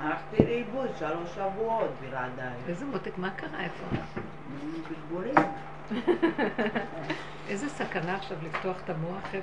[0.00, 2.54] הלכתי לאיבוד שלוש שבועות בלעדיי.
[2.68, 3.60] איזה מותק, מה קרה?
[3.60, 3.84] איפה?
[4.88, 5.34] בלבולים.
[7.48, 9.42] איזה סכנה עכשיו לפתוח את המוח, חבר'ה.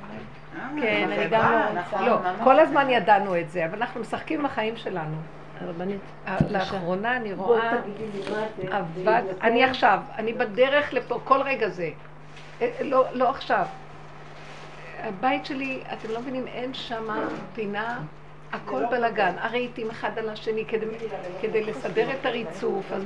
[0.59, 2.17] אה, כן, אני גם לא נכון, לא.
[2.43, 5.15] כל הזמן ידענו את זה, אבל אנחנו משחקים עם החיים שלנו.
[5.61, 6.01] הרבנית.
[6.49, 7.71] לאחרונה אני רואה.
[8.71, 11.89] עבד, אני עכשיו, אני בדרך לפה, כל רגע זה.
[12.62, 13.65] אה, לא, לא עכשיו.
[14.99, 17.07] הבית שלי, אתם לא מבינים, אין שם
[17.53, 17.99] פינה,
[18.52, 19.36] הכל בלאגן.
[19.40, 20.86] הרהיטים אחד על השני כדי,
[21.41, 23.03] כדי לסדר את הריצוף, אז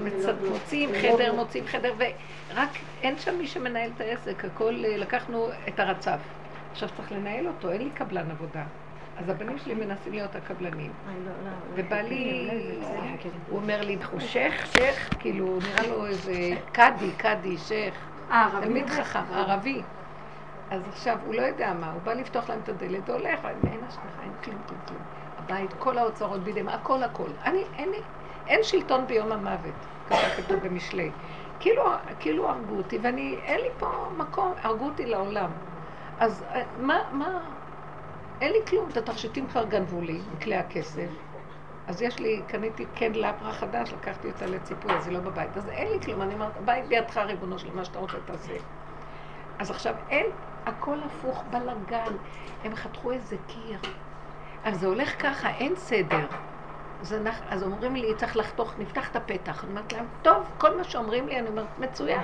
[0.50, 2.70] מוציאים חדר, מוציאים חדר, ורק
[3.02, 6.20] אין שם מי שמנהל את העסק, הכל, אה, לקחנו את הרצף.
[6.72, 8.64] עכשיו צריך לנהל אותו, אין לי קבלן עבודה.
[9.18, 10.92] אז הבנים שלי מנסים להיות הקבלנים.
[11.76, 12.50] ובעלי,
[13.50, 16.34] הוא אומר לי, הוא שייח, שייח, כאילו, נראה לו איזה
[16.72, 17.96] קאדי, קאדי, שייח.
[18.32, 19.82] אה, תלמיד חכם, ערבי.
[20.72, 24.24] אז עכשיו, הוא לא יודע מה, הוא בא לפתוח להם את הדלת, הולך, אין השגחה,
[24.24, 25.02] אין כלום, כלום, כלום.
[25.44, 27.30] הבית, כל האוצרות בידיהם, הכל, הכל.
[27.46, 28.02] אני, אין לי,
[28.48, 29.76] אין שלטון ביום המוות,
[30.10, 31.12] ככה כתוב במשלי.
[31.60, 31.84] כאילו,
[32.20, 35.52] כאילו הרגו אותי, ואני, אין לי פה מקום, הרגו אותי לעולם.
[36.20, 37.40] אז אה, מה, מה,
[38.42, 41.10] אין לי כלום, את התכשיטים כבר גנבו לי, מכלי הכסף.
[41.88, 45.58] אז יש לי, קניתי כן לפרה חדש, לקחתי אותה לציפוי, אז היא לא בבית.
[45.58, 48.54] אז אין לי כלום, אני אומרת, הבית בידך, ריבונו של מה שאתה רוצה תעשה.
[49.60, 50.26] אז עכשיו אין,
[50.66, 52.18] הכל הפוך, בלאגן.
[52.64, 53.80] הם חתכו איזה קיר.
[54.64, 56.26] אז זה הולך ככה, אין סדר.
[57.02, 59.64] אז, אנחנו, אז אומרים לי, צריך לחתוך, נפתח את הפתח.
[59.64, 62.22] אני אומרת להם, טוב, כל מה שאומרים לי, אני אומרת, מצוין.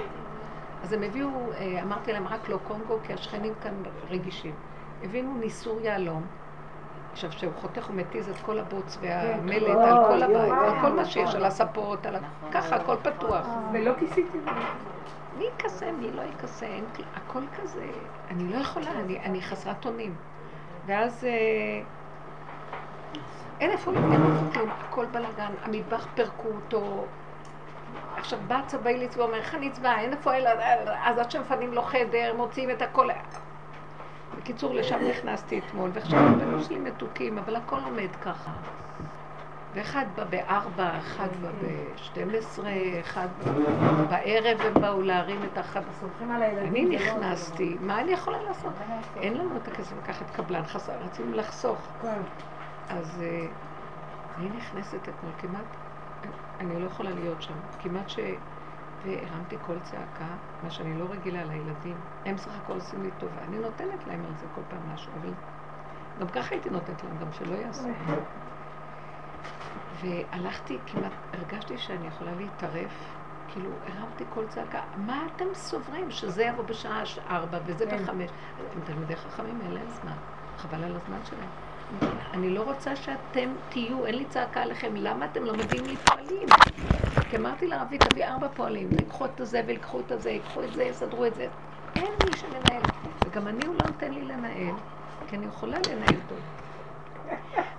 [0.84, 3.74] אז הם הביאו, אה, אמרתי להם, רק לא קונגו, כי השכנים כאן
[4.10, 4.54] רגישים.
[5.04, 6.26] הביאו ניסור יהלום.
[7.12, 9.82] עכשיו, כשהוא חותך הוא מתיז את כל הבוץ והמלט כן.
[9.82, 11.06] על כל הבית, על כל מה נכון.
[11.06, 12.20] שיש, על הספות, על ה...
[12.52, 13.48] ככה, הכל פתוח.
[13.74, 14.22] ולא זה.
[15.38, 16.68] מי יכסה, מי לא יכסה,
[17.16, 17.86] הכל כזה,
[18.30, 20.16] אני לא יכולה, אני, אני חסרת אונים.
[20.86, 21.82] ואז אה,
[23.60, 24.22] אין איפה אין
[24.54, 27.06] כלום, הכל בלאגן, המטבח פירקו אותו.
[28.18, 30.50] עכשיו בא הצבאי לצבוע, אומר, איך אני אצבע, אין איפה אלא,
[31.04, 33.10] אז עד שמפנים לו חדר, מוציאים את הכל.
[34.38, 38.52] בקיצור, לשם נכנסתי אתמול, ועכשיו הבנים שלי מתוקים, אבל הכל עומד ככה.
[39.74, 43.52] ואחד בא בארבע, אחד בא בשתים עשרה, אחד בא
[44.10, 45.58] בערב הם באו להרים את
[46.42, 46.68] הילדים.
[46.70, 48.74] אני לא- נכנסתי, מה אני יכולה לעשות?
[49.16, 51.78] אין לנו את הכסף לקחת קבלן, חסר, רצינו לחסוך.
[52.90, 53.48] אז אה,
[54.38, 55.78] אני נכנסת אתמול, כמעט,
[56.60, 58.20] אני לא יכולה להיות שם, כמעט ש...
[59.02, 61.98] והרמתי קול צעקה, מה שאני לא רגילה לילדים.
[62.26, 63.42] הם סך הכל עושים לי טובה.
[63.48, 65.34] אני נותנת להם על זה כל פעם משהו, אבל
[66.20, 67.90] גם ככה הייתי נותנת להם, גם שלא יעשו.
[70.02, 73.16] והלכתי, כמעט הרגשתי שאני יכולה להתערף,
[73.48, 78.04] כאילו הרמתי קול צעקה, מה אתם סוברים שזה יבוא בשעה ארבע וזה כן.
[78.04, 78.32] בחמש?
[78.76, 80.18] הם תלמידי חכמים, אין להם זמן,
[80.58, 81.69] חבל על הזמן שלהם.
[82.34, 86.48] אני לא רוצה שאתם תהיו, אין לי צעקה עליכם, למה אתם לא מביאים לי פועלים?
[87.30, 90.84] כי אמרתי לערבי, תביא ארבע פועלים, ייקחו את זה ויקחו את הזה, ייקחו את זה,
[90.84, 91.48] יסדרו את זה.
[91.96, 92.82] אין מי שמנהל.
[93.26, 94.76] וגם אני, הוא לא נותן לי לנהל,
[95.28, 96.40] כי אני יכולה לנהל טוב.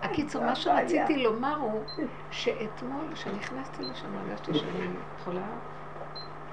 [0.03, 1.83] הקיצור, מה שרציתי לומר הוא
[2.31, 5.47] שאתמול, כשנכנסתי לשם, הרגשתי שאני יכולה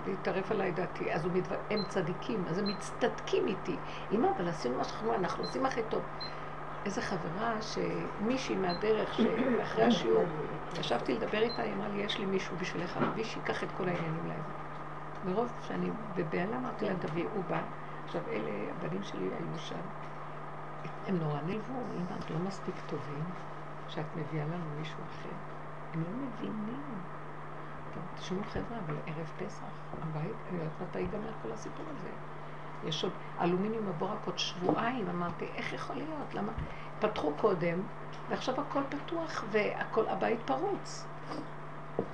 [0.07, 1.13] להתערף עליי דעתי.
[1.13, 1.56] אז מתו...
[1.69, 3.75] הם צדיקים, אז הם מצטדקים איתי.
[4.12, 6.01] אמא, אבל עשינו מה שאנחנו, אנחנו עושים הכי טוב.
[6.87, 10.23] איזה חברה שמישהי מהדרך, שאחרי השיעור,
[10.79, 14.27] ישבתי לדבר איתה, היא אמרה לי, יש לי מישהו בשבילך ערבי שייקח את כל העניינים
[14.27, 14.43] להם.
[15.25, 17.61] מרוב שאני בבהלה אמרתי לה, תביא, הוא בא.
[18.05, 19.75] עכשיו, אלה, הבנים שלי היו שם.
[21.07, 23.23] הם נורא נלוו, אמא, את לא מספיק טובים
[23.89, 25.35] שאת מביאה לנו מישהו אחר.
[25.93, 26.83] הם לא מבינים.
[28.19, 29.63] תשמעו חבר'ה, אבל ערב פסח,
[30.01, 32.09] הבית, אני יודעת מתי ייגמר כל הסיפור הזה.
[32.83, 36.33] יש עוד אלומיניום מבוא רק עוד שבועיים, אמרתי, איך יכול להיות?
[36.33, 36.51] למה?
[36.99, 37.79] פתחו קודם,
[38.29, 41.05] ועכשיו הכל פתוח והכל, הבית פרוץ.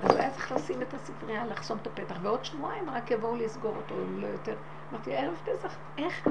[0.02, 3.94] אז היה צריך לשים את הספרייה, לחסום את הפתח, ועוד שבועיים רק יבואו לסגור אותו,
[3.94, 4.56] אם לא יותר.
[4.92, 6.28] אמרתי, ערב פסח, איך?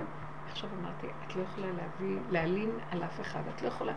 [0.51, 3.93] עכשיו אמרתי, את לא יכולה להביא, להלין על אף אחד, את לא יכולה.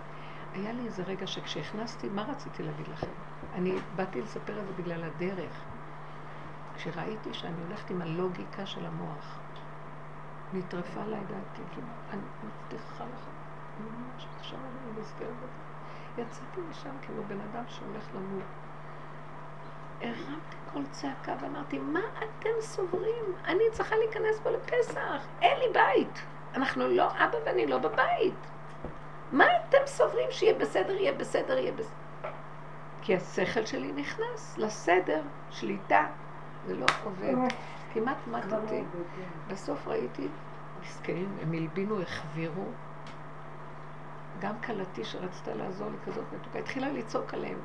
[0.54, 3.10] היה לי איזה רגע שכשהכנסתי, מה רציתי להגיד לכם?
[3.54, 5.64] אני באתי לספר את זה בגלל הדרך.
[6.76, 9.38] כשראיתי שאני הולכת עם הלוגיקה של המוח,
[10.52, 13.35] נטרפה עליי דעתי, כאילו, אני מבטיחה ממש
[14.98, 15.25] בזה.
[16.19, 18.43] יצאתי משם כמו בן אדם שהולך למות.
[20.01, 23.25] הרמתי קול צעקה ואמרתי, מה אתם סוברים?
[23.45, 26.22] אני צריכה להיכנס פה לפסח, אין לי בית.
[26.54, 28.34] אנחנו לא, אבא ואני לא בבית.
[29.33, 32.31] מה אתם סוברים שיהיה בסדר, יהיה בסדר, יהיה בסדר?
[33.03, 36.07] כי השכל שלי נכנס לסדר, שליטה,
[36.66, 37.34] זה לא עובד.
[37.95, 38.83] כמעט מתתי.
[39.48, 40.28] בסוף ראיתי,
[40.83, 42.65] מסכנים, הם הלבינו, החבירו.
[44.41, 47.59] גם כלתי שרצתה לעזור לי כזאת מתוקה, התחילה לצעוק עליהם.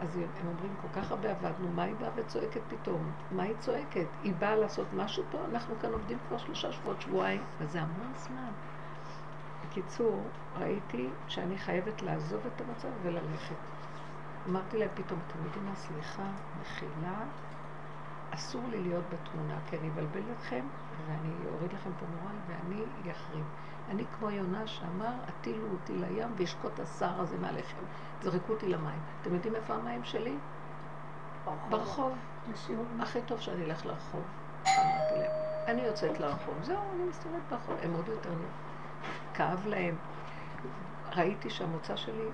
[0.00, 3.12] אז הם אומרים, כל כך הרבה עבדנו, מה היא באה וצועקת פתאום?
[3.30, 4.06] מה היא צועקת?
[4.22, 5.38] היא באה לעשות משהו פה?
[5.50, 8.50] אנחנו כאן עובדים כבר שלושה שבועות, שבועיים, וזה המון זמן.
[9.68, 10.22] בקיצור,
[10.58, 13.54] ראיתי שאני חייבת לעזוב את המצב וללכת.
[14.48, 16.30] אמרתי להם פתאום, אתם יודעים מה, סליחה,
[16.60, 17.24] מחילה,
[18.30, 20.64] אסור לי להיות בתמונה, כי אני אבלבל אתכם,
[21.06, 23.44] ואני אוריד לכם פה מורל, ואני אחרים.
[23.90, 27.82] אני כמו יונה שאמר, הטילו אותי לים וישקוט השר הזה מעליכם.
[28.22, 29.00] זרקו אותי למים.
[29.20, 30.34] אתם יודעים איפה המים שלי?
[31.68, 32.12] ברחוב.
[33.00, 34.22] הכי טוב שאני אלך לרחוב.
[34.66, 35.30] אמרתי להם.
[35.66, 36.54] אני יוצאת לרחוב.
[36.62, 37.76] זהו, אני מסתובבת ברחוב.
[37.82, 38.30] הם עוד יותר
[39.34, 39.96] כאב להם.
[41.16, 42.28] ראיתי שהמוצא שלי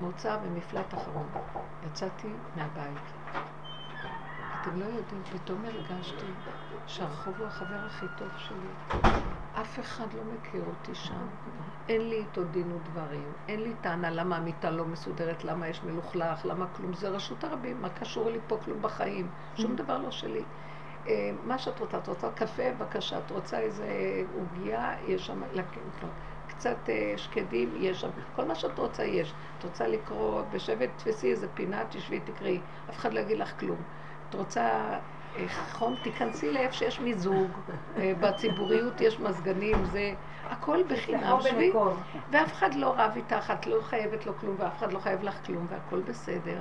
[0.00, 1.28] מוצא במפלט אחרון.
[1.86, 3.12] יצאתי מהבית.
[4.68, 6.26] אתם לא יודעים, פתאום הרגשתי
[6.86, 8.98] שהרחוב הוא החבר הכי טוב שלי.
[9.60, 11.26] אף אחד לא מכיר אותי שם.
[11.88, 13.32] אין לי איתו דין ודברים.
[13.48, 16.94] אין לי טענה למה המיטה לא מסודרת, למה יש מלוכלך, למה כלום.
[16.94, 19.30] זה רשות הרבים, מה קשור לי פה כלום בחיים?
[19.54, 20.42] שום דבר לא שלי.
[21.06, 23.86] אה, מה שאת רוצה, את רוצה קפה, בבקשה, את רוצה איזה
[24.34, 25.42] עוגיה, יש שם,
[26.48, 29.34] קצת אה, שקדים, יש שם, כל מה שאת רוצה יש.
[29.58, 33.78] את רוצה לקרוא, בשבט תפסי איזה פינה, תשבי, תקראי, אף אחד לא יגיד לך כלום.
[34.34, 34.68] את רוצה
[35.36, 37.50] אה, חום, תיכנסי לאיפה שיש מיזוג,
[37.96, 40.12] אה, בציבוריות יש מזגנים, זה
[40.50, 41.72] הכל בחינם שבי,
[42.30, 45.46] ואף אחד לא רב איתך, את לא חייבת לו כלום, ואף אחד לא חייב לך
[45.46, 46.58] כלום, והכל בסדר.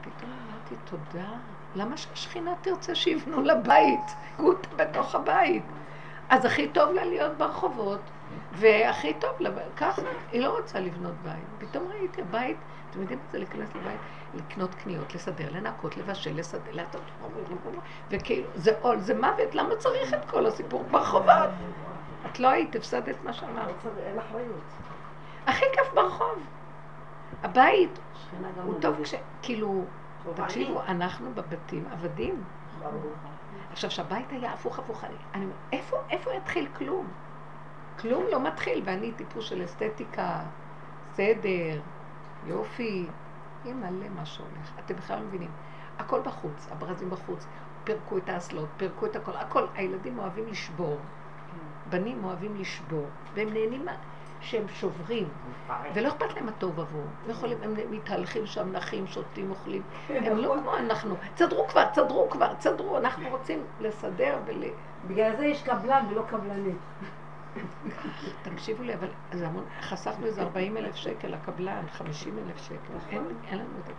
[0.00, 1.28] ופתאום אמרתי, תודה,
[1.74, 4.14] למה שהשכינה תרצה שיבנו לה בית?
[4.38, 5.62] גוטה בתוך הבית.
[6.28, 8.00] אז הכי טוב לה להיות ברחובות,
[8.52, 10.02] והכי טוב לה, ככה,
[10.32, 11.68] היא לא רוצה לבנות בית.
[11.68, 12.56] פתאום ראיתי, הבית,
[12.90, 14.00] אתם יודעים מה זה להיכנס לבית?
[14.34, 17.00] לקנות קניות, לסדר, לנקות, לבשל, לסדר, לעשות...
[18.10, 21.50] וכאילו, זה עול, זה מוות, למה צריך את כל הסיפור ברחובות?
[22.26, 23.74] את לא היית, הפסדת מה שאמרת.
[23.98, 24.64] אין אחריות.
[25.46, 26.38] הכי כיף ברחוב.
[27.42, 27.98] הבית
[28.64, 29.14] הוא טוב כש...
[29.42, 29.84] כאילו,
[30.34, 32.44] תקשיבו, אנחנו בבתים עבדים.
[33.72, 37.06] עכשיו, שהבית היה הפוך הפוך, אני אומר, איפה, איפה יתחיל כלום?
[37.98, 40.40] כלום לא מתחיל, ואני טיפוס של אסתטיקה,
[41.14, 41.80] סדר,
[42.46, 43.06] יופי,
[43.64, 44.72] יהיה מלא מה שהולך.
[44.78, 45.50] אתם בכלל לא מבינים.
[45.98, 47.46] הכל בחוץ, הברזים בחוץ,
[47.84, 49.66] פירקו את האסלות, פירקו את הכל, הכל.
[49.74, 50.96] הילדים אוהבים לשבור.
[50.96, 51.90] כן.
[51.90, 53.86] בנים אוהבים לשבור, והם נהנים.
[54.40, 55.28] שהם שוברים,
[55.94, 57.04] ולא אכפת להם התוהו ובוהו.
[57.28, 59.82] יכולים, הם מתהלכים שם, נחים, שותים, אוכלים.
[60.08, 60.58] כן, הם לא נכון.
[60.58, 61.14] כמו אנחנו.
[61.34, 64.64] תסדרו כבר, תסדרו כבר, תסדרו, אנחנו רוצים לסדר ול...
[65.06, 66.76] בגלל זה יש קבלן ולא קבלנית.
[68.42, 73.16] תקשיבו לי, אבל זה המון, חסכנו איזה 40 אלף שקל לקבלן, 50 אלף שקל.
[73.50, 73.92] אין לנו את זה.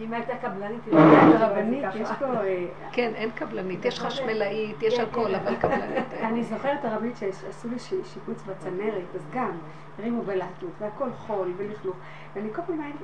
[0.00, 2.24] אם הייתה קבלנית, היא לא הייתה רבנית, יש פה...
[2.24, 5.34] אה, כן, אין קבלנית, יש חשמלאית, יש כן, הכל, כן.
[5.34, 9.50] אבל קבלנית אני זוכרת הרבנית שעשו לי שיפוץ בצנרת, אז גם
[9.98, 11.96] הרימו בלטות, והכל חול ולכלוך.
[12.34, 12.98] ואני כל פעם הייתי,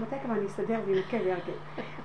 [0.00, 1.52] מתי כבר אני אסדר ואנקה ויארגן.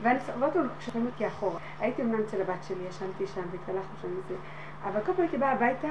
[0.01, 0.19] ואני
[0.53, 1.59] פעם שוכבים אותי אחורה.
[1.79, 4.35] הייתי אמנם אצל הבת שלי, ישנתי שם והתקלחנו שם וזה,
[4.83, 5.87] אבל כל פעם הייתי באה הביתה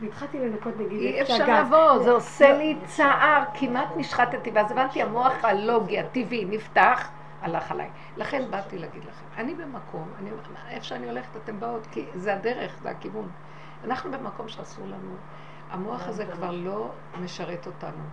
[0.00, 5.44] והתחלתי לנקות נגיד אי אפשר לבוא, זה עושה לי צער, כמעט נשחטתי, ואז הבנתי, המוח
[5.44, 7.08] הלוגי, הטבעי, נפתח,
[7.42, 7.90] הלך עליי.
[8.16, 10.30] לכן באתי להגיד לכם, אני במקום, אני,
[10.70, 13.28] איפה שאני הולכת אתם באות, כי זה הדרך, זה הכיוון.
[13.84, 15.14] אנחנו במקום שאסור לנו,
[15.70, 16.90] המוח הזה כבר לא
[17.22, 18.04] משרת אותנו.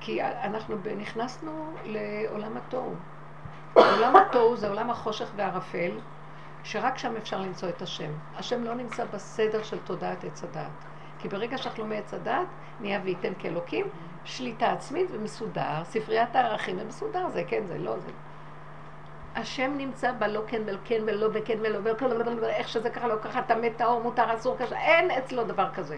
[0.00, 2.94] כי אנחנו נכנסנו לעולם התוהו.
[3.74, 5.90] עולם התוהו זה עולם החושך והערפל,
[6.64, 8.10] שרק שם אפשר למצוא את השם.
[8.36, 10.87] השם לא נמצא בסדר של תודעת עץ הדעת.
[11.18, 12.46] כי ברגע לא מעץ הדעת,
[12.80, 13.86] נהיה וייתן כאלוקים,
[14.24, 18.10] שליטה עצמית ומסודר, ספריית הערכים ומסודר, זה כן, זה לא, זה...
[19.34, 23.42] השם נמצא בלא כן ולא כן ולא וכן ולא ולא, איך שזה ככה, לא ככה,
[23.42, 25.96] טמא טהור, מותר, אסור, כזה, אין אצלו דבר כזה.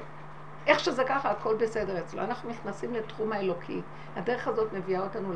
[0.67, 2.23] איך שזה ככה, הכל בסדר אצלו.
[2.23, 3.81] אנחנו נכנסים לתחום האלוקי.
[4.17, 5.33] הדרך הזאת מביאה אותנו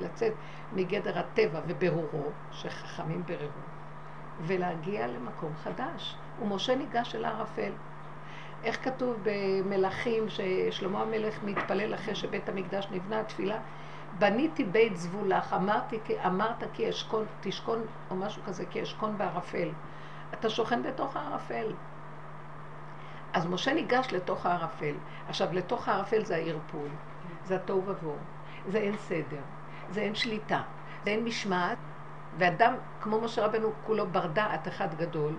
[0.00, 0.32] לצאת
[0.72, 3.48] מגדר הטבע וברורו, שחכמים בררו,
[4.40, 6.16] ולהגיע למקום חדש.
[6.42, 7.72] ומשה ניגש אל הערפל.
[8.64, 13.58] איך כתוב במלכים ששלמה המלך מתפלל אחרי שבית המקדש נבנה, תפילה,
[14.18, 19.68] בניתי בית זבולך, אמרתי, אמרת כי אשכון, תשכון, או משהו כזה, כי אשכון בערפל.
[20.34, 21.72] אתה שוכן בתוך הערפל.
[23.32, 24.94] אז משה ניגש לתוך הערפל.
[25.28, 26.88] עכשיו, לתוך הערפל זה הערפול,
[27.44, 28.16] זה התוהו ובוהו,
[28.68, 29.42] זה אין סדר,
[29.90, 30.62] זה אין שליטה,
[31.04, 31.78] זה אין משמעת,
[32.38, 35.36] ואדם כמו משה רבנו כולו בר דעת אחד גדול,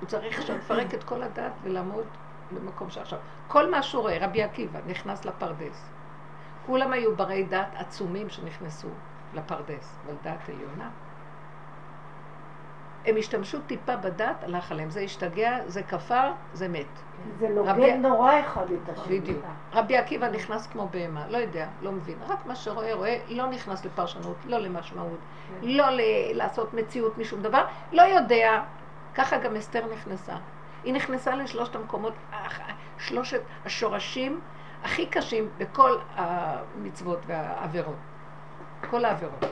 [0.00, 2.06] הוא צריך עכשיו לפרק את כל הדעת ולעמוד
[2.52, 3.18] במקום שעכשיו.
[3.48, 5.90] כל מה שהוא רואה, רבי עקיבא נכנס לפרדס.
[6.66, 8.88] כולם היו ברי דת עצומים שנכנסו
[9.34, 10.88] לפרדס, אבל דת עליונה.
[13.06, 14.90] הם השתמשו טיפה בדת, הלך עליהם.
[14.90, 16.86] זה השתגע, זה כפר, זה מת.
[17.38, 19.20] זה רבי- נוגד נורא אחד את השני.
[19.20, 19.38] בדיוק.
[19.72, 22.18] רבי עקיבא נכנס כמו בהמה, לא יודע, לא מבין.
[22.28, 25.18] רק מה שרואה, רואה, לא נכנס לפרשנות, לא למשמעות,
[25.62, 26.00] לא ל-
[26.32, 28.62] לעשות מציאות משום דבר, לא יודע.
[29.14, 30.34] ככה גם אסתר נכנסה.
[30.84, 32.14] היא נכנסה לשלושת המקומות,
[32.98, 34.40] שלושת השורשים
[34.82, 37.96] הכי קשים בכל המצוות והעבירות.
[38.90, 39.44] כל העבירות.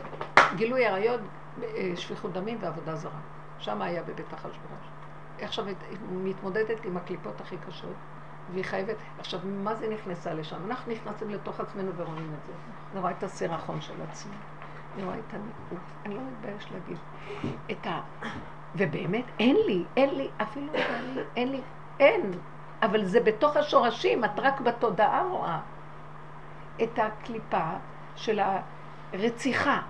[0.56, 1.20] גילוי עריות,
[1.62, 3.20] אה, שפיכות דמים ועבודה זרה.
[3.58, 4.86] שם היה בבית אחשוורוש.
[5.40, 5.76] עכשיו היא
[6.10, 7.94] מתמודדת עם הקליפות הכי קשות,
[8.52, 8.96] והיא חייבת...
[9.18, 10.56] עכשיו, מה זה נכנסה לשם?
[10.66, 12.52] אנחנו נכנסים לתוך עצמנו ורואים את זה.
[12.92, 14.36] אני רואה את הסירחון של עצמי.
[14.94, 15.78] אני רואה את הניקוד.
[16.04, 16.98] אני לא מתבייש להגיד.
[17.70, 18.00] את ה...
[18.76, 21.60] ובאמת, אין לי, אין לי, אפילו אין לי, אין לי,
[22.00, 22.32] אין.
[22.82, 25.60] אבל זה בתוך השורשים, את רק בתודעה רואה.
[26.82, 27.70] את הקליפה
[28.16, 28.40] של
[29.12, 29.80] הרציחה,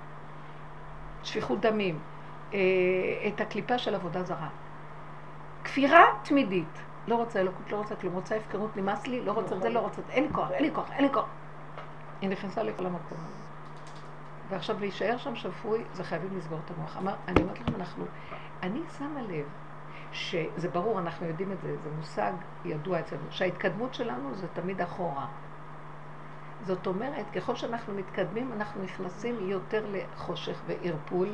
[1.22, 1.98] שפיכות דמים,
[2.54, 2.58] אה,
[3.28, 4.48] את הקליפה של עבודה זרה.
[5.64, 6.82] כפירה תמידית.
[7.08, 9.80] לא רוצה אלוקות, לא רוצה כלום, רוצה הפקרות, נמאס לי, לא רוצה את זה, לא
[9.80, 11.26] רוצה אין לי כוח, אין לי כוח, אין לי כוח.
[12.20, 13.18] היא נכנסה לכל המקום.
[14.48, 16.96] ועכשיו להישאר שם שפוי, זה חייבים לסגור את המוח.
[16.96, 18.04] אמר, אני אומרת לכם, אנחנו,
[18.62, 19.46] אני שמה לב
[20.12, 22.32] שזה ברור, אנחנו יודעים את זה, זה מושג
[22.64, 25.26] ידוע אצלנו, שההתקדמות שלנו זה תמיד אחורה.
[26.66, 31.28] זאת אומרת, ככל שאנחנו מתקדמים, אנחנו נכנסים יותר לחושך וערפול,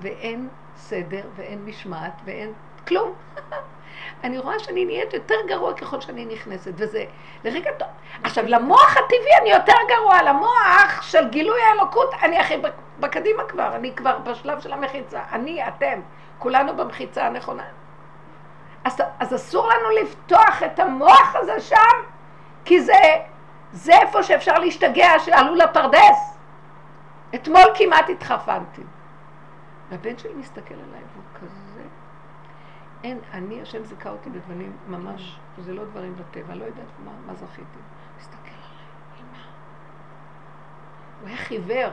[0.00, 2.52] ואין סדר, ואין משמעת, ואין
[2.88, 3.12] כלום.
[4.24, 7.04] אני רואה שאני נהיית יותר גרוע ככל שאני נכנסת, וזה
[7.44, 7.88] לרגע טוב.
[8.22, 13.76] עכשיו, למוח הטבעי אני יותר גרוע, למוח של גילוי האלוקות, אני הכי בק- בקדימה כבר,
[13.76, 15.22] אני כבר בשלב של המחיצה.
[15.32, 16.00] אני, אתם,
[16.38, 17.64] כולנו במחיצה הנכונה.
[18.84, 21.96] אז, אז אסור לנו לפתוח את המוח הזה שם,
[22.64, 23.02] כי זה,
[23.72, 26.38] זה איפה שאפשר להשתגע, שעלו לפרדס.
[27.34, 28.82] אתמול כמעט התחרפנתי.
[29.90, 31.82] והבן שלי מסתכל עליי, והוא כזה...
[33.04, 37.34] אין, אני, השם זיכה אותי בדברים ממש, זה לא דברים בטבע, לא יודעת מה, מה
[37.34, 37.78] זכיתי.
[38.18, 38.86] מסתכל עליי,
[39.20, 39.38] אמא.
[41.20, 41.90] הוא היה חיוור.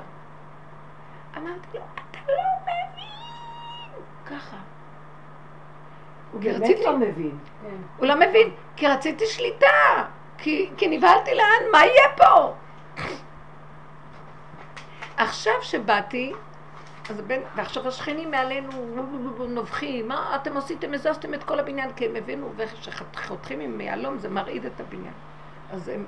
[1.37, 3.20] אמרתי לו, אתה לא מבין!
[4.31, 4.57] ככה.
[6.31, 7.37] הוא באמת לא מבין.
[7.97, 10.05] הוא לא מבין, כי רציתי שליטה,
[10.37, 12.53] כי, כי נבהלתי לאן, מה יהיה פה?
[15.17, 16.33] עכשיו שבאתי,
[17.09, 18.69] אז הבן, ועכשיו השכנים מעלינו
[19.47, 24.29] נובחים, מה אתם עשיתם, הזזתם את כל הבניין, כי הם הבינו, וכשחותכים עם יהלום זה
[24.29, 25.13] מרעיד את הבניין.
[25.71, 26.05] אז, הם,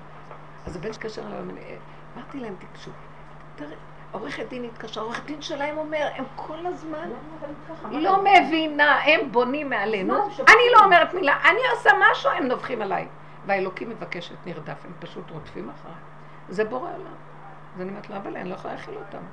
[0.65, 1.61] אז הבן התקשר אליי, אמר לי,
[2.15, 2.91] אמרתי להם, תקשו,
[4.13, 7.09] עורכת דין התקשרה, עורכת דין שלהם אומר, הם כל הזמן
[7.91, 10.13] לא מבינה, הם בונים מעלינו.
[10.39, 13.07] אני לא אומרת מילה, אני עושה משהו, הם נובחים עליי.
[13.45, 15.95] והאלוקים מבקשת נרדף, הם פשוט רודפים אחריי.
[16.49, 17.15] זה בורא עולם.
[17.75, 19.23] אז אני אומרת לו, אבל אני לא יכולה להכיל אותם.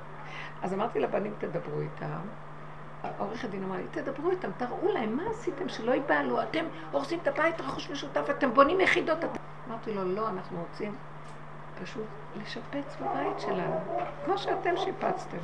[0.61, 2.19] אז אמרתי לבנים, תדברו איתם.
[3.03, 6.41] העורכת דין אמרה לי, תדברו איתם, תראו להם, מה עשיתם שלא ייבהלו?
[6.41, 9.17] אתם הורסים את הבית, רכוש משותף, אתם בונים יחידות.
[9.19, 10.95] אתם-" אמרתי לו, לא, אנחנו רוצים
[11.83, 12.05] פשוט
[12.41, 13.75] לשפץ בבית שלנו,
[14.25, 15.37] כמו שאתם שיפצתם.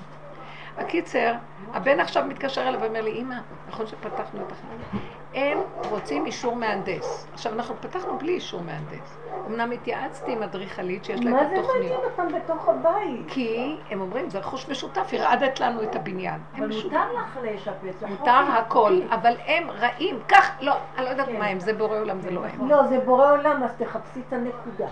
[0.78, 1.34] הקיצר,
[1.74, 3.36] הבן עכשיו מתקשר אליו ואומר לי, אמא,
[3.68, 5.02] נכון שפתחנו את החיים?
[5.34, 5.58] הם
[5.90, 7.28] רוצים אישור מהנדס.
[7.34, 9.18] עכשיו, אנחנו פתחנו בלי אישור מהנדס.
[9.48, 12.04] אמנם התייעצתי עם אדריכלית שיש לה מה את זה מעניין התוכניות.
[12.04, 13.26] אותם בתוך הבית?
[13.28, 16.42] כי הם אומרים, זה רכוש משותף, הרעדת לנו את הבניין.
[16.58, 16.68] אבל.
[16.68, 18.04] מותר לך לשפץ.
[18.04, 19.00] החוק מותר הכל.
[19.10, 21.40] אבל הם רעים, כך, לא, אני לא יודעת כן.
[21.40, 22.70] מה הם, זה בורא עולם, זה לא הם.
[22.70, 24.88] לא, זה בורא עולם, אז תחפשי את הנקודה.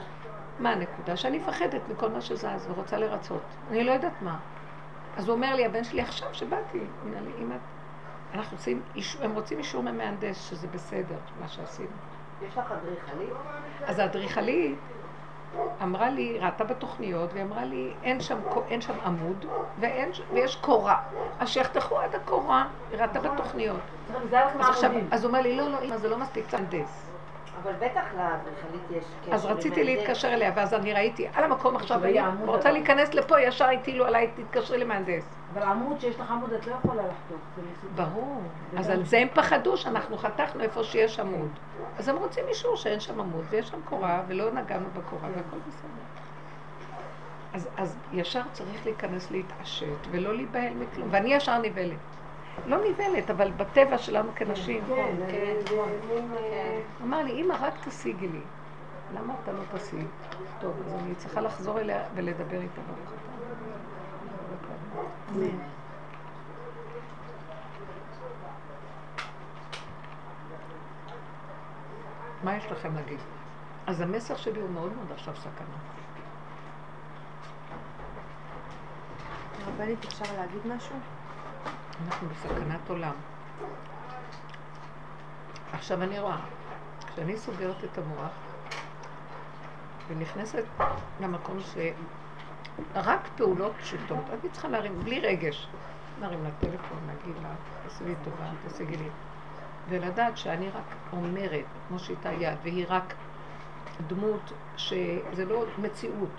[0.60, 1.16] מה הנקודה?
[1.16, 3.42] שאני מפחדת מכל מה שזז ורוצה לרצות.
[3.72, 4.38] אני לא יודעת מה.
[5.18, 7.56] אז הוא אומר לי, הבן שלי עכשיו שבאתי, אומר לי, אמא,
[8.34, 11.88] אנחנו רוצים, איש- הם רוצים אישור ממהנדס, שזה בסדר, מה שעשינו.
[12.48, 13.34] יש לך אדריכלית?
[13.88, 14.80] אז האדריכלית
[15.84, 19.46] אמרה לי, ראתה בתוכניות, והיא אמרה לי, אין שם, אין שם עמוד
[19.80, 21.02] ואין, ויש קורה.
[21.40, 23.80] אז שיחתכו עד הקורה, היא ראתה בתוכניות.
[24.60, 24.92] עכשיו.
[25.12, 27.05] אז הוא אומר לי, לא, לא, אמא, זה לא מספיק, צריך מהנדס.
[27.64, 29.34] אבל בטח לאדריכלית יש קשר.
[29.34, 29.84] אז רציתי.
[29.84, 32.72] להתקשר אליה, ואז אני ראיתי, על המקום עכשיו, אני רוצה.
[32.72, 35.36] להיכנס לפה, ישר הטילו עליי, תתקשרי למהנדס.
[35.54, 37.40] אבל עמוד שיש לך עמוד את לא יכולה לחתוך.
[37.96, 38.42] ברור.
[38.78, 41.50] אז על זה הם פחדו שאנחנו חתכנו איפה שיש עמוד.
[42.00, 45.90] אז הם רוצים אישור שאין שם עמוד ויש שם קורה ולא נגענו בקורה והכל בסדר.
[47.54, 51.08] אז, אז ישר צריך להיכנס להתעשת ולא להיבהל מכלום.
[51.12, 52.15] ואני ישר נבהלת.
[52.66, 54.84] לא נבהלת, אבל בטבע שלנו כנשים.
[54.88, 55.56] כן, כן.
[55.74, 58.42] אה, הוא אמר לי, אמא, רק תשיגי לי.
[59.16, 60.06] למה אתה לא תשיג?
[60.60, 63.26] טוב, אז אני צריכה לחזור אליה ולדבר איתה ברוך אתה.
[72.44, 73.20] מה יש לכם להגיד?
[73.88, 75.78] אז המסר שלי הוא מאוד מאוד עכשיו סכנה.
[79.66, 80.96] הרבנית, אפשר להגיד משהו?
[82.04, 83.14] אנחנו בסכנת עולם.
[85.74, 86.38] עכשיו אני רואה,
[87.14, 88.32] כשאני סוגרת את המוח
[90.08, 90.64] ונכנסת
[91.22, 91.58] למקום
[92.94, 95.68] שרק פעולות פשוטות, אני צריכה להרים, בלי רגש,
[96.22, 97.50] להרים לה טלפון, להגיד לה,
[97.84, 99.10] תעשי לי טובה, תשיגי לי.
[99.90, 103.14] ולדעת שאני רק אומרת, מושיטה יד, והיא רק
[104.08, 106.30] דמות שזה לא מציאות.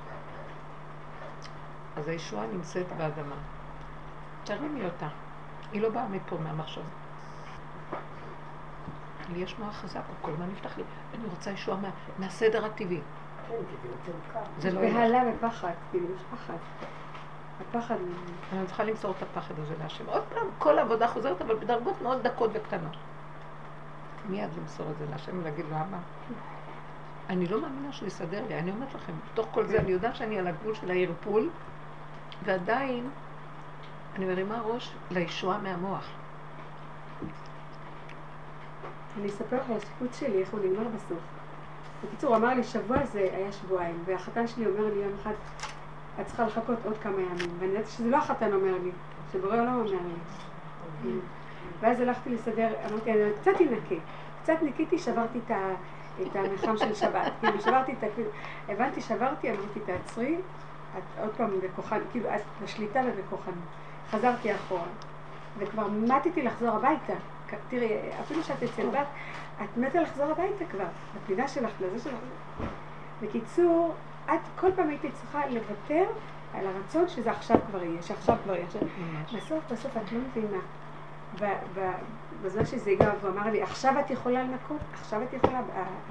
[1.96, 3.36] אז הישועה נמצאת באדמה.
[4.44, 5.08] תרימי אותה.
[5.72, 6.80] היא לא באה מפה, מהמחשב.
[9.32, 10.84] לי יש מוח חזק, הוא כל הזמן נפתח לי.
[11.14, 13.00] אני רוצה ישועה מה, מהסדר הטבעי.
[13.48, 13.54] כן,
[14.58, 14.80] זה לא.
[14.80, 16.56] בהלה ופחד, כאילו, יש פחד.
[17.60, 17.96] הפחד...
[18.52, 20.04] אני צריכה למסור את הפחד הזה להשם.
[20.06, 22.96] עוד פעם, כל העבודה חוזרת, אבל בדרגות מאוד דקות וקטנות.
[24.28, 25.98] מיד למסור את זה להשם ולהגיד לו, אבא,
[27.28, 28.58] אני לא מאמינה שהוא יסדר לי.
[28.58, 31.50] אני אומרת לכם, בתוך כל זה אני יודעת שאני על הגבול של הערפול,
[32.44, 33.10] ועדיין
[34.16, 36.04] אני מרימה ראש לישועה מהמוח.
[39.18, 41.18] אני אספר לך על השיפוץ שלי, איך הוא נגמר בסוף.
[42.04, 45.32] בקיצור, אמר לי, שבוע זה היה שבועיים, והחתן שלי אומר לי יום אחד,
[46.20, 47.50] את צריכה לחכות עוד כמה ימים.
[47.58, 48.90] ואני ידעתי שזה לא החתן אומר לי,
[49.32, 49.98] שבורא עולם אומר
[51.04, 51.10] לי.
[51.80, 54.04] ואז הלכתי לסדר, אמרתי, אני קצת אנקה.
[54.42, 55.70] קצת ניקיתי, שברתי את, ה,
[56.22, 57.32] את המרחם של שבת.
[57.40, 58.06] כאילו, שברתי את ה...
[58.72, 60.36] הבנתי, שברתי, אמרתי, תעצרי,
[60.98, 63.85] את עוד פעם בכוחן, כאילו, את בשליטה ובכוחנות.
[64.10, 64.88] חזרתי אחורה,
[65.58, 67.12] וכבר מתתי לחזור הביתה.
[67.68, 67.88] תראי,
[68.20, 69.06] אפילו שאת אצל בת,
[69.64, 70.84] את מתה לחזור הביתה כבר,
[71.16, 72.14] לפינה שלך, לזה שלך.
[73.22, 73.94] בקיצור,
[74.24, 76.04] את כל פעם הייתי צריכה לוותר
[76.54, 78.66] על הרצון שזה עכשיו כבר יהיה, שעכשיו כבר יהיה.
[79.34, 80.62] בסוף, בסוף את לא מבינה.
[82.42, 84.80] בזמן שזה הגיע, והוא אמר לי, עכשיו את יכולה לנקות?
[84.92, 85.60] עכשיו את יכולה?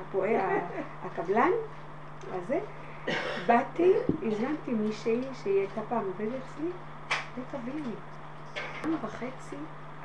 [0.02, 0.36] הפועל,
[1.06, 1.52] הקבלן,
[2.32, 2.60] הזה.
[3.48, 6.70] באתי, הזמנתי מישהי שהיא הייתה פעם עובדת אצלי,
[7.38, 7.96] לא תביני.
[8.84, 9.56] יום וחצי,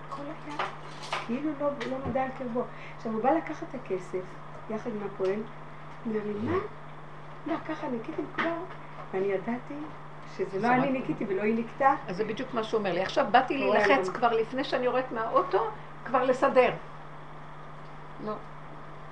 [0.08, 0.56] הכל היה
[1.26, 2.62] כאילו לא, לא נודע על קרבו.
[2.96, 4.22] עכשיו, הוא בא לקחת את הכסף,
[4.70, 5.40] יחד עם הפועל,
[6.06, 6.56] אומר לי, מה?
[7.46, 8.52] מה, ככה ניקיתם כבר?
[9.14, 9.74] ואני ידעתי
[10.36, 11.94] שזה לא אני ניקיתי ולא היא ניקתה.
[12.08, 13.02] אז זה בדיוק מה שהוא אומר לי.
[13.02, 15.66] עכשיו באתי הוא היה להילחץ גם- כבר לפני שאני יורדת מהאוטו,
[16.04, 16.70] כבר לסדר.
[18.26, 18.32] לא.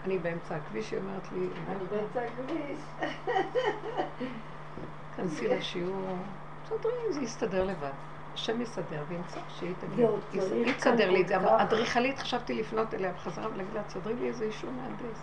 [0.04, 3.08] אני באמצע הכביש, היא אומרת לי, אני באמצע הכביש.
[5.16, 6.16] כנסי לשיעור,
[6.68, 7.90] תסדרי, זה יסתדר לבד.
[8.34, 11.36] השם יסדר וימצא שהיא תגיד, היא תסדר לי את זה.
[11.62, 15.18] אדריכלית, חשבתי לפנות אליה בחזרה ולהגיד לה, תסדרי לי איזה אישור מהנדס.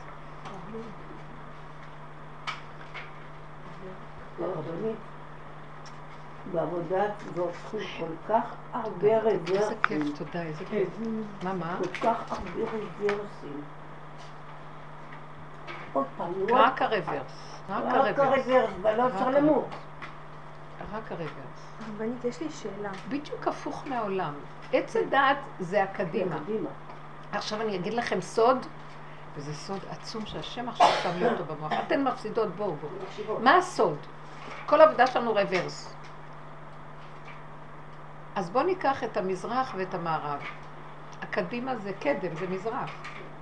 [4.40, 4.98] הרבנית,
[6.52, 7.04] בעבודה
[7.36, 10.14] זאת זכות כל כך הרבה איזה כיף, רוורסים.
[10.18, 10.90] תודה, איזה כיף.
[11.44, 11.78] מה, מה?
[11.80, 13.62] כל כך הרבה רוורסים.
[15.94, 17.62] עוד פעם, רק הרוורס.
[17.70, 18.46] רק הרוורס.
[18.82, 19.70] ולא אפשר למות.
[20.96, 21.74] רק הרוורס.
[21.90, 22.92] רבנית, יש לי שאלה.
[23.10, 24.34] בדיוק הפוך מהעולם.
[24.74, 26.40] עץ הדעת זה הקדימה.
[26.40, 26.70] קדימה.
[27.32, 28.66] עכשיו אני אגיד לכם סוד,
[29.36, 31.72] וזה סוד עצום שהשם עכשיו שם לי אותו במוח.
[31.88, 33.40] אתן מפסידות, בואו בואו.
[33.40, 33.98] מה הסוד?
[34.66, 35.94] כל העבודה שלנו רוורס.
[38.36, 40.40] אז בואו ניקח את המזרח ואת המערב.
[41.22, 42.90] הקדימה זה קדם, זה מזרח.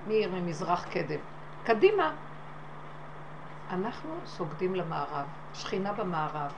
[0.06, 1.20] מי עיר ממזרח קדם?
[1.64, 2.12] קדימה.
[3.70, 6.52] אנחנו סוגדים למערב, שכינה במערב.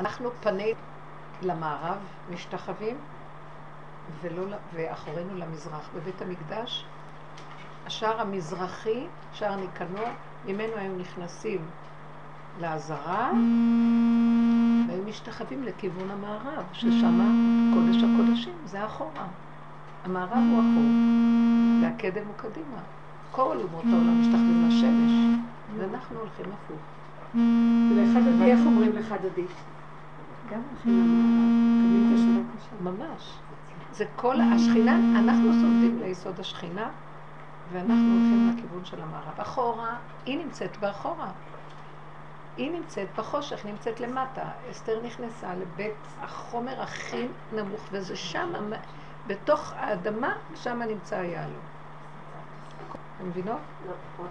[0.00, 0.74] אנחנו פני
[1.42, 1.96] למערב,
[2.32, 2.96] משתחווים,
[4.22, 5.88] ולא, ואחורינו למזרח.
[5.96, 6.84] בבית המקדש,
[7.86, 10.08] השער המזרחי, שער ניקנור,
[10.46, 11.60] ממנו היו נכנסים
[12.60, 13.30] לעזרה,
[14.88, 17.20] והיו משתחווים לכיוון המערב, ששם
[17.74, 19.26] קודש הקודשים, זה אחורה.
[20.04, 20.90] המערב הוא אחור,
[21.82, 22.80] והקדם הוא קדימה.
[23.30, 25.40] כל אומות העולם משתחווים לשמש,
[25.76, 26.80] ואנחנו הולכים הפוך.
[27.90, 29.46] ולאחד דודי, איך אומרים לך דודי?
[30.50, 32.42] גם לשם.
[32.80, 33.38] ממש.
[33.92, 36.88] זה כל השכינה, אנחנו סוגדים ליסוד השכינה,
[37.72, 39.40] ואנחנו הולכים לכיוון של המערב.
[39.40, 41.30] אחורה, היא נמצאת באחורה.
[42.56, 44.42] היא נמצאת בחושך, נמצאת למטה.
[44.70, 48.52] אסתר נכנסה לבית החומר הכי נמוך, וזה שם,
[49.26, 51.64] בתוך האדמה, שם נמצא היהלום.
[53.16, 53.60] אתם מבינות?
[53.86, 54.26] לא.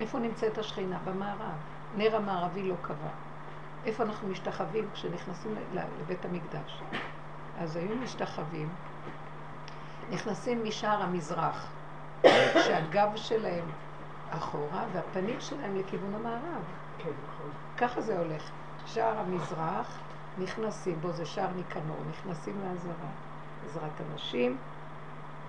[0.00, 0.98] איפה נמצאת השכינה?
[1.04, 1.56] במערב.
[1.96, 3.23] נר המערבי לא קבע.
[3.86, 5.54] איפה אנחנו משתחווים כשנכנסים
[6.00, 6.82] לבית המקדש?
[7.58, 8.68] אז היו משתחווים,
[10.10, 11.66] נכנסים משער המזרח,
[12.66, 13.64] שהגב שלהם
[14.30, 16.62] אחורה והפנים שלהם לכיוון המערב.
[16.98, 17.50] כן, נכון.
[17.76, 18.50] ככה זה הולך.
[18.86, 19.98] שער המזרח,
[20.38, 23.10] נכנסים בו, זה שער ניקנור, נכנסים לעזרה.
[23.66, 24.56] עזרת הנשים,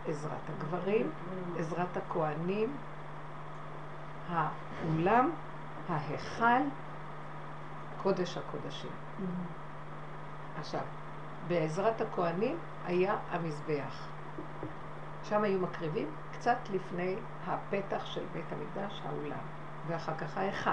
[0.07, 1.09] עזרת הגברים,
[1.59, 2.75] עזרת הכוהנים,
[4.29, 5.31] האולם,
[5.89, 6.61] ההיכל,
[8.05, 8.91] קודש הקודשים.
[10.59, 10.81] עכשיו,
[11.47, 14.07] בעזרת הכוהנים היה המזבח,
[15.23, 17.15] שם היו מקריבים קצת לפני
[17.47, 19.43] הפתח של בית המקדש, האולם,
[19.87, 20.69] ואחר כך ההיכל.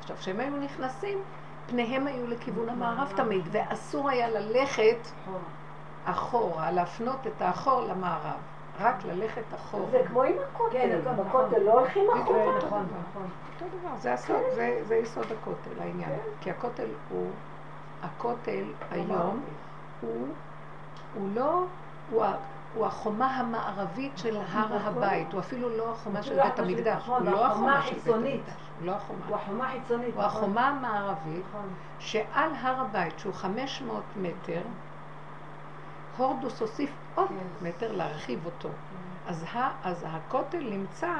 [0.00, 1.18] עכשיו, כשהם היו נכנסים,
[1.66, 5.08] פניהם היו לכיוון המערב תמיד, ואסור היה ללכת
[6.04, 8.40] אחורה, להפנות את האחור למערב.
[8.80, 9.90] רק ללכת אחורה.
[9.90, 10.72] זה כמו עם הכותל.
[10.72, 11.26] כן, נכון.
[11.26, 12.56] בכותל לא הולכים בדיוק אחורה.
[12.56, 12.98] נכון, דבר.
[13.10, 13.28] נכון.
[13.54, 14.14] אותו דבר, זה
[14.84, 16.10] זה יסוד הכותל, העניין.
[16.40, 17.30] כי הכותל הוא,
[18.02, 19.40] הכותל היום
[20.00, 20.26] הוא,
[21.34, 21.64] לא,
[22.10, 22.36] הוא, ה-
[22.74, 27.26] הוא החומה המערבית של הר הבית, הוא אפילו לא החומה של בית המקדש, הוא נכון,
[27.32, 28.14] לא החומה של בית.
[28.14, 29.26] המקדש, הוא לא החומה.
[29.28, 30.14] הוא החומה החיצונית.
[30.14, 30.42] הוא נכון.
[30.42, 31.68] החומה המערבית נכון.
[31.98, 34.60] שעל הר הבית, שהוא 500 מטר,
[36.16, 37.68] הורדוס הוסיף עוד כן.
[37.68, 38.68] מטר להרחיב אותו.
[39.26, 41.12] אז, ה, אז הכותל נמצא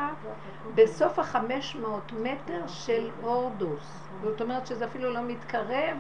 [0.75, 4.09] בסוף החמש מאות מטר של הורדוס.
[4.23, 5.97] זאת אומרת שזה אפילו לא מתקרב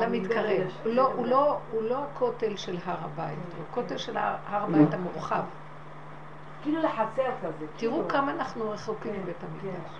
[0.00, 0.66] למתקרב.
[0.84, 4.94] הוא לא, הוא, לא, הוא לא הכותל של הר הבית, הוא הכותל של הר הבית
[4.94, 5.42] המורחב.
[6.62, 7.66] כאילו לחצר כזה.
[7.76, 8.08] תראו כאילו.
[8.08, 9.46] כמה אנחנו רחוקים כן, מבית כן.
[9.46, 9.90] המקדש.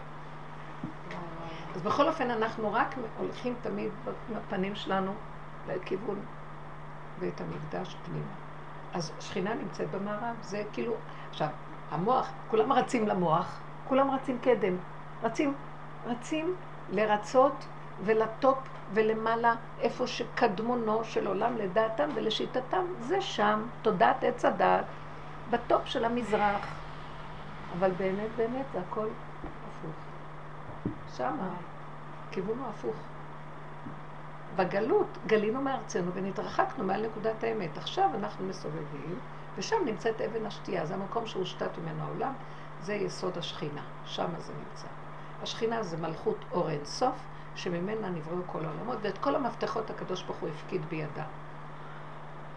[1.75, 3.91] אז בכל אופן אנחנו רק הולכים תמיד
[4.31, 5.13] בפנים שלנו
[5.69, 6.21] לכיוון
[7.21, 8.33] בית המקדש פנימה.
[8.95, 10.95] אז שכינה נמצאת במערב, זה כאילו,
[11.31, 11.49] עכשיו,
[11.91, 14.77] המוח, כולם רצים למוח, כולם רצים קדם,
[15.23, 15.55] רצים,
[16.07, 16.55] רצים
[16.93, 17.65] לרצות
[18.05, 18.59] ולטופ
[18.95, 24.85] ולמעלה, איפה שקדמונו של עולם לדעתם ולשיטתם, זה שם, תודעת עץ הדת,
[25.51, 26.67] בטופ של המזרח.
[27.79, 29.07] אבל באמת, באמת, זה הכל
[29.69, 29.95] הפוך.
[31.17, 31.49] שמה,
[32.31, 32.97] כיוון הוא הפוך.
[34.57, 37.79] בגלות גלינו מארצנו ונתרחקנו מעל נקודת האמת.
[37.79, 39.19] עכשיו אנחנו מסובבים,
[39.57, 40.87] ושם נמצאת אבן השתייה.
[40.87, 42.33] זה המקום שהושתת ממנו העולם,
[42.83, 43.83] זה יסוד השכינה.
[44.05, 44.89] שם זה נמצא.
[45.43, 47.15] השכינה זה מלכות אור אין סוף,
[47.55, 51.25] שממנה נבראו כל העולמות, ואת כל המפתחות הקדוש ברוך הוא הפקיד בידה.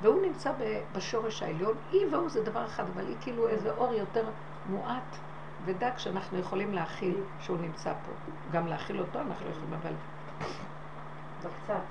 [0.02, 0.52] והוא נמצא
[0.96, 4.24] בשורש העליון, היא והוא זה דבר אחד, אבל היא כאילו איזה אור יותר
[4.70, 5.18] מועט
[5.66, 8.12] ודק שאנחנו יכולים להכיל שהוא נמצא פה.
[8.52, 9.94] גם להכיל אותו אנחנו יכולים, אבל...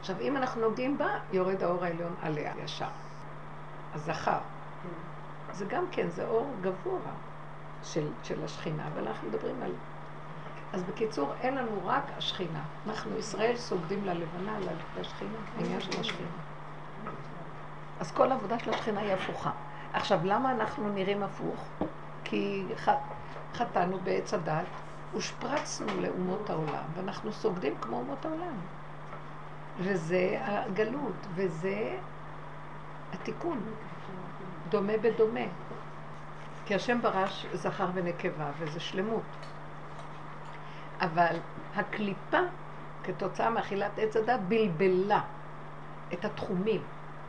[0.01, 2.87] עכשיו, אם אנחנו נוגעים בה, יורד האור העליון עליה ישר.
[3.95, 4.39] הזכר.
[5.53, 7.13] זה גם כן, זה אור גבוה
[7.83, 9.73] של, של השכינה, אבל אנחנו מדברים על...
[10.73, 12.63] אז בקיצור, אין לנו רק השכינה.
[12.87, 14.59] אנחנו, ישראל, סוגדים ללבנה,
[15.01, 16.29] לשכינה, העניין של השכינה.
[18.01, 19.51] אז כל העבודה של השכינה היא הפוכה.
[19.93, 21.69] עכשיו, למה אנחנו נראים הפוך?
[22.25, 22.89] כי ח...
[23.55, 24.65] חטאנו בעץ הדת,
[25.13, 28.55] הושפרצנו לאומות העולם, ואנחנו סוגדים כמו אומות העולם.
[29.83, 31.99] וזה הגלות, וזה
[33.13, 33.61] התיקון.
[34.69, 35.41] דומה בדומה.
[36.67, 39.23] כי השם ברש זכר ונקבה, וזה שלמות.
[41.01, 41.37] אבל
[41.77, 42.39] הקליפה,
[43.05, 45.21] כתוצאה מאכילת עץ הדת, בלבלה
[46.13, 46.83] את התחומים.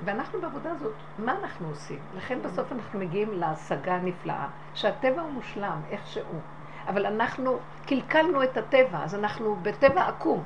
[0.06, 2.00] ואנחנו בעבודה הזאת, מה אנחנו עושים?
[2.18, 6.40] לכן בסוף אנחנו מגיעים להשגה הנפלאה, שהטבע הוא מושלם, איך שהוא.
[6.88, 10.44] אבל אנחנו קלקלנו את הטבע, אז אנחנו בטבע עקום.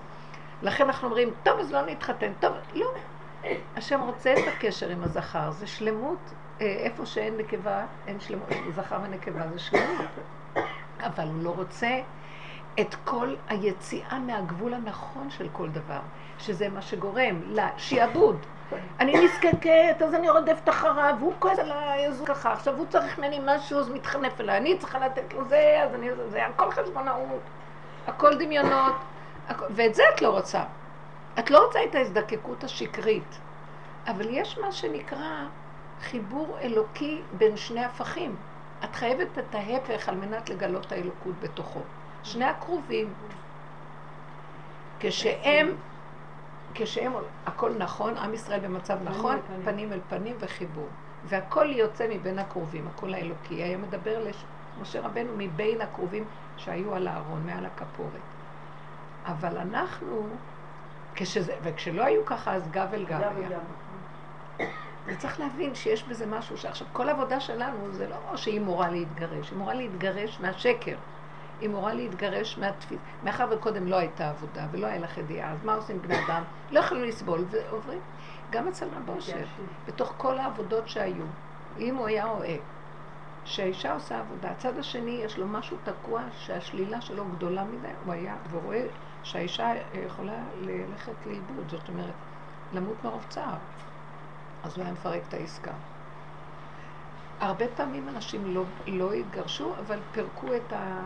[0.62, 2.32] לכן אנחנו אומרים, טוב, אז לא נתחתן.
[2.40, 2.94] טוב, לא.
[3.76, 6.20] השם רוצה את הקשר עם הזכר, זה שלמות.
[6.62, 8.48] אה, איפה שאין נקבה, אין שלמות.
[8.76, 10.08] זכר ונקבה זה שלמות.
[11.00, 12.00] אבל הוא לא רוצה
[12.80, 16.00] את כל היציאה מהגבול הנכון של כל דבר,
[16.40, 18.46] שזה מה שגורם לשעבוד.
[19.00, 23.20] אני נזקקת, אז אני רודפת אחריו, והוא כועס עליי, אז הוא ככה, עכשיו הוא צריך
[23.20, 27.42] ממני משהו, אז מתחנף אליי, אני צריכה לתת לו זה, אז אני, זה הכל חשבונאות,
[28.08, 28.96] הכל דמיונות,
[29.70, 30.64] ואת זה את לא רוצה.
[31.40, 33.40] את לא רוצה את ההזדקקות השקרית,
[34.08, 35.46] אבל יש מה שנקרא
[36.02, 38.36] חיבור אלוקי בין שני הפכים.
[38.84, 41.80] את חייבת את ההפך על מנת לגלות את האלוקות בתוכו.
[42.24, 43.14] שני הקרובים,
[45.00, 45.76] כשהם,
[46.74, 47.14] כשהם,
[47.46, 49.62] הכל נכון, עם ישראל במצב נכון, פנים.
[49.66, 50.88] פנים אל פנים וחיבור.
[51.26, 53.56] והכל יוצא מבין הקרובים, הקול האלוקי.
[53.56, 54.26] היה מדבר
[54.80, 56.24] למשה רבנו מבין הקרובים
[56.58, 58.37] שהיו על הארון, מעל הכפורת.
[59.28, 60.28] אבל אנחנו,
[61.16, 63.60] כשזה, וכשלא היו ככה, אז גב אל גב היה.
[65.06, 69.58] וצריך להבין שיש בזה משהו שעכשיו כל העבודה שלנו זה לא שהיא מורה להתגרש, היא
[69.58, 70.96] מורה להתגרש מהשקר.
[71.62, 72.98] היא מורה להתגרש מהתפיס...
[73.24, 76.44] מאחר וקודם לא הייתה עבודה ולא היה לך ידיעה, אז מה עושים בני אדם?
[76.72, 78.00] לא יכולים לסבול ועוברים.
[78.50, 79.46] גם אצל רב אושר,
[79.88, 81.26] בתוך כל העבודות שהיו,
[81.80, 82.56] אם הוא היה רואה
[83.46, 88.36] שהאישה עושה עבודה, הצד השני יש לו משהו תקוע שהשלילה שלו גדולה מדי, הוא היה,
[88.52, 88.86] ורואה
[89.28, 89.72] שהאישה
[90.06, 92.14] יכולה ללכת לאיבוד, זאת אומרת,
[92.74, 93.58] למות מרוב צער.
[94.64, 95.72] אז הוא היה מפרק את העסקה.
[97.40, 101.02] הרבה פעמים אנשים לא, לא התגרשו, אבל פירקו את, ה,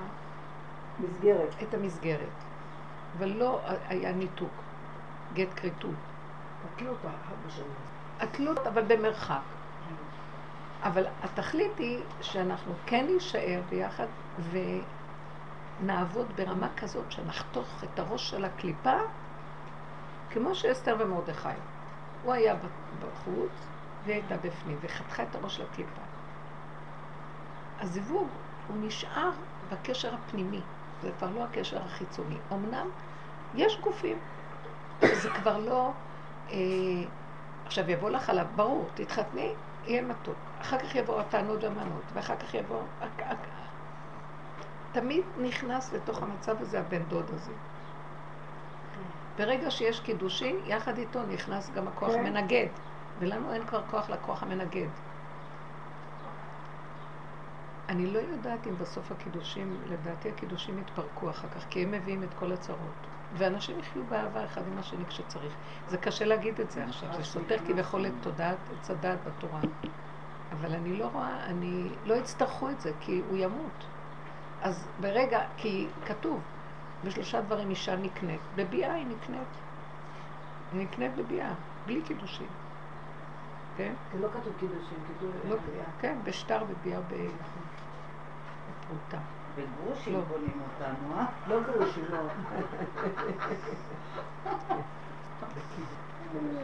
[1.00, 1.56] מסגרת.
[1.64, 2.36] את המסגרת.
[3.18, 4.52] ולא היה ניתוק,
[5.34, 5.92] גט כריתות.
[6.78, 7.64] אחת בשני.
[8.20, 9.42] התלות, אבל במרחק.
[10.84, 14.06] אבל התכלית היא שאנחנו כן נישאר ביחד
[15.82, 18.98] ונעבוד ברמה כזאת שנחתוך את הראש של הקליפה,
[20.30, 21.50] כמו שאסתר ומרדכי.
[22.24, 22.56] הוא היה
[23.00, 23.52] בחוץ
[24.06, 26.02] והיא הייתה בפנים, וחתכה את הראש של הקליפה.
[27.80, 28.28] הזיווג,
[28.68, 29.30] הוא נשאר
[29.72, 30.62] בקשר הפנימי,
[31.02, 32.38] זה כבר לא הקשר החיצוני.
[32.52, 32.88] אמנם
[33.56, 34.18] יש גופים,
[35.02, 35.92] זה כבר לא...
[36.52, 36.58] אה,
[37.66, 39.54] עכשיו יבוא לך עליו, ברור, תתחתני,
[39.86, 40.36] יהיה מתוק.
[40.62, 42.82] אחר כך יבואו הטענות והמנות, ואחר כך יבוא...
[44.92, 47.52] תמיד נכנס לתוך המצב הזה הבן דוד הזה.
[49.38, 52.26] ברגע שיש קידושין, יחד איתו נכנס גם הכוח כן.
[52.26, 52.68] המנגד.
[53.20, 54.88] ולנו אין כבר כוח לכוח המנגד.
[57.90, 62.30] אני לא יודעת אם בסוף הקידושים, לדעתי הקידושים יתפרקו אחר כך, כי הם מביאים את
[62.40, 63.08] כל הצרות.
[63.38, 65.54] ואנשים יחיו באהבה אחד עם השני כשצריך.
[65.88, 69.60] זה קשה להגיד את זה עכשיו, זה סותר כביכול את תודעת עץ הדעת בתורה.
[70.52, 73.86] אבל אני לא רואה, אני, לא יצטרכו את זה, כי הוא ימות.
[74.62, 76.42] אז ברגע, כי כתוב,
[77.04, 78.42] בשלושה דברים אישה נקנית.
[78.56, 79.48] בביאה היא נקנית.
[80.74, 81.54] היא נקנית בביאה,
[81.86, 82.48] בלי קידושים.
[83.78, 83.94] כן?
[84.20, 85.32] לא כתוב קידושים, כתוב...
[85.50, 85.56] לא,
[86.00, 87.28] כן, בשטר בביאה בפרוטה.
[89.56, 90.20] בגרושים לא.
[90.20, 91.26] בונים אותנו, אה?
[91.48, 92.18] לא גרושים, לא.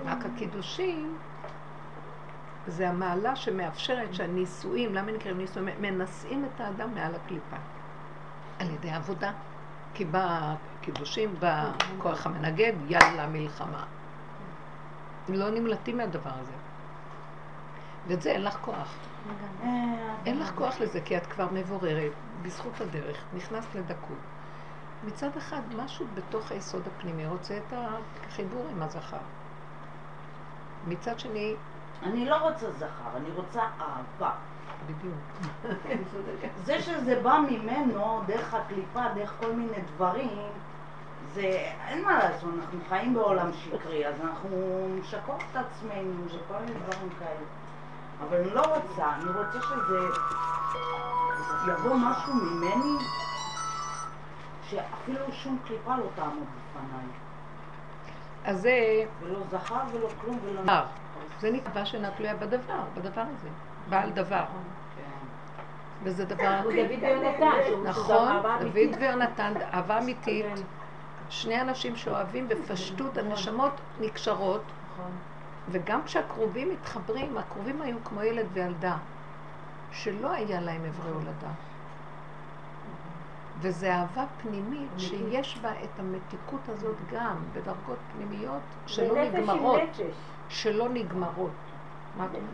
[0.06, 1.18] רק הקידושים
[2.68, 5.70] זה המעלה שמאפשרת שהנישואים, למה נקראים נישואים?
[5.82, 7.58] מנשאים את האדם מעל הקליפה.
[8.60, 9.32] על ידי עבודה.
[9.93, 13.84] כי בקידושים בא כוח המנגד, יאללה מלחמה.
[15.28, 16.52] הם לא נמלטים מהדבר הזה.
[18.08, 18.93] ואת זה אין לך כוח.
[20.26, 24.17] אין לך כוח לזה, כי את כבר מבוררת, בזכות הדרך, נכנסת לדקות.
[25.04, 27.74] מצד אחד, משהו בתוך היסוד הפנימי רוצה את
[28.28, 29.17] החיבור עם הזכר.
[30.88, 31.56] מצד שני,
[32.04, 34.32] אני לא רוצה זכר, אני רוצה אהבה.
[34.86, 35.16] בדיוק.
[36.66, 40.38] זה שזה בא ממנו, דרך הקליפה, דרך כל מיני דברים,
[41.34, 46.60] זה, אין מה לעשות, אנחנו חיים בעולם שקרי, אז אנחנו משקרות את עצמנו, זה כל
[46.60, 47.46] מיני דברים כאלה.
[48.22, 50.00] אבל אני לא רוצה, אני רוצה שזה
[51.72, 52.98] יבוא משהו ממני,
[54.70, 57.06] שאפילו שום קליפה לא תעמוד בפניי.
[58.46, 60.62] אז זה ולא זכר ולא כלום ולא...
[60.62, 60.84] דבר.
[61.40, 63.50] זה נקבע שאינה תלויה בדבר, בדבר הזה.
[63.89, 64.45] בעל דבר.
[64.95, 65.26] כן.
[66.04, 66.60] וזה דבר...
[66.63, 67.50] הוא דוד ויונתן,
[67.84, 68.28] נכון,
[68.62, 68.97] דוד.
[69.00, 70.45] ויונתן, אהבה אמיתית.
[71.30, 73.71] שני אנשים שאוהבים בפשטות, הנשמות
[74.02, 74.62] נקשרות,
[74.93, 75.12] נכון.
[75.71, 78.97] וגם כשהקרובים מתחברים, הקרובים היו כמו ילד וילדה,
[79.91, 81.52] שלא היה להם אברי הולדה.
[83.62, 89.82] וזו אהבה פנימית שיש בה את המתיקות הזאת גם בדרגות פנימיות שלא נגמרות.
[90.50, 91.52] שלא נגמרות.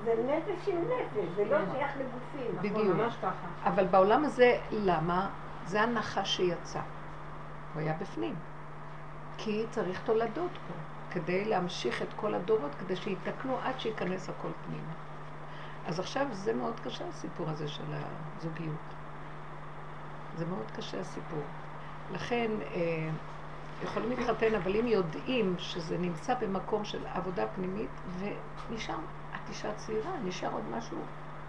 [0.05, 2.57] זה- נפש עם נפש, זה לא שייך לגופים.
[2.61, 2.97] בדיוק.
[3.63, 5.29] אבל בעולם הזה, למה?
[5.65, 6.79] זה הנחש שיצא.
[7.73, 8.35] הוא היה בפנים.
[9.37, 10.73] כי צריך תולדות פה,
[11.11, 14.93] כדי להמשיך את כל הדורות, כדי שיתקנו עד שייכנס הכל פנימה.
[15.87, 18.75] אז עכשיו זה מאוד קשה הסיפור הזה של הזוגיות.
[20.37, 21.41] זה מאוד קשה הסיפור.
[22.13, 23.09] לכן אה,
[23.83, 29.22] יכולים להתחתן, אבל אם יודעים שזה נמצא במקום של עבודה פנימית, את
[29.53, 30.97] אישה צעירה, נשאר עוד משהו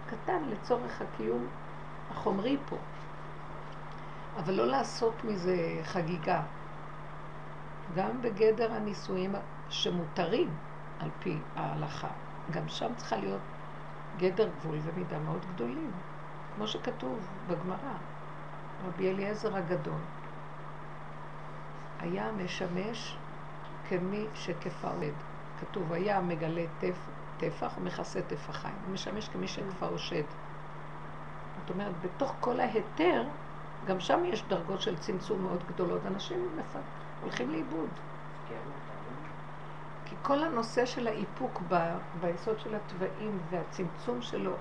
[0.07, 1.47] קטן לצורך הקיום
[2.11, 2.75] החומרי פה.
[4.37, 6.41] אבל לא לעשות מזה חגיגה.
[7.95, 9.35] גם בגדר הנישואים
[9.69, 10.49] שמותרים
[10.99, 12.07] על פי ההלכה,
[12.51, 13.41] גם שם צריכה להיות
[14.17, 15.91] גדר גבול ומידה מאוד גדולים,
[16.55, 17.95] כמו שכתוב בגמרא.
[18.87, 20.01] רבי אליעזר הגדול
[21.99, 23.17] היה משמש
[23.89, 25.13] כמי שכפרד.
[25.61, 26.97] כתוב, היה מגלה טף,
[27.37, 28.75] טפח ומכסה טפחיים.
[28.85, 30.23] הוא משמש כמי שכפר שד.
[31.59, 33.23] זאת אומרת, בתוך כל ההיתר,
[33.87, 36.01] גם שם יש דרגות של צמצום מאוד גדולות.
[36.05, 36.75] אנשים מפ...
[37.21, 37.89] הולכים לאיבוד.
[40.05, 41.95] כי כל הנושא של האיפוק ב...
[42.21, 44.51] ביסוד של התוואים והצמצום שלו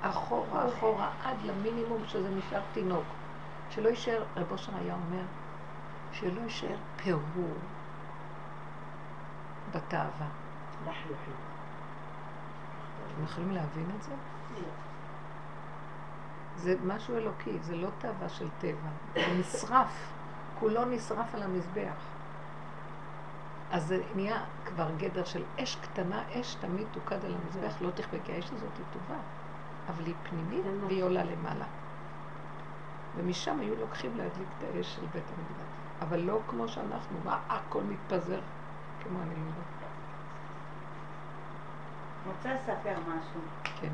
[0.00, 3.04] אחורה, אחורה, עד למינימום שזה נשאר תינוק.
[3.70, 5.24] שלא יישאר, רב אושר היה אומר,
[6.12, 7.54] שלא יישאר פירור
[9.74, 10.28] בתאווה.
[13.18, 14.12] אתם יכולים להבין את זה?
[16.56, 20.12] זה משהו אלוקי, זה לא תאווה של טבע, זה נשרף,
[20.60, 21.96] כולו נשרף על המזבח.
[23.72, 28.18] אז זה נהיה כבר גדר של אש קטנה, אש תמיד תוקד על המזבח, לא תכבה,
[28.24, 29.20] כי האש הזאת היא טובה,
[29.88, 31.64] אבל היא פנימית והיא עולה למעלה.
[33.16, 35.68] ומשם היו לוקחים להדליק את האש של בית המקדש.
[36.00, 38.40] אבל לא כמו שאנחנו, מה, הכל מתפזר
[39.02, 39.77] כמו אני לא יודעת.
[42.26, 43.40] רוצה לספר משהו.
[43.80, 43.92] כן.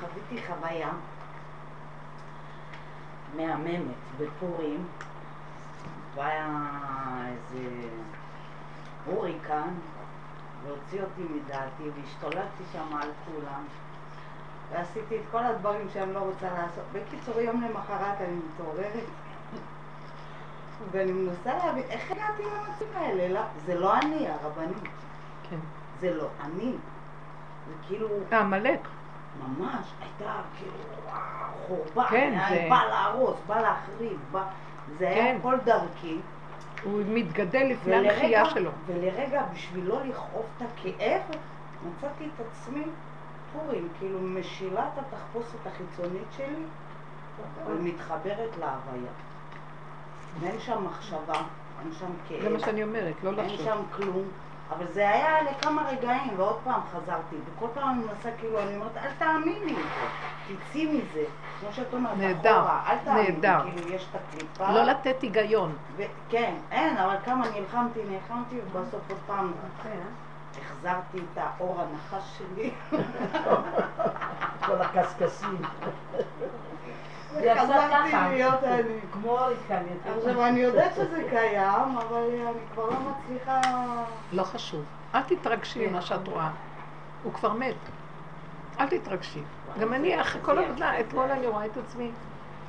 [0.00, 0.90] חוויתי חוויה
[3.36, 4.86] מהממת בפורים,
[6.14, 6.48] והיה
[7.28, 7.88] איזה
[9.06, 9.68] הוריקן,
[10.64, 13.64] והוציא אותי מדעתי, והשתוללתי שם על כולם,
[14.70, 16.84] ועשיתי את כל הדברים שאני לא רוצה לעשות.
[16.92, 19.04] בקיצור, יום למחרת אני מתעוררת,
[20.90, 24.90] ואני מנסה להבין איך הגעתי למצבים האלה, לא, זה לא אני, הרבנית,
[25.50, 25.58] כן.
[26.00, 26.72] זה לא אני.
[27.68, 28.08] זה כאילו...
[28.30, 28.80] העמלק.
[29.58, 30.72] ממש, הייתה כאילו
[31.66, 34.42] חורבן, כן, היה זה- בא להרוס, בא להחריב, בא...
[34.98, 35.38] זה היה כן.
[35.42, 36.16] כל דרכי.
[36.84, 38.70] הוא מתגדל לפני המחייה שלו.
[38.86, 41.20] ולרגע, בשביל לא לכאוב את הכאב,
[41.88, 42.82] מצאתי את עצמי
[43.52, 46.62] פורים, כאילו משילה את התחפושת החיצונית שלי
[47.66, 49.10] ומתחברת להוויה.
[50.40, 51.42] ואין שם מחשבה,
[51.82, 52.42] אין שם כאב.
[52.42, 53.64] זה מה שאני אומרת, לא אין לחשוב.
[53.64, 54.22] שם כלום,
[54.70, 58.96] אבל זה היה לכמה רגעים, ועוד פעם חזרתי, וכל פעם אני מנסה, כאילו, אני אומרת,
[58.96, 59.74] אל תאמיני,
[60.46, 61.24] תצאי מזה,
[61.60, 63.60] כמו שאת אומרת, נהדר, אל תאמיני, נהדר.
[63.74, 65.76] כאילו, יש את הקליפה, לא לתת היגיון.
[65.96, 69.52] ו- כן, אין, אבל כמה נלחמתי, נלחמתי, ובסוף עוד פעם
[69.82, 69.98] כן,
[70.62, 72.70] החזרתי את האור הנחש שלי,
[74.66, 75.62] כל הקשקשים.
[77.44, 78.28] ככה.
[78.28, 78.98] להיות אני.
[79.12, 80.18] כמו אוריקן יצא.
[80.18, 83.60] עכשיו, אני יודעת שזה קיים, אבל אני כבר לא מצליחה...
[84.32, 84.84] לא חשוב.
[85.14, 86.50] אל תתרגשי ממה שאת רואה.
[87.22, 87.74] הוא כבר מת.
[88.80, 89.42] אל תתרגשי.
[89.80, 92.10] גם אני, אחרי כל עבודה, אתמול אני רואה את עצמי,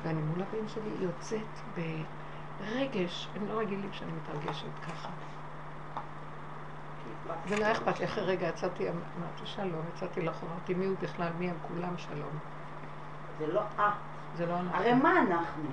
[0.02, 5.08] ואני מול הבן שלי יוצאת ברגש, הם לא רגילים שאני מתרגשת ככה.
[7.48, 11.28] ולא היה אכפת לי, אחרי רגע יצאתי, אמרתי שלום, יצאתי לאחור, אמרתי מי הוא בכלל,
[11.38, 12.38] מי הם כולם, שלום.
[13.38, 14.07] זה לא את.
[14.38, 14.78] זה לא אנחנו.
[14.78, 15.68] הרי מה אנחנו?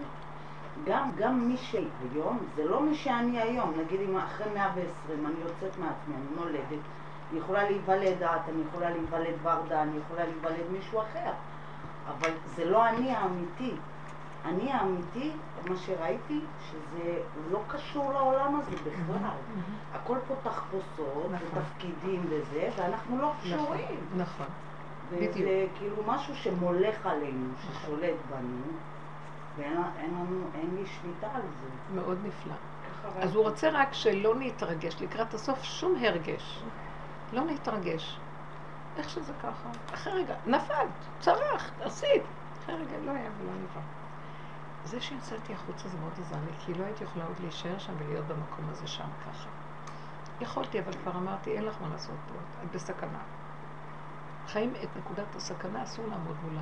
[0.86, 3.74] גם, גם מי שהיום, זה לא מי שאני היום.
[3.86, 6.84] נגיד אם אחרי 120 אני יוצאת מעצמי, אני נולדת,
[7.32, 11.32] אני יכולה להיוולד את, אני יכולה להיוולד ורדה, אני יכולה להיוולד מישהו אחר.
[12.08, 13.72] אבל זה לא אני האמיתי.
[14.46, 15.32] אני האמיתי,
[15.70, 17.20] מה שראיתי, שזה
[17.52, 19.38] לא קשור לעולם הזה בכלל.
[19.94, 21.48] הכל פה תחפושות נכון.
[21.54, 24.00] ותפקידים וזה, ואנחנו לא קשורים.
[24.18, 24.46] נכון.
[25.18, 25.72] וזה בדיוק.
[25.78, 28.62] כאילו משהו שמולך עלינו, ששולט בנו,
[29.58, 31.96] ואין אין לנו, אין לי שליטה על זה.
[31.96, 32.54] מאוד נפלא.
[33.20, 36.64] אז הוא רוצה רק שלא נתרגש, לקראת הסוף שום הרגש.
[37.34, 38.20] לא נתרגש.
[38.98, 39.70] איך שזה ככה.
[39.94, 40.88] אחרי רגע, נפלת,
[41.20, 42.24] צרחת, עשית.
[42.64, 43.82] אחרי רגע לא היה ולא נברא.
[44.86, 48.26] זה שיצאתי החוצה זה מאוד עזר לי, כי לא הייתי יכולה עוד להישאר שם ולהיות
[48.26, 49.50] במקום הזה שם ככה.
[50.42, 53.20] יכולתי, אבל כבר אמרתי, אין לך מה לעשות פה, את בסכנה.
[54.48, 56.62] חיים את נקודת הסכנה, אסור לעמוד מולה.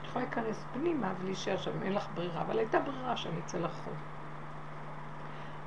[0.00, 3.94] את יכולה להיכנס פנימה ולהישאר שם, אין לך ברירה, אבל הייתה ברירה שאני אצא לרחוב.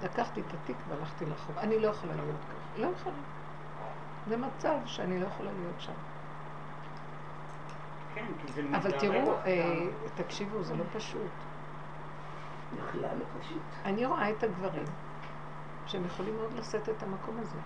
[0.04, 1.58] לקחתי את התיק והלכתי לרחוב.
[1.58, 2.82] אני לא יכולה להיות ככה.
[2.82, 3.16] לא יכולה.
[4.28, 5.94] זה מצב שאני לא יכולה להיות שם.
[8.16, 9.34] כן, כי זה אבל תראו.
[9.46, 11.32] אה, תקשיבו, זה לא פשוט.
[12.74, 13.62] בכלל לא פשוט.
[13.86, 14.86] אני רואה את הגברים
[15.86, 17.58] שהם יכולים מאוד לשאת את המקום הזה.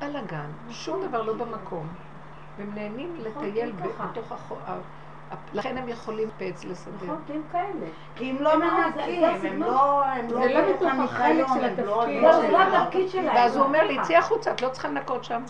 [0.00, 1.86] בלאגן, שום דבר לא במקום.
[2.58, 4.04] והם נהנים לטייל כן.
[4.10, 4.58] בתוך החור.
[5.52, 6.94] לכן הם יכולים פץ לסדר.
[7.04, 7.86] נכון, כי הם כאלה.
[8.14, 9.62] כי הם לא לא- מנקים, זה הם.
[9.62, 10.02] לא...
[10.28, 12.22] זה לא הניקיון, החלק של לא- התפקיד.
[12.22, 13.36] לא- לא, זה לא התפקיד שלהם.
[13.36, 13.98] ואז הוא אומר לי.
[14.02, 15.42] צאי החוצה, את לא צריכה לנקות שם.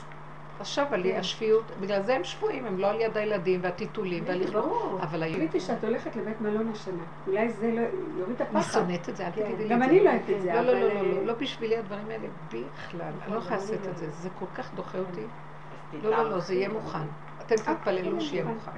[0.61, 1.19] אז שווה לי כן.
[1.21, 4.67] השפיות, בגלל זה הם שפויים, הם לא על יד הילדים והטיטולים והלכלוך.
[4.67, 4.99] ברור.
[5.03, 5.35] אבל היו...
[5.35, 7.03] גיליתי שאת הולכת לבית מלון השנה.
[7.27, 7.81] אולי זה לא
[8.19, 8.73] יוריד את אני הפחד.
[8.73, 9.43] שונאת את זה, אל כן.
[9.43, 10.05] תגידי לי גם את אני זה.
[10.05, 12.27] לא אוהבת את זה, לא, לא, אבל, לא, לא, אה, לא, לא בשבילי הדברים האלה
[12.49, 13.01] בכלל.
[13.25, 13.91] אני לא יכולה גם אני לשאת לא.
[13.91, 15.21] את זה, זה כל כך דוחה אותי.
[15.21, 16.39] אז לא, לא, לא.
[16.41, 16.99] זה יהיה מוכן.
[17.47, 18.71] אתם תתפללו שיהיה מוכן.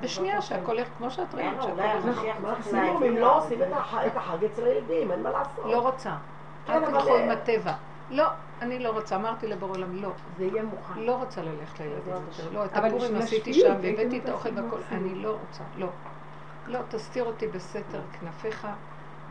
[0.00, 2.04] בשנייה שהכל הולך כמו שאת ראית, שהכל אולי הולך.
[2.04, 3.16] המשיח צריך מקסימום אם.
[3.16, 5.64] לא עושים את הח- את החג אצל הילדים, אין מה לעשות.
[5.64, 6.10] לא רוצה.
[6.66, 7.72] כן, אל תלכו אה, עם הטבע.
[8.10, 8.24] לא,
[8.62, 9.16] אני לא רוצה.
[9.16, 10.12] אמרתי לבור עולם, לא.
[10.36, 11.00] זה יהיה מוכן.
[11.00, 12.50] לא רוצה ללכת לילדים יותר.
[12.50, 14.80] לא, את הפורים עשיתי שם, והבאתי את האוכל והכל.
[14.90, 15.88] אני לא רוצה, לא.
[16.66, 18.68] לא, תסתיר אותי בסתר כנפיך,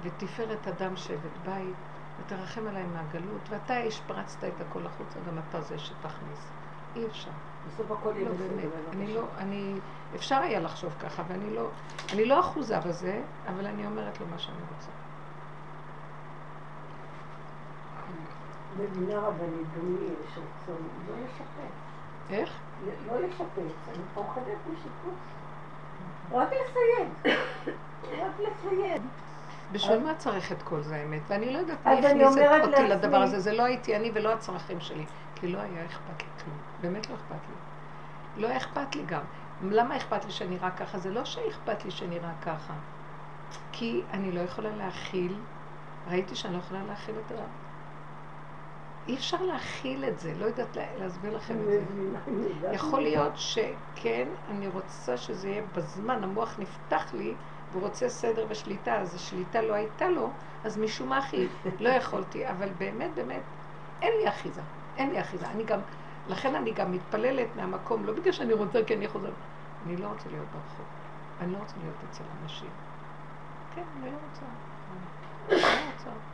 [0.04, 1.76] ותפארת אדם שבט בית,
[2.20, 6.52] ותרחם עליי מהגלות, ואתה השפרצת את הכל החוצה, גם אתה זה שתכניס.
[6.96, 7.32] אי אפשר.
[7.68, 8.48] בסוף הכל יהיה לא, בסדר.
[8.56, 8.72] באמת.
[8.94, 9.14] אני.
[9.14, 9.74] לא, אני,
[10.16, 11.68] אפשר היה לחשוב ככה, ואני לא,
[12.14, 15.03] אני לא אחוזה בזה, אבל אני אומרת לו מה שאני רוצה.
[18.78, 21.74] במדינה רבנית, לי יש רצון לא לשפץ.
[22.30, 22.50] איך?
[23.08, 25.16] לא לשפץ, אני פוחדת משיפוץ.
[26.32, 27.38] רק לסייד.
[28.20, 29.02] רק לסייד.
[29.72, 31.22] בשביל מה צריך את כל זה האמת?
[31.28, 35.06] ואני לא יודעת מי הכניס אותי לדבר הזה, זה לא הייתי אני ולא הצרכים שלי,
[35.36, 37.56] כי לא היה אכפת לי כלום, באמת לא אכפת לי.
[38.42, 39.22] לא היה אכפת לי גם.
[39.64, 40.98] למה אכפת לי שנראה ככה?
[40.98, 42.74] זה לא שאכפת לי שנראה ככה,
[43.72, 45.36] כי אני לא יכולה להכיל,
[46.08, 47.36] ראיתי שאני לא יכולה להכיל את ה...
[49.08, 51.82] אי אפשר להכיל את זה, לא יודעת לה- להסביר לכם את זה.
[52.74, 57.34] יכול להיות שכן, אני רוצה שזה יהיה בזמן, המוח נפתח לי,
[57.72, 60.30] והוא רוצה סדר ושליטה, אז השליטה לא הייתה לו,
[60.64, 61.48] אז משום מה הכי
[61.80, 63.42] לא יכולתי, אבל באמת, באמת,
[64.02, 64.62] אין לי אחיזה,
[64.98, 65.48] אין לי אחיזה.
[65.48, 65.80] אני גם,
[66.30, 69.34] לכן אני גם מתפללת מהמקום, לא בגלל שאני רוצה, כי אני חוזרת.
[69.86, 70.86] אני לא רוצה להיות ברחוב,
[71.42, 72.70] אני לא רוצה להיות אצל אנשים.
[73.76, 74.46] כן, אני לא רוצה.
[75.50, 76.33] אני לא רוצה.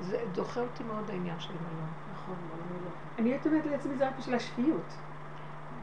[0.00, 1.88] זה דוחה אותי מאוד העניין של מלון.
[2.14, 2.90] נכון, אני לא.
[3.18, 4.82] אני הייתי אומרת לעצמי, זה רק בשביל השפיות.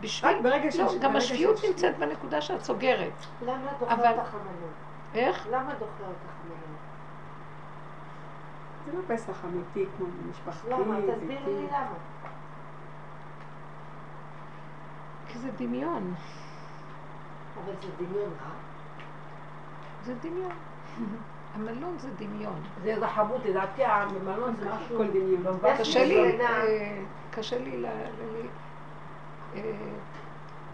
[0.02, 3.12] בשביל, ברגע לא, גם ברגע השפיות של- נמצאת בנקודה שאת סוגרת.
[3.46, 4.72] למה דוחה אבל- אותך המלון?
[5.14, 5.48] איך?
[5.52, 6.58] למה דוחה אותך המלון?
[8.86, 10.70] זה לא פסח אמיתי כמו משפחתי.
[10.70, 10.96] למה?
[11.02, 11.94] תסבירי לי למה.
[15.28, 16.14] כי זה דמיון.
[17.64, 18.50] אבל זה דמיון רע.
[20.04, 20.52] זה דמיון.
[21.56, 22.62] המלון זה דמיון.
[22.84, 24.96] זה איזה חמוד, לדעתי המלון זה משהו...
[24.96, 25.58] הכל דמיון.
[25.64, 26.42] לא קשה לי.
[26.42, 27.02] אה,
[27.32, 27.86] קשה לי ל...
[29.56, 29.62] אה,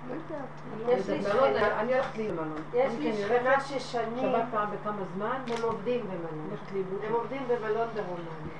[0.10, 1.56] לא יודעת, זה מלון.
[1.56, 2.62] אני הולכת לי למלון.
[2.74, 6.58] יש לי שכנה ששנים שבת פעם בכמה זמן, הם עובדים במלון.
[7.08, 8.60] הם עובדים במלון ברומניה.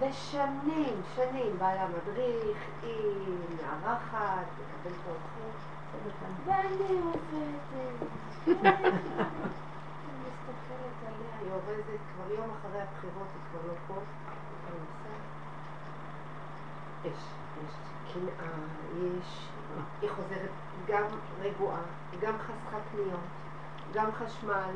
[0.00, 5.50] ושנים, שנים, בעלה מדריך, היא מארחת, מקבל את האורחים.
[6.46, 7.00] ואני
[8.46, 8.74] עובדת.
[11.54, 15.20] אני היא אורזת, כבר יום אחרי הבחירות, היא כבר לא פה, כבר נוסעת.
[17.04, 17.12] יש,
[17.64, 17.74] יש
[18.12, 18.52] קנאה,
[18.96, 19.48] יש,
[20.02, 20.50] היא חוזרת
[20.88, 21.04] גם
[21.42, 21.80] רגועה,
[22.22, 23.20] גם חסכה קניות,
[23.94, 24.74] גם חשמל,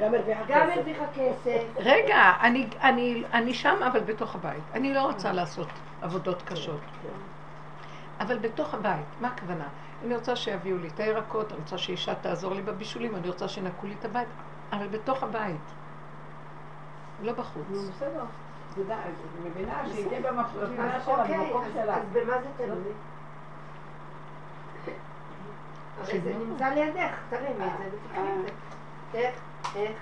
[0.00, 0.76] גם הרוויחה גם כסף.
[0.76, 1.62] הרוויחה כסף.
[1.76, 4.62] רגע, אני, אני, אני שם, אבל בתוך הבית.
[4.74, 5.68] אני לא רוצה לעשות
[6.02, 6.80] עבודות קשות.
[8.20, 9.68] אבל בתוך הבית, מה הכוונה?
[10.04, 13.86] אני רוצה שיביאו לי את הירקות, אני רוצה שאישה תעזור לי בבישולים, אני רוצה שינקו
[13.86, 14.28] לי את הבית,
[14.72, 15.85] אבל בתוך הבית.
[17.22, 17.64] לא נו, בחוץ.
[17.96, 18.24] בסדר.
[18.72, 20.66] את יודעת, את מבינה שהיא תהיה במחשבה
[21.04, 21.96] שלה, אוקיי, במקום אז- שלה.
[21.96, 22.92] אז במה זה תלוי?
[26.00, 28.48] הרי זה נמצא לידך, תרימי את זה ותקחי את זה.
[29.18, 29.34] איך,
[29.76, 29.92] איך,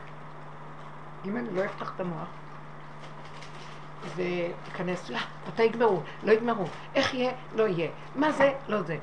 [1.24, 2.28] אם אני לא אפתח את המוח
[4.16, 6.00] ואכנס, לא, מתי יגמרו?
[6.22, 6.64] לא יגמרו.
[6.94, 7.32] איך יהיה?
[7.54, 7.90] לא יהיה.
[8.16, 8.52] מה זה?
[8.68, 8.96] לא זה.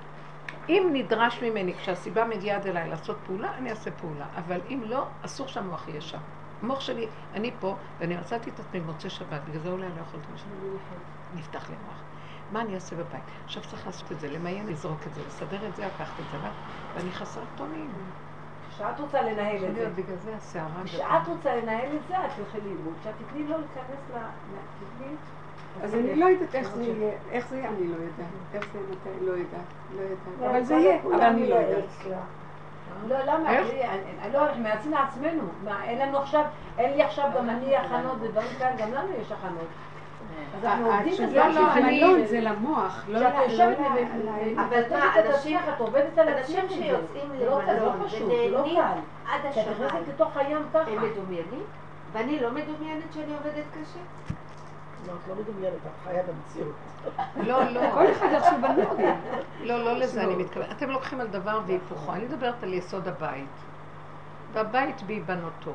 [0.70, 4.26] אם נדרש ממני, כשהסיבה מגיעה עד אליי לעשות פעולה, אני אעשה פעולה.
[4.38, 6.18] אבל אם לא, אסור שהמוח יהיה שם.
[6.64, 10.28] המוח שלי, אני פה, ואני מצאתי את עצמי במוצאי שבת, בגלל זה אולי לא יכולתי
[10.34, 10.48] לשם.
[11.36, 12.02] נפתח לי המוח.
[12.52, 13.24] מה אני אעשה בבית?
[13.46, 16.38] עכשיו צריך לעשות את זה, למיין, לזרוק את זה, לסדר את זה, לקחת את זה,
[16.96, 17.90] ואני חסרת אונים.
[18.70, 22.68] כשאת רוצה לנהל את זה, בגלל זה הסערה כשאת רוצה לנהל את זה, את תלכי
[22.68, 22.94] ללמוד.
[23.02, 24.18] כשאת תתני לו להיכנס ל...
[24.80, 25.16] תתני...
[25.84, 28.28] אז אני לא יודעת איך זה יהיה, איך זה יהיה, אני לא יודעת.
[28.54, 29.62] איך זה יהיה, לא יודעת,
[29.96, 30.40] לא יודעת.
[30.40, 32.18] לא, אבל זה יהיה, אבל אני לא יודעת.
[33.08, 33.50] לא, למה?
[34.24, 35.44] אני לא, אנחנו מייעצים לעצמנו.
[35.64, 36.44] מה, אין לנו עכשיו,
[36.78, 39.68] אין לי עכשיו גם אני הכנות ודברים כאלה, גם לנו יש הכנות.
[40.58, 41.24] אז אנחנו עובדים בזה.
[41.24, 43.86] התשובה לא, אני- המלון זה למוח, לא יושבת לא
[44.56, 45.60] אבל מה, אנשים-
[46.60, 46.84] אנשים.
[46.84, 48.00] שיוצאים לא- לא למלון
[48.52, 48.80] לא ונהנים.
[49.32, 50.92] עד כי את נכנסת השמיים, לתוך הים ככה.
[50.92, 51.64] הם מדומיינים?
[52.12, 54.00] ואני לא מדומיינת שאני עובדת קשה?
[55.08, 56.76] לא, את לא מדומיינת, את חיה במציאות.
[57.38, 57.82] לא, לא.
[57.94, 59.06] כל אחד איך שהוא בנוי.
[59.62, 60.72] לא, לא לזה אני מתכוונת.
[60.72, 62.14] אתם לוקחים על דבר והיפוכו.
[62.14, 63.50] אני מדברת על יסוד הבית.
[64.54, 65.74] והבית בהיבנותו.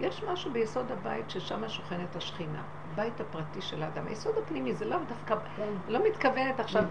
[0.00, 2.62] יש משהו ביסוד הבית ששם שוכנת השכינה.
[2.94, 4.06] בית הפרטי של האדם.
[4.06, 5.62] היסוד הפנימי זה לאו דווקא, כן.
[5.88, 6.84] לא מתכוונת עכשיו,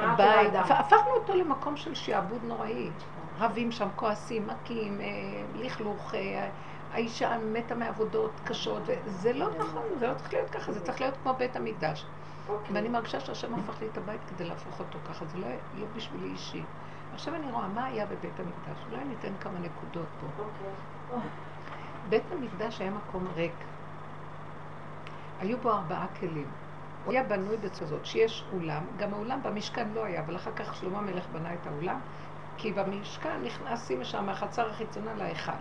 [0.00, 0.54] הבית.
[0.54, 2.90] הפ- הפכנו אותו למקום של שעבוד נוראי.
[3.38, 5.06] רבים שם, כועסים, מכים, אה,
[5.54, 6.48] לכלוך, אה,
[6.92, 11.14] האישה מתה מעבודות קשות, וזה לא נכון, זה לא צריך להיות ככה, זה צריך להיות
[11.22, 12.06] כמו בית המקדש.
[12.48, 12.74] אוקיי.
[12.74, 15.46] ואני מרגישה שהשם הפך לי את הבית כדי להפוך אותו ככה, זה לא,
[15.78, 16.62] לא בשבילי אישי.
[17.14, 20.42] עכשיו אני רואה מה היה בבית המקדש, אולי ניתן כמה נקודות פה.
[21.10, 21.28] אוקיי.
[22.08, 23.54] בית המקדש היה מקום ריק.
[25.40, 26.48] היו בו ארבעה כלים.
[27.04, 30.74] הוא היה בנוי בצורה הזאת, שיש אולם, גם האולם במשכן לא היה, אבל אחר כך
[30.74, 31.98] שלמה המלך בנה את האולם,
[32.56, 35.52] כי במשכן נכנסים משם מהחצר החיצונה להיכל.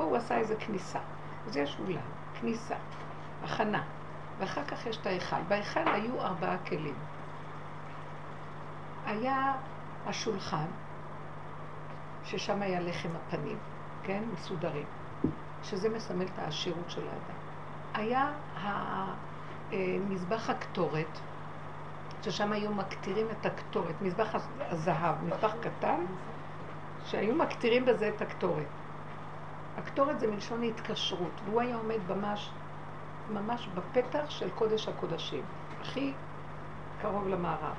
[0.00, 0.98] פה הוא עשה איזה כניסה.
[1.46, 2.00] אז יש אולם,
[2.40, 2.74] כניסה,
[3.44, 3.82] הכנה,
[4.38, 5.42] ואחר כך יש את ההיכל.
[5.48, 6.94] בהיכל היו ארבעה כלים.
[9.06, 9.52] היה
[10.06, 10.66] השולחן,
[12.24, 13.58] ששם היה לחם הפנים,
[14.02, 14.22] כן?
[14.34, 14.86] מסודרים.
[15.62, 17.38] שזה מסמל את העשירות של האדם.
[17.94, 18.30] היה
[18.64, 19.14] ה-
[19.72, 19.96] אה,
[20.48, 21.18] הקטורת,
[22.22, 26.00] ששם היו מקטירים את הקטורת, מזבח הז- הזהב, מזבח קטן,
[27.06, 28.66] שהיו מקטירים בזה את הקטורת.
[29.82, 32.50] הקטורת זה מלשון התקשרות, והוא היה עומד ממש,
[33.30, 35.42] ממש בפתח של קודש הקודשים,
[35.80, 36.12] הכי
[37.02, 37.76] קרוב למערב.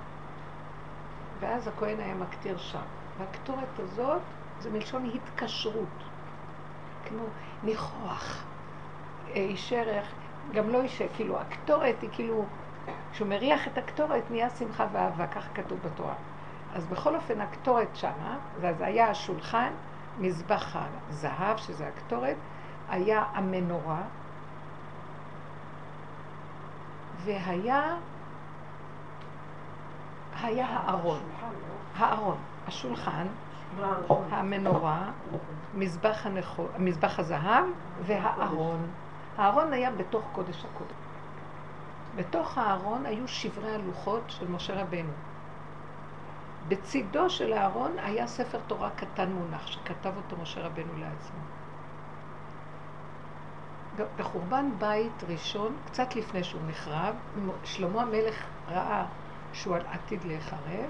[1.40, 2.82] ואז הכהן היה מקטיר שם.
[3.18, 4.22] והקטורת הזאת
[4.60, 6.04] זה מלשון התקשרות.
[7.06, 7.24] כמו
[7.64, 8.44] ניחוח,
[9.28, 10.06] אה, איש ערך,
[10.54, 12.46] גם לא אישה, כאילו, הקטורת היא כאילו,
[13.12, 16.14] כשהוא מריח את הקטורת נהיה שמחה ואהבה, ככה כתוב בתורה.
[16.76, 19.74] אז בכל אופן הקטורת שמה, ואז היה השולחן,
[20.20, 20.76] מזבח
[21.10, 22.38] הזהב, שזה הקטורת,
[22.90, 24.02] היה המנורה,
[27.24, 27.96] והיה
[30.42, 31.20] היה הארון.
[31.98, 32.38] הארון,
[32.68, 33.28] השולחן,
[34.10, 35.12] המנורה,
[35.74, 37.66] מזבח, הנכו, מזבח הזהב
[38.06, 38.88] והארון.
[39.38, 40.92] הארון היה בתוך קודש הקודש.
[42.16, 45.12] בתוך הארון היו שברי הלוחות של משה רבנו.
[46.68, 51.40] בצידו של הארון היה ספר תורה קטן מונח, שכתב אותו משה רבנו לעצמו.
[54.18, 57.16] בחורבן בית ראשון, קצת לפני שהוא נחרב,
[57.64, 59.06] שלמה המלך ראה
[59.54, 60.90] שהוא עתיד להיחרב,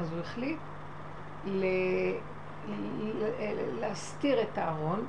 [0.00, 0.58] אז הוא החליט
[1.46, 1.64] ל...
[3.80, 5.04] להסתיר את הארון,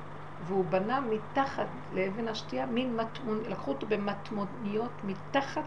[0.46, 5.64] והוא בנה מתחת לאבן השתייה מין מטמון, לקחו אותו במטמוניות מתחת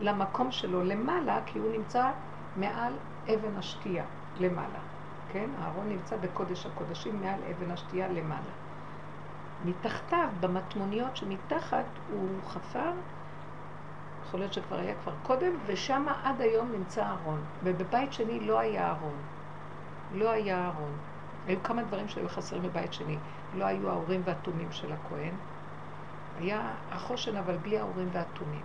[0.00, 2.10] למקום שלו למעלה, כי הוא נמצא
[2.56, 2.92] מעל
[3.34, 4.04] אבן השתייה
[4.40, 4.78] למעלה.
[5.32, 5.50] כן?
[5.58, 8.52] הארון נמצא בקודש הקודשים מעל אבן השתייה למעלה.
[9.64, 12.90] מתחתיו, במטמוניות שמתחת, הוא חפר,
[14.28, 17.40] יכול להיות שכבר היה כבר קודם, ושם עד היום נמצא ארון.
[17.64, 19.16] ובבית שני לא היה ארון.
[20.14, 20.92] לא היה ארון.
[21.46, 23.16] היו כמה דברים שהיו חסרים בבית שני.
[23.56, 25.34] לא היו האורים והתומים של הכהן.
[26.40, 28.62] היה החושן, אבל בלי האורים והתומים.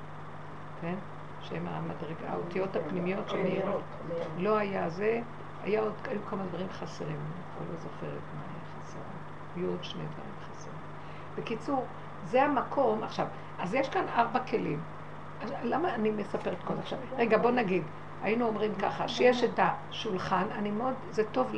[0.81, 0.95] כן?
[1.43, 3.81] שהם המדרגה, האותיות הפנימיות שמאירות.
[4.37, 5.21] לא היה זה,
[5.63, 7.17] היה עוד, היו כמה דברים חסרים.
[7.59, 8.99] אני לא זוכרת מה היה חסר.
[9.55, 10.75] היו עוד שני דברים חסרים.
[11.37, 11.85] בקיצור,
[12.25, 13.25] זה המקום, עכשיו,
[13.59, 14.79] אז יש כאן ארבע כלים.
[15.63, 16.99] למה אני מספרת כל עכשיו?
[17.17, 17.83] רגע, בוא נגיד,
[18.23, 21.51] היינו אומרים ככה, שיש את השולחן, אני מאוד, זה טוב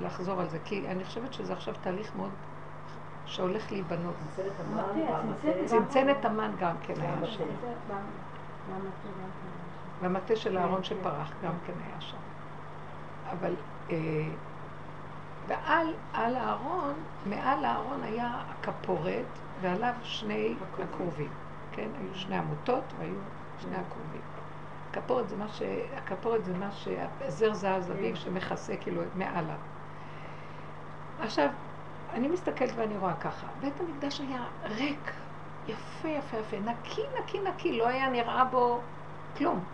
[0.00, 2.30] לחזור על זה, כי אני חושבת שזה עכשיו תהליך מאוד
[3.26, 4.14] שהולך להיבנות.
[5.64, 7.44] צנצנת המן גם כן היה שם.
[10.00, 12.16] והמטה של הארון שפרח גם כן היה שם.
[13.30, 13.54] אבל,
[13.90, 13.96] אה,
[15.46, 16.94] ועל על הארון,
[17.26, 19.24] מעל הארון היה הכפורת,
[19.60, 21.30] ועליו שני הכרובים.
[21.72, 21.88] כן?
[22.00, 23.14] היו שני עמותות והיו
[23.60, 24.20] שני הכרובים.
[24.90, 25.62] הכפורת זה מה ש...
[25.96, 26.88] הכפורת זה מה ש...
[27.28, 29.54] זר זהב זביב שמכסה כאילו מעלה.
[31.20, 31.48] עכשיו,
[32.12, 35.12] אני מסתכלת ואני רואה ככה, בית המקדש היה ריק,
[35.68, 38.80] יפה יפה יפה, נקי נקי נקי, לא היה נראה בו
[39.36, 39.64] כלום.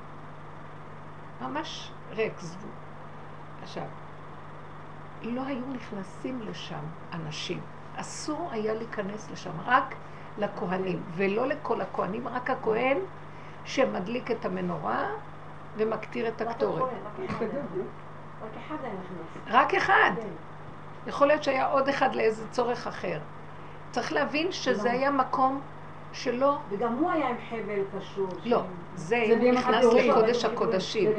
[1.41, 2.71] ממש ריק, זבוב.
[3.63, 3.85] עכשיו,
[5.23, 7.61] לא היו נכנסים לשם אנשים.
[7.97, 9.95] אסור היה להיכנס לשם, רק
[10.39, 12.99] לכהנים, ולא לכל הכהנים, רק הכהן
[13.65, 15.07] שמדליק את המנורה
[15.77, 16.83] ומקטיר את הקטורת.
[18.43, 19.43] רק אחד היה נכנס.
[19.47, 20.11] רק אחד.
[21.07, 23.21] יכול להיות שהיה עוד אחד לאיזה צורך אחר.
[23.91, 25.61] צריך להבין שזה היה מקום
[26.13, 26.59] שלא...
[26.69, 28.29] וגם הוא היה עם חבל קשור.
[28.45, 28.63] לא,
[28.95, 31.11] זה נכנס לקודש הקודשים.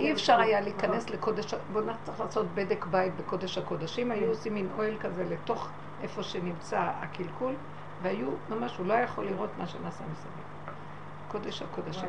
[0.00, 1.54] אי אפשר היה להיכנס לקודש...
[1.72, 4.10] בואו צריך לעשות בדק בית בקודש הקודשים.
[4.10, 5.68] היו עושים מין אוהל כזה לתוך
[6.02, 7.54] איפה שנמצא הקלקול,
[8.02, 10.44] והיו, ממש, הוא לא יכול לראות מה שנעשה מסביב.
[11.28, 12.08] קודש הקודשים.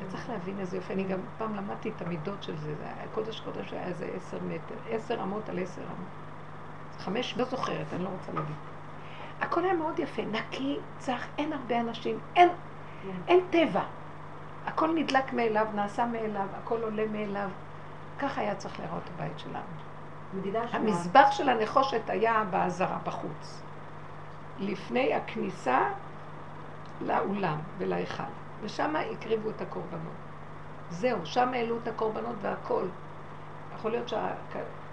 [0.00, 2.74] וצריך להבין איזה יופי, אני גם פעם למדתי את המידות של זה,
[3.14, 6.08] קודש קודש היה איזה עשר מטר, עשר אמות על עשר אמות.
[6.98, 8.56] חמש, לא זוכרת, אני לא רוצה להגיד.
[9.40, 12.48] הכל היה מאוד יפה, נקי, צח, אין הרבה אנשים, אין,
[13.28, 13.82] אין טבע.
[14.66, 17.48] הכל נדלק מאליו, נעשה מאליו, הכל עולה מאליו.
[18.18, 20.66] ככה היה צריך לראות הבית שלנו.
[20.72, 23.62] המזבח של הנחושת היה בעזרה בחוץ.
[24.58, 25.78] לפני הכניסה
[27.00, 28.22] לאולם ולהיכל,
[28.62, 30.12] ושם הקריבו את הקורבנות.
[30.90, 32.84] זהו, שם העלו את הקורבנות והכל.
[33.74, 34.28] יכול להיות שה,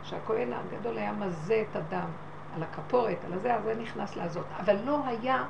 [0.04, 2.08] שהכהן הגדול היה מזה את הדם
[2.56, 4.46] על הכפורת, על הזה, אז זה נכנס לעזות.
[4.60, 5.44] אבל לא היה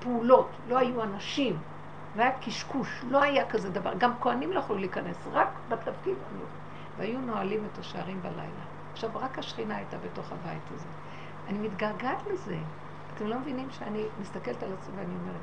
[0.00, 1.58] פעולות, לא היו אנשים,
[2.16, 3.92] זה היה קשקוש, לא היה כזה דבר.
[3.98, 6.14] גם כהנים לא יכולו להיכנס, רק בתפקיד
[6.98, 8.64] והיו נועלים את השערים בלילה.
[8.92, 10.86] עכשיו, רק השכינה הייתה בתוך הבית הזה.
[11.48, 12.56] אני מתגעגעת לזה.
[13.14, 15.40] אתם לא מבינים שאני מסתכלת על עצמי ואני אומרת,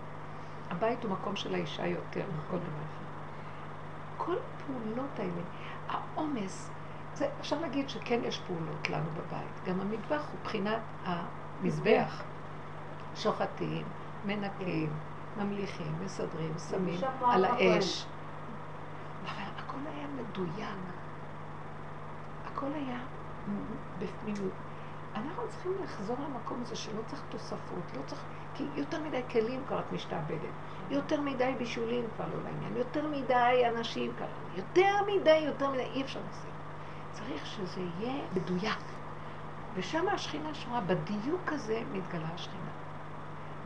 [0.72, 3.02] הבית הוא מקום של האישה יותר מכל דבר.
[4.18, 5.42] כל הפעולות האלה,
[5.88, 6.70] העומס,
[7.22, 9.64] זה, אפשר להגיד שכן יש פעולות לנו בבית.
[9.66, 12.24] גם המטבח הוא בחינת המזבח.
[13.16, 13.86] שוחטים,
[14.26, 14.90] מנקים,
[15.38, 18.06] ממליכים, מסדרים, שמים על האש.
[19.26, 20.78] אבל הכל היה מדויק.
[22.46, 23.00] הכל היה
[24.00, 24.54] בפנימיות.
[25.16, 28.22] אנחנו צריכים לחזור למקום הזה שלא צריך תוספות, לא צריך,
[28.56, 30.54] כי יותר מדי כלים כבר את משתעבדת,
[30.90, 36.02] יותר מדי בישולים כבר לא לעניין, יותר מדי אנשים כבר, יותר מדי, יותר מדי, אי
[36.02, 36.51] אפשר לעשות.
[37.12, 38.80] צריך שזה יהיה מדויק.
[39.74, 42.72] ושם השכינה שורה, בדיוק הזה מתגלה השכינה.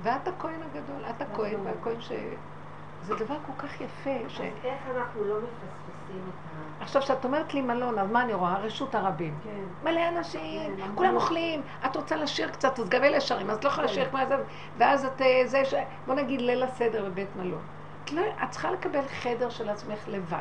[0.03, 2.11] ואת הכהן הגדול, את הכהן והכהן ש...
[3.03, 4.41] זה דבר כל כך יפה, ש...
[4.41, 6.83] אז איך אנחנו לא מפספסים את ה...
[6.83, 8.57] עכשיו, כשאת אומרת לי מלון, אז מה אני רואה?
[8.57, 9.37] רשות הרבים.
[9.43, 9.89] כן.
[9.89, 11.15] מלא אנשים, כן, כולם.
[11.15, 14.19] אוכלים, את רוצה לשיר קצת, אז גם אלה שרים, אז את לא יכולה לשיר כמו
[14.27, 14.35] זה,
[14.77, 15.73] ואז את אה, זה, ש...
[16.07, 17.61] בוא נגיד ליל הסדר בבית מלון.
[18.03, 20.37] את, לא, את צריכה לקבל חדר של עצמך לבד,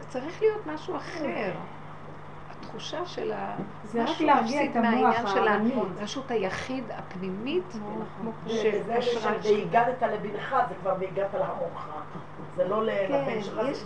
[0.00, 1.50] וצריך להיות משהו אחר.
[2.60, 3.54] התחושה של ה...
[3.84, 5.74] זה רק משהו להרגיע את המוח מהעניין של העממי.
[6.00, 7.76] הרשות היחיד הפנימית,
[8.46, 11.86] וזה שהגדת לבנך, זה כבר והגעת לעמך.
[12.56, 13.60] זה לא כן, לבן שלך.
[13.68, 13.76] יש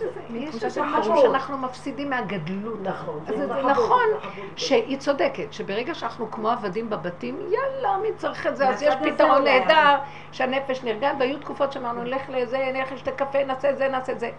[0.53, 1.17] זה- איזה- משהו.
[1.21, 2.79] שאנחנו מפסידים מהגדלות.
[2.83, 3.19] נכון.
[3.27, 4.03] זה נכון.
[4.55, 8.69] שהיא צודקת, שברגע שאנחנו כמו עבדים בבתים, יאללה, מי צריך את זה?
[8.69, 9.59] אז יש פתרון אולי.
[9.59, 9.95] נהדר,
[10.31, 14.19] שהנפש נרגעת, והיו תקופות שאמרנו, נלך לזה, נלך לשתי קפה, נעשה את זה, נעשה את
[14.19, 14.29] זה.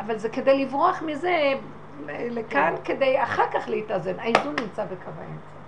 [0.00, 1.54] אבל זה כדי לברוח מזה
[2.08, 4.18] לכאן, כדי אחר כך להתאזן.
[4.18, 5.58] האיזון נמצא בקו האמצע.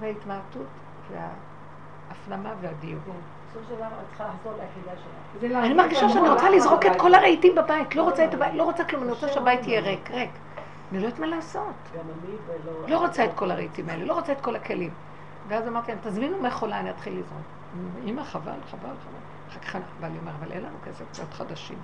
[0.00, 0.66] וההתמעטות
[1.10, 3.02] וההפנמה והדיוק.
[5.40, 6.28] זה אני מרגישה את שאני.
[6.28, 9.28] רוצה לזרוק את כל הרהיטים בבית, לא רוצה את הבית, לא רוצה כלום, אני רוצה
[9.28, 10.30] שהבית יהיה ריק, ריק.
[10.92, 11.74] אני לא יודעת מה לעשות.
[12.88, 14.90] לא רוצה את כל הרהיטים האלה, לא רוצה את כל הכלים.
[15.48, 17.42] ואז אמרתי להם, תזמינו מכולה, אני אתחיל לזרוק.
[18.04, 19.50] אמא, חבל, חבל, חבל.
[19.50, 21.78] אחר כך לי אומר, אבל אין לנו כסף קצת חדשים.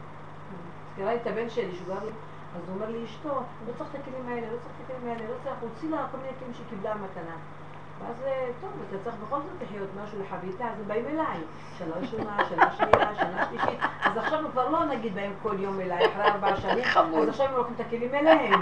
[0.99, 2.11] לי את הבן שלי, שהוא גר לי,
[2.57, 5.28] אז הוא אומר לי, אשתו, לא צריך את הכלים האלה, לא צריך את הכלים האלה,
[5.28, 7.36] לא צריך, הוא הוציא לה כל מיני כלים שהיא קיבלה מתנה.
[8.01, 11.38] ואז, אה, טוב, אתה צריך בכל זאת לחיות משהו לחביתה, אז הם באים אליי.
[11.78, 13.80] שנה ראשונה, שנה שנייה, שנה שלישית.
[14.05, 16.84] אז עכשיו הם כבר לא נגיד באים כל יום אליי, אחרי ארבע שנים.
[16.84, 17.22] חמוד.
[17.22, 18.61] אז עכשיו הם לוקחים את הכלים אליהם.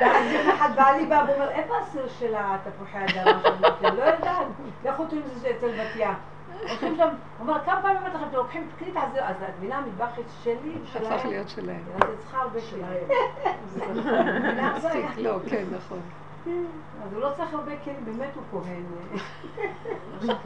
[0.00, 3.40] ואז יום אחד בעלי בא ואומר, איפה הסיר של התפוחי אדמה
[3.82, 4.46] לא יודעת,
[4.84, 6.14] לכו תראו אם זה אצל בתיה.
[6.60, 7.08] הולכים שם, הוא
[7.48, 10.08] אומר, כמה פעמים אמרתי לכם, אתם לוקחים כלי תחזיר, אז את מבינה, המטבח
[10.44, 11.82] שלי, שלהם, הפך להיות שלהם.
[11.94, 12.60] אז את צריכה הרבה.
[12.60, 13.06] מבינה?
[14.80, 14.88] זה.
[14.88, 16.00] מצחיק, לא, כן, נכון.
[17.04, 18.84] אז הוא לא צריך הרבה כלים, באמת הוא כהן.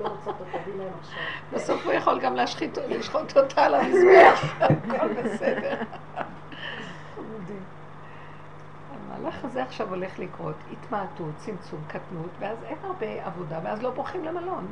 [1.53, 4.45] בסוף הוא יכול גם להשחית, לשחוט אותה על המזבח.
[4.61, 5.79] הכל בסדר.
[8.93, 14.25] המהלך הזה עכשיו הולך לקרות, התמעטות, צמצום, קטנות, ואז אין הרבה עבודה, ואז לא בורחים
[14.25, 14.67] למלון.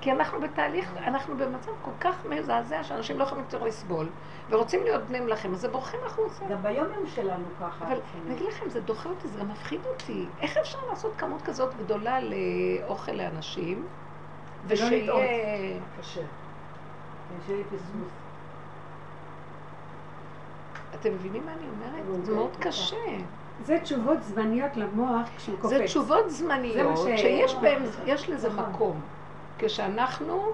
[0.00, 4.06] כי אנחנו בתהליך, אנחנו במצב כל כך מזעזע, שאנשים לא יכולים יותר לסבול,
[4.50, 6.44] ורוצים להיות בני מלכים, אז הם בורחים החוצה.
[6.50, 7.84] גם ביום יום שלנו ככה.
[7.84, 10.26] אבל אני אגיד לכם, זה דוחה אותי, זה גם מפחיד אותי.
[10.40, 13.86] איך אפשר לעשות כמות כזאת גדולה לאוכל לאנשים,
[14.66, 15.12] ושיהיה...
[16.00, 16.20] קשה.
[16.20, 18.08] כן, שיהיה פספוס.
[21.00, 22.24] אתם מבינים מה אני אומרת?
[22.24, 22.96] זה מאוד קשה.
[23.64, 25.76] זה תשובות זמניות למוח כשהוא קופץ.
[25.76, 27.56] זה תשובות זה זמניות, שיש
[28.06, 28.70] יש לזה נכון.
[28.70, 29.00] מקום.
[29.64, 30.52] כשאנחנו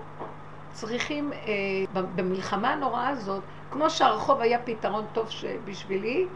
[0.73, 1.39] צריכים, אה,
[2.15, 5.29] במלחמה הנוראה הזאת, כמו שהרחוב היה פתרון טוב
[5.65, 6.27] בשבילי,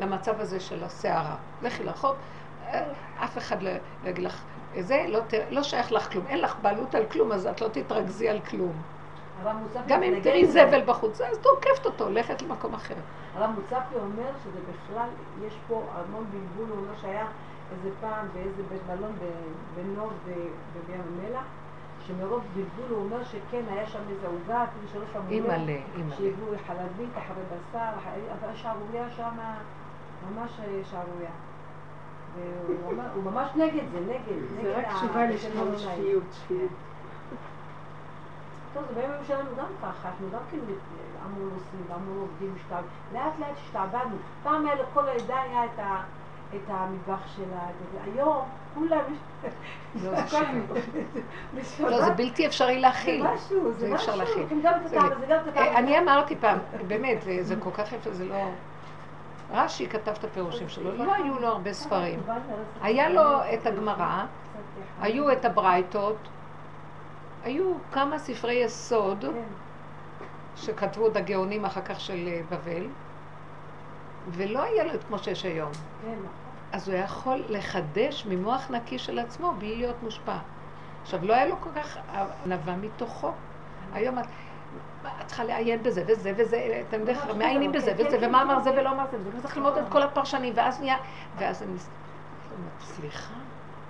[0.00, 1.34] למצב הזה של הסערה.
[1.62, 2.16] לכי לרחוב,
[2.66, 2.82] אה,
[3.24, 3.70] אף אחד לא
[4.04, 4.42] לא יגיד לך,
[4.80, 7.68] זה לא, ת- לא שייך לך כלום, אין לך בעלות על כלום, אז את לא
[7.68, 8.72] תתרכזי על כלום.
[9.88, 10.46] גם אם תראי.
[10.46, 12.94] זבל בחוץ, אז תוקפת אותו, הולכת למקום אחר.
[13.36, 15.08] הרב מוצפי אומר שזה בכלל,
[15.46, 17.26] יש פה המון בלבול, הוא אומר שהיה
[17.72, 19.12] איזה פעם באיזה בית מלון
[19.76, 21.44] בנוב ובים המלח,
[22.10, 26.16] שמרוב בלבול הוא אומר שכן, היה שם איזה עוגה, אפילו שלא שמו לב, אימא'לה, אימא'לה.
[26.16, 27.90] שהביאו חלבית, אחרי בשר,
[28.40, 29.36] אבל שערורייה שם,
[30.30, 30.50] ממש
[30.90, 31.30] שערורייה.
[32.34, 34.62] והוא ממש נגד זה, נגד.
[34.62, 35.78] זה רק תשובה לשמור.
[35.78, 36.70] שפיות, שפיות.
[38.74, 40.58] טוב, זה בימים שלנו גם ככה, אנחנו גם כן
[41.24, 42.54] המון עושים והמון עובדים.
[43.12, 44.16] לאט לאט השתעבדנו.
[44.42, 46.02] פעם היה לכל העדה היה את ה...
[46.56, 47.98] את המטבח שלה, זה.
[48.14, 48.44] היום
[48.74, 48.98] כולם...
[49.94, 50.36] לא, זה הכל
[51.78, 51.88] שקר.
[51.88, 53.22] לא, זה בלתי אפשרי להכיל.
[53.22, 54.14] זה משהו, זה זה משהו.
[54.86, 54.98] זה
[55.56, 55.78] אה.
[55.78, 58.34] אני אמרתי פעם, באמת, וזה כל כך יפה, זה לא...
[59.52, 62.20] רש"י כתב את הפירושים שלו, לא היו לו הרבה ספרים.
[62.82, 63.22] היה לו
[63.54, 64.24] את הגמרא,
[65.00, 66.16] היו את הברייתות,
[67.44, 69.42] היו כמה ספרי יסוד כן,
[70.56, 72.86] שכתבו את הגאונים אחר כך של אה, בבל,
[74.30, 75.70] ולא היה לו את כמו שיש היום.
[76.70, 76.76] כן.
[76.76, 80.36] אז הוא יכול לחדש ממוח נקי של עצמו בלי להיות מושפע.
[81.02, 81.98] עכשיו, לא היה לו כל כך
[82.44, 83.32] ענווה מתוכו.
[83.92, 84.24] היום את,
[85.20, 88.70] את צריכה לעיין בזה וזה וזה, אתם בדרך כלל מעיינים בזה וזה, ומה אמר זה
[88.70, 90.96] ולא אמר זה, וצריך ללמוד את כל הפרשנים, ואז נהיה,
[91.38, 91.78] ואז אני
[92.80, 93.34] סליחה,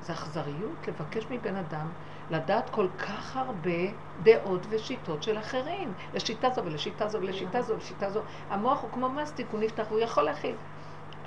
[0.03, 1.87] זה אכזריות לבקש מבן אדם
[2.31, 3.81] לדעת כל כך הרבה
[4.23, 8.21] דעות ושיטות של אחרים, לשיטה זו ולשיטה זו ולשיטה זו ולשיטה זו.
[8.51, 10.55] המוח הוא כמו מסטיק, הוא נפתח, הוא יכול להכיל.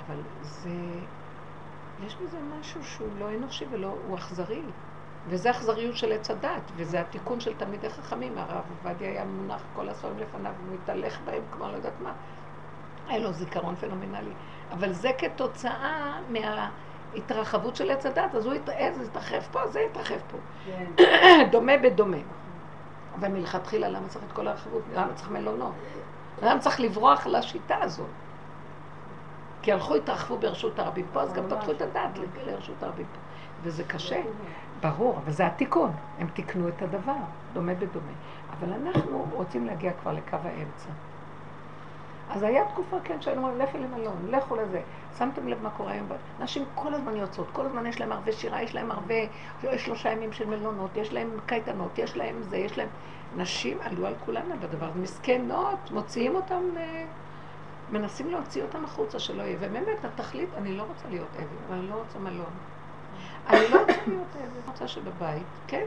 [0.06, 0.70] אבל זה...
[2.06, 4.62] יש בזה משהו שהוא לא אנושי ולא, הוא אכזרי.
[5.28, 8.38] וזה אכזריות של עץ הדת, וזה התיקון של תלמידי חכמים.
[8.38, 12.12] הרב עובדיה היה מונח כל הספרים לפניו, הוא מתהלך בהם כמו לא יודעת מה.
[13.08, 14.32] היה לו זיכרון פנומנלי.
[14.72, 16.20] אבל זה כתוצאה
[17.14, 20.38] התרחבות של עץ הדת, אז הוא יתעז, יתרחב פה, זה יתרחב פה.
[20.66, 20.84] כן.
[21.52, 22.16] דומה בדומה.
[23.20, 24.82] אבל מלכתחילה, למה צריך את כל הרחבות?
[24.94, 25.72] למה צריך מלונות?
[26.42, 28.06] למה צריך לברוח לשיטה הזאת?
[29.64, 33.18] כי הלכו, התרחבו ברשות הרבים פה, אז גם פתחו את הדת לרשות הרבים פה.
[33.62, 34.22] וזה קשה,
[34.80, 35.92] ברור, אבל זה התיקון.
[36.18, 37.14] הם תיקנו את הדבר,
[37.52, 38.12] דומה בדומה.
[38.50, 40.88] אבל אנחנו רוצים להגיע כבר לקו האמצע.
[42.30, 44.80] אז היה תקופה, כן, שהיינו אומרים, לכי למלון, לכו לזה.
[45.18, 46.06] שמתם לב מה קורה היום?
[46.40, 49.14] נשים כל הזמן יוצאות, כל הזמן יש להם הרבה שירה, יש להם הרבה,
[49.62, 52.88] יש שלושה ימים של מלונות, יש להם קייטנות, יש להם זה, יש להם...
[53.36, 57.04] נשים עלו על כולנה בדבר, מסכנות, מוציאים אותם, אה,
[57.94, 59.56] מנסים להוציא אותם החוצה, שלא יהיה.
[59.60, 62.52] ובאמת, התכלית, אני לא רוצה להיות עבד, אבל אני לא רוצה מלון.
[63.48, 65.84] אני לא רוצה להיות עבד, אני רוצה שבבית, כן.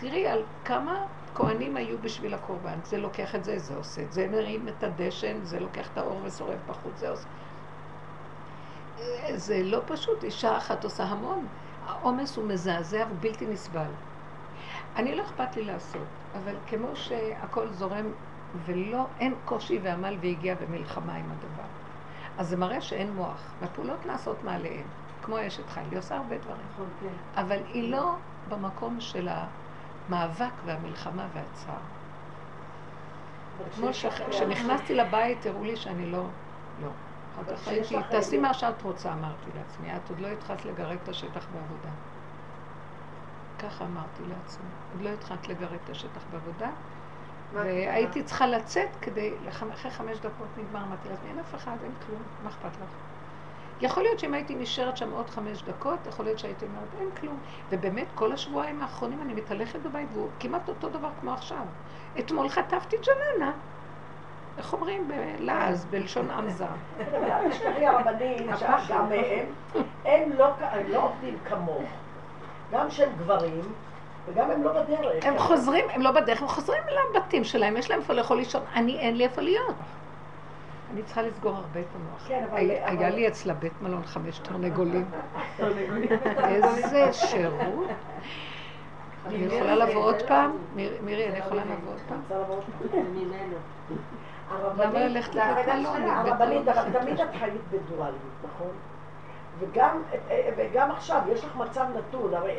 [0.00, 2.78] תראי על כמה כהנים היו בשביל הקורבן.
[2.84, 6.20] זה לוקח את זה, זה עושה את זה, מרים את הדשן, זה לוקח את האור
[6.24, 7.28] ושורף בחוץ, זה עושה.
[9.34, 11.46] זה לא פשוט, אישה אחת עושה המון.
[11.86, 13.90] העומס הוא מזעזע ובלתי נסבל.
[14.96, 18.12] אני לא אכפת לי לעשות, אבל כמו שהכל זורם
[18.64, 21.68] ולא, אין קושי ועמל והגיע במלחמה עם הדבר.
[22.38, 24.86] אז זה מראה שאין מוח, והפעולות נעשות מעליהן,
[25.22, 26.66] כמו אשת חיל, היא עושה הרבה דברים.
[26.72, 27.40] נכון, כן.
[27.40, 28.14] אבל היא לא
[28.48, 29.28] במקום של
[30.08, 31.78] המאבק והמלחמה והצער.
[33.74, 36.24] כמו שכשנכנסתי לבית הראו לי שאני לא,
[36.82, 36.88] לא.
[37.34, 39.96] אחר כך הייתי, תעשי מה שאת רוצה, אמרתי לעצמי.
[39.96, 41.90] את עוד לא התחלת לגרד את השטח בעבודה.
[43.58, 44.68] ככה אמרתי לעצמי.
[44.92, 46.70] עוד לא התחלת לגרד את השטח בעבודה.
[47.52, 52.22] והייתי צריכה לצאת כדי, אחרי חמש דקות נגמר, אמרתי לעצמי, אין אף אחד, אין כלום,
[52.44, 52.88] מה אכפת לך?
[53.80, 57.38] יכול להיות שאם הייתי נשארת שם עוד חמש דקות, יכול להיות שהייתי אומרת, אין כלום.
[57.70, 61.62] ובאמת, כל השבועיים האחרונים אני מתהלכת בבית, והוא כמעט אותו דבר כמו עכשיו.
[62.18, 63.52] אתמול חטפתי ג'ננה.
[64.58, 66.66] איך אומרים בלעז, בלשון עם זר.
[67.00, 68.50] אל תשכחי הרבנים,
[68.88, 69.46] גם הם,
[70.04, 71.90] הם לא הם לא עובדים כמוך.
[72.72, 73.72] גם שהם גברים,
[74.28, 75.24] וגם הם לא בדרך.
[75.26, 76.82] הם חוזרים, הם לא בדרך, הם חוזרים
[77.14, 78.62] לבתים שלהם, יש להם איפה לאכול לישון.
[78.74, 79.74] אני, אין לי איפה להיות.
[80.92, 82.28] אני צריכה לסגור הרבה את המוח.
[82.28, 85.04] כן, אבל- היה היה לי אצלה בית מלון חמש תרנגולים.
[86.44, 87.86] איזה שירות.
[89.26, 90.50] אני יכולה לבוא עוד פעם?
[90.74, 92.18] מיר- מירי, אני יכולה לבוא עוד פעם?
[92.22, 93.00] רוצה לבוא עוד פעם?
[94.78, 96.02] למה ללכת לבית מלון?
[96.02, 98.70] הרבנית, אבל תמיד את חיית בדואליות, נכון?
[99.58, 100.02] וגם,
[100.56, 102.56] וגם עכשיו, יש לך מצב נתון, הרי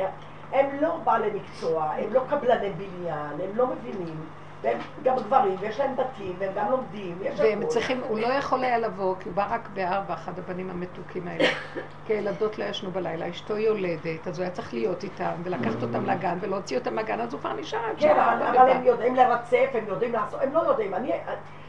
[0.52, 4.26] הם לא בעלי מקצוע, הם לא קבלני בניין, הם לא מבינים,
[4.62, 7.70] והם גם גברים, ויש להם בתים, והם גם לומדים, יש והם הכול.
[7.70, 11.48] צריכים, הוא לא יכול היה לבוא, כי הוא בא רק בארבע, אחד הבנים המתוקים האלה.
[12.06, 16.06] כי הילדות לא ישנו בלילה, אשתו יולדת, אז הוא היה צריך להיות איתם, ולקחת אותם
[16.06, 18.58] לגן, ולהוציא אותם מהגן, אז הוא כבר נשאר כן, אבל.
[18.58, 21.12] הם יודעים לרצף, הם יודעים לעשות, הם לא יודעים, אני...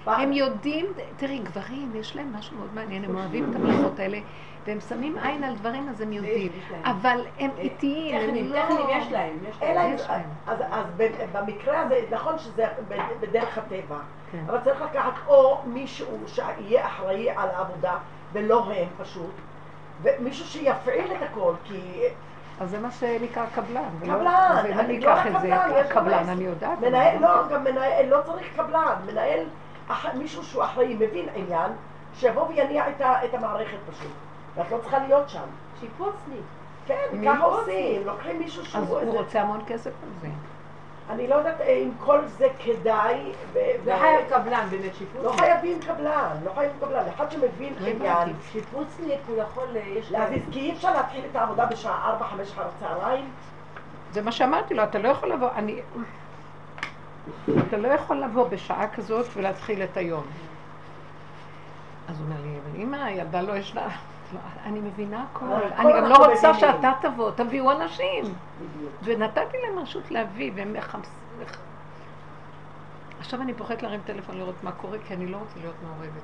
[0.06, 0.86] הם יודעים,
[1.16, 4.18] תראי, גברים, יש להם משהו מאוד מעניין, הם אוהבים את המלאכות האלה,
[4.66, 6.52] והם שמים עין על דברים, אז הם יודעים.
[6.84, 8.62] אבל הם איטיים, הם לא...
[8.62, 9.62] טכניים יש להם, יש
[10.08, 10.22] להם.
[10.46, 10.58] אז,
[11.32, 12.66] במקרה הזה, נכון שזה
[13.20, 13.98] בדרך הטבע,
[14.32, 14.38] כן.
[14.46, 17.94] אבל צריך לקחת או מישהו שיהיה אחראי על העבודה,
[18.32, 19.30] ולא הם פשוט,
[20.02, 21.80] ומישהו שיפעיל את הכל, כי
[22.60, 23.82] אז זה מה שנקרא קבלן.
[24.00, 24.26] קבלן,
[24.58, 25.50] אז אם אני לא אקח את זה,
[25.88, 26.78] קבלן, גם- אני יודעת.
[26.80, 29.40] מנהל, לא, גם מנהל, לא צריך קבלן, מנהל,
[29.90, 31.72] אח- מישהו שהוא אחראי, מבין עניין,
[32.14, 34.10] שיבוא ויניע את, ה, את המערכת פשוט,
[34.54, 35.40] ואת לא צריכה להיות שם.
[35.80, 36.40] שיפוצניק.
[36.86, 37.26] כן, מי?
[37.28, 38.82] ככה עושים, לוקחים מישהו שהוא...
[38.82, 40.28] אז הוא רוצה המון כסף על זה.
[41.10, 43.58] אני לא יודעת אם כל זה כדאי, ו-
[43.98, 45.24] חייב קבלן באמת, שיפוץ.
[45.24, 48.28] לא חייבים קבלן, לא חייבים קבלן, אחד שמבין לא עניין.
[48.52, 52.22] שיפוצניק הוא יכול, אה, יש להזיז, כי אי אפשר להתחיל את העבודה בשעה 4-5
[52.52, 53.30] אחר הצהריים,
[54.12, 55.80] זה מה שאמרתי לו, אתה לא יכול לבוא, אני...
[57.68, 60.24] אתה לא יכול לבוא בשעה כזאת ולהתחיל את היום.
[62.08, 63.88] אז הוא אומר לי, אבל אמא, הילדה לא ישנה.
[64.64, 65.46] אני מבינה הכל.
[65.78, 66.54] אני גם לא רוצה.
[66.54, 68.24] שאתה תבוא, תביאו אנשים.
[69.02, 71.14] ונתתי להם רשות להביא, והם מחמסים.
[73.20, 76.22] עכשיו אני פוחדת להרים טלפון לראות מה קורה, כי אני לא רוצה להיות מעורבת.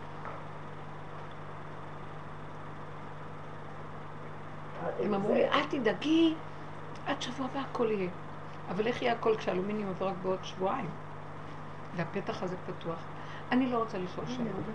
[5.00, 6.34] הם אמרו לי, אל תדאגי,
[7.06, 8.10] עד שבוע הבא הכל יהיה.
[8.70, 10.88] אבל איך יהיה הכל כשהאלומיניום עובר רק בעוד שבועיים?
[11.96, 12.98] והפתח הזה פתוח.
[13.52, 14.26] אני לא רוצה לשאול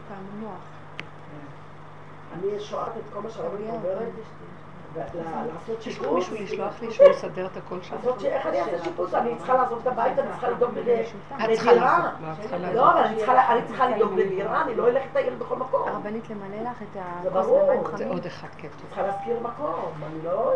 [0.07, 0.51] פעם מוח.
[2.33, 4.07] אני שואלת את כל מה שהרבנית אומרת,
[4.95, 7.95] לעשות יש שיפוץ, לו מישהו לשלוח לי שהוא יסדר את הכל שם?
[8.25, 9.13] איך אני אעשה שיפוץ?
[9.13, 10.97] אני צריכה לעזוב את הבית, אני צריכה לדאוג את לדירה.
[12.21, 12.75] לא, את צריכה לעשות.
[12.75, 15.87] לא, אבל אני צריכה- לדאוג לדירה, אני לא אלך לטייל בכל מקום.
[15.87, 17.47] הרבנית למלא לך את זה הכוס.
[17.47, 18.07] במים זה חמים.
[18.11, 18.71] עוד אחד כיף.
[18.87, 20.51] צריכה להזכיר מקום, אני לא...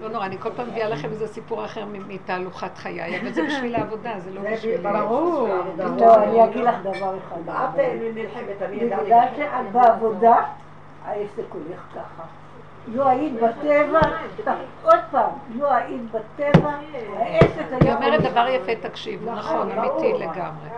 [0.00, 3.42] לא נורא, אני כל פעם מביאה לכם איזה סיפור אחר מ- מתהלוכת חיי, אבל זה
[3.42, 4.80] בשביל העבודה, זה לא בשביל...
[4.80, 5.48] ברור.
[5.98, 7.36] לא, אני אגיד לך דבר אחד.
[7.48, 7.80] את
[8.14, 9.36] נלחמת, אני בגלל ידעתי.
[9.36, 10.36] שאת בעבודה,
[11.04, 12.22] העסק הולך ככה.
[12.88, 14.00] לא היית בטבע,
[14.84, 16.70] עוד פעם, לא היית בטבע,
[17.18, 18.30] העסק היא היה אומרת הולך.
[18.32, 20.68] דבר יפה, תקשיבו, נכון, אמיתי לגמרי.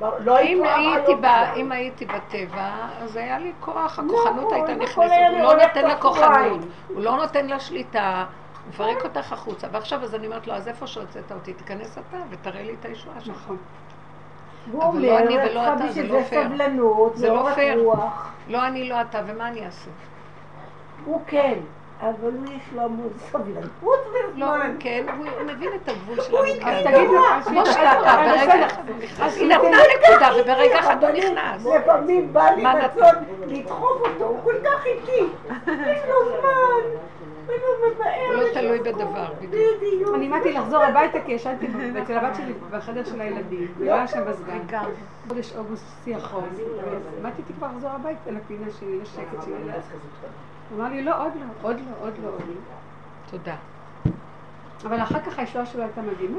[0.00, 1.54] לא היית אם הייתי, לא ב, קרה.
[1.54, 2.70] אם הייתי בטבע,
[3.02, 6.60] אז היה לי כוח, הכוחנות הייתה נכון, נכנסת, הוא לא נותן לה כוחנות.
[6.88, 8.24] הוא לא נותן לה שליטה,
[8.64, 9.66] הוא מפרק אותך החוצה.
[9.72, 13.20] ועכשיו אז אני אומרת לו, אז איפה שהוצאת אותי, תיכנס אתה ותראה לי את הישועה
[13.20, 13.36] שלך.
[13.36, 13.56] נכון.
[14.72, 16.48] הוא אבל לא אומר, אני ולא אתה, זה בשביל לא זה פייר.
[16.48, 17.90] סבלנות, זה לא פייר.
[18.48, 19.90] לא אני, לא אתה, ומה אני אעשה?
[21.04, 21.58] הוא כן,
[22.00, 23.94] אבל הוא יש לו המון סבלנות לא,
[24.30, 24.70] וזמן.
[24.70, 26.38] הוא כן, הוא הוא מבין את הגבול שלנו.
[26.44, 26.82] אז כאן.
[26.84, 28.66] תגידו, אז כמו אז- שאתה, אז ברגע בסדר.
[28.66, 29.20] אחד הוא נכנס.
[29.20, 31.66] אז הנה, הוא נקודה, וברגע אחד הוא נכנס.
[31.66, 32.64] לפעמים בא לי?
[32.64, 33.14] רצון
[33.46, 35.26] לדחוף אותו, הוא כל כך איטי,
[35.66, 36.98] יש לו זמן.
[37.46, 40.14] הוא לא תלוי בדבר, בדיוק.
[40.14, 41.66] אני באתי לחזור הביתה כי ישנתי
[42.02, 44.58] אצל הבת שלי בחדר של הילדים, ולא שם בזמן.
[44.66, 44.84] גם.
[45.28, 46.48] חודש אוגוסט שיא החום,
[47.18, 49.54] ובאתי כבר לחזור הביתה לפינה שלי, לשקט שלי.
[50.70, 52.54] הוא אמר לי, לא, עוד לא, עוד לא, עוד לא, עוד לא.
[53.30, 53.56] תודה.
[54.84, 56.38] אבל אחר כך הישועה שלו הייתה מדהימה.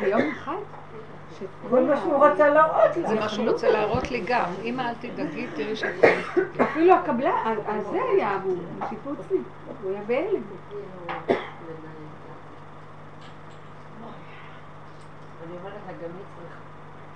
[0.00, 0.56] ביום אחד,
[1.30, 3.08] זה שכל מה שהוא רצה להראות לה.
[3.08, 4.44] זה מה שהוא רוצה להראות לי גם.
[4.62, 6.64] אמא, אל תדאגי, תראי שהכל מסתדר.
[6.64, 9.42] אפילו הקבלן, הזה היה המום, השיפוצניק,
[9.82, 10.42] הוא היה בהלם.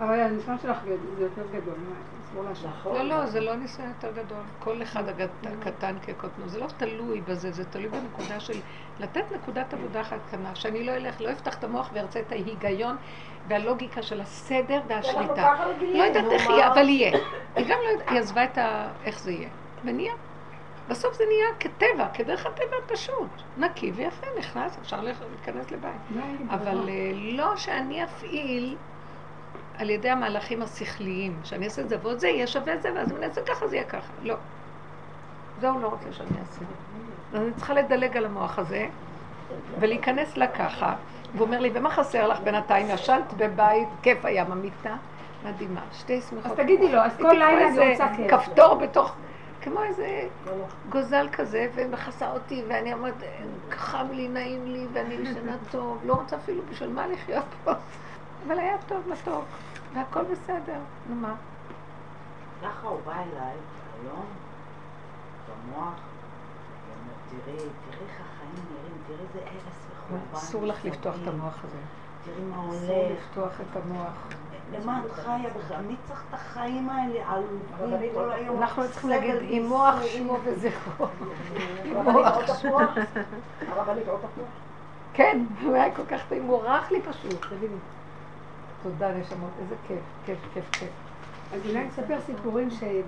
[0.01, 1.75] אבל הנשמע שלך זה יותר גדול,
[2.65, 2.97] נכון.
[2.97, 4.39] לא, לא, זה לא ניסיון יותר גדול.
[4.59, 5.29] כל אחד הגד-
[5.61, 6.49] קטן כקוטנו.
[6.49, 8.61] זה לא תלוי בזה, זה תלוי בנקודה של
[9.01, 12.97] לתת נקודת עבודה אחת קטנה, שאני לא אלך, לא אפתח את המוח וארצה את ההיגיון
[13.49, 15.55] והלוגיקה של הסדר והשליטה.
[15.81, 16.47] לא יודעת איך?
[16.51, 17.19] יהיה, אבל יהיה.
[17.57, 18.89] היא גם לא יודעת, היא עזבה את ה...
[19.05, 19.49] איך זה יהיה.
[19.85, 20.13] ונהיה.
[20.89, 23.29] בסוף זה נהיה כטבע, כדרך הטבע הפשוט.
[23.59, 25.91] נקי ויפה, נכנס, אפשר להיכנס לבית.
[26.17, 26.89] לא אבל.
[26.89, 28.77] אה, לא שאני אפעיל
[29.79, 33.17] על ידי המהלכים השכליים, שאני אעשה את זה ועוד זה יהיה שווה זה, ואז אם
[33.17, 34.13] אני אעשה ככה זה יהיה ככה.
[34.23, 34.35] לא.
[35.61, 36.61] זה הוא לא רוצה שאני אעשה.
[37.33, 38.87] אז אני צריכה לדלג על המוח הזה
[39.81, 40.95] ולהיכנס לה ככה.
[41.35, 42.87] והוא אומר לי, ומה חסר לך בינתיים?
[42.91, 44.97] ישנת בבית, כיף היה במיטה,
[45.45, 46.53] מדהימה, שתי שמחות.
[46.53, 48.31] אז תגידי לו, אז כל לילה אני רוצה כיף.
[48.31, 49.15] כפתור בתוך,
[49.63, 50.21] כמו איזה
[50.89, 53.15] גוזל כזה, ומכסה אותי, ואני אומרת,
[53.71, 57.73] חם לי, נעים לי, ואני ישנה טוב, לא רוצה אפילו בשביל מה לחיות פה.
[58.47, 59.45] אבל היה טוב מתוק,
[59.95, 60.79] והכל בסדר,
[61.09, 61.35] נו מה?
[62.63, 63.55] ככה הוא בא אליי
[64.03, 64.27] היום,
[65.49, 65.95] במוח,
[66.89, 67.69] ואומר, תראי, תראי
[68.03, 70.35] איך החיים נראים, תראי איזה הרס וחורבן.
[70.35, 71.29] אסור לך לפתוח את.
[71.29, 71.77] המוח הזה.
[72.25, 73.19] תראי מה אסור הולך.
[73.19, 74.13] לפתוח את המוח.
[74.73, 75.83] למה את חיה בכלל?
[75.83, 77.21] מי צריך את החיים האלה?
[77.79, 78.63] עלובים כל היום.
[78.63, 79.67] אנחנו צריכים סבל להגיד, עם.
[79.67, 81.07] מוח שמו וזכרו.
[81.95, 82.95] הרבנית עוד תפוח?
[83.69, 84.47] הרבנית עוד תפוח?
[85.15, 87.75] כן, הוא היה כל כך טעים, הוא ערך לי פשוט, תגידי.
[88.85, 90.89] תודה נשמות, איזה כיף, כיף, כיף, כיף.
[91.55, 93.03] אז אולי נספר סיפורים של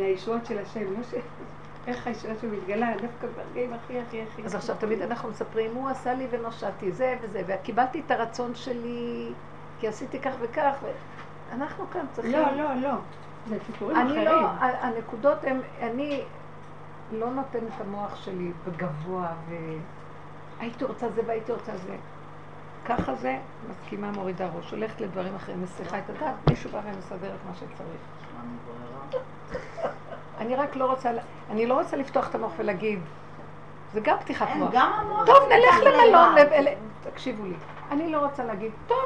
[0.00, 1.14] הישועות של השם, לא ש...
[1.86, 4.44] איך הישועה שלו מתגלה, דווקא ברגעים הכי הכי הכי...
[4.44, 9.32] אז עכשיו תמיד אנחנו מספרים, הוא עשה לי ונושעתי, זה וזה, וקיבלתי את הרצון שלי,
[9.80, 10.74] כי עשיתי כך וכך,
[11.50, 12.32] ואנחנו כאן צריכים...
[12.32, 12.94] לא, לא, לא.
[13.48, 14.24] זה סיפורים אני אחרים.
[14.24, 16.22] לא, ה- הנקודות הן, אני
[17.12, 19.32] לא נותנת את המוח שלי בגבוה,
[20.58, 21.96] והייתי רוצה זה והייתי רוצה זה.
[22.84, 23.38] ככה זה,
[23.70, 28.00] מסכימה, מורידה ראש, הולכת לדברים אחרים, מסיחה את הדעת, מישהו בא ומסדר את מה שצריך.
[30.38, 31.10] אני רק לא רוצה,
[31.50, 33.00] אני לא רוצה לפתוח את המוח ולהגיד,
[33.92, 34.74] זה גם פתיחת מוח.
[35.26, 36.34] טוב, נלך למלון,
[37.02, 37.54] תקשיבו לי.
[37.90, 39.04] אני לא רוצה להגיד, טוב,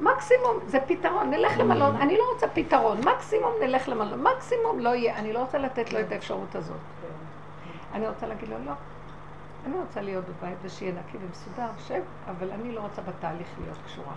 [0.00, 1.96] מקסימום, זה פתרון, נלך למלון.
[1.96, 4.22] אני לא רוצה פתרון, מקסימום נלך למלון.
[4.22, 6.76] מקסימום לא יהיה, אני לא רוצה לתת לו את האפשרות הזאת.
[7.94, 8.72] אני רוצה להגיד לו, לא.
[9.66, 14.14] אני רוצה להיות בבית ושיהיה נקי ומסודר, שב, אבל אני לא רוצה בתהליך להיות קשורה.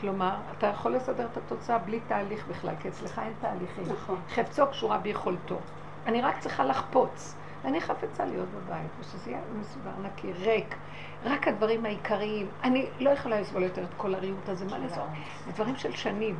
[0.00, 3.84] כלומר, אתה יכול לסדר את התוצאה בלי תהליך בכלל, כי אצלך אין תהליכים.
[3.92, 4.20] נכון.
[4.34, 5.58] חפצו קשורה ביכולתו.
[6.06, 7.34] אני רק צריכה לחפוץ.
[7.64, 10.76] אני חפצה להיות בבית, ושזה יהיה מסודר, נקי, ריק.
[11.24, 12.48] רק הדברים העיקריים.
[12.64, 15.04] אני לא יכולה לסבול יותר את כל הריהוט הזה, מה לעשות?
[15.46, 16.36] זה דברים של שנים.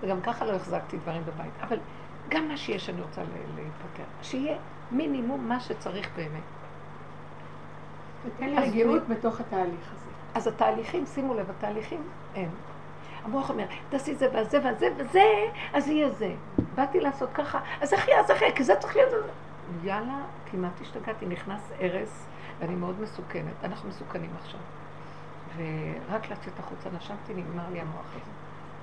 [0.00, 1.52] וגם ככה לא החזקתי דברים בבית.
[1.60, 1.78] אבל
[2.28, 3.22] גם מה שיש אני רוצה
[3.54, 4.04] להיפטר.
[4.22, 4.56] שיהיה
[4.90, 6.59] מינימום מה שצריך באמת.
[8.24, 10.10] ותן לי רגיעות בתוך התהליך הזה.
[10.34, 12.02] אז התהליכים, שימו לב, התהליכים
[12.34, 12.48] אין.
[13.24, 15.24] המוח אומר, תעשי זה וזה וזה וזה,
[15.72, 16.32] אז יהיה זה.
[16.74, 19.14] באתי לעשות ככה, אז איך יהיה, אז איך יהיה, כי זה צריך להיות...
[19.82, 20.18] יאללה,
[20.50, 22.26] כמעט השתגעתי, נכנס ארס,
[22.58, 23.54] ואני מאוד מסוכנת.
[23.64, 24.60] אנחנו מסוכנים עכשיו.
[25.56, 28.30] ורק לצאת החוצה נשמתי, נגמר לי המוח הזה.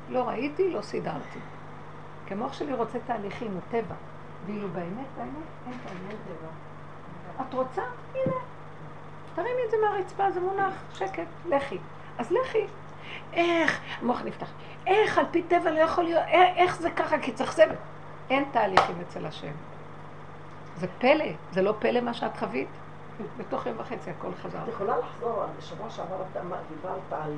[0.09, 1.39] לא ראיתי, לא סידרתי.
[2.27, 3.95] כי המוח שלי רוצה תהליכים, הוא טבע.
[4.45, 5.29] ואילו באמת, באמת,
[5.67, 6.19] אין תהליך.
[7.41, 7.81] את רוצה?
[8.13, 8.56] הנה.
[9.37, 11.77] תרימי את זה מהרצפה, זה מונח, שקט, לכי.
[12.17, 12.65] אז לכי.
[13.33, 14.49] איך, המוח נפתח,
[14.87, 17.65] איך על פי טבע לא יכול להיות, איך, איך זה ככה, כי צריך זה...
[18.29, 19.51] אין תהליכים אצל השם.
[20.77, 22.67] זה פלא, זה לא פלא מה שאת חווית?
[23.37, 24.63] בתוך יום וחצי הכל חזר.
[24.63, 27.33] את יכולה לחזור, על שבוע שעבר אתה דיברת על,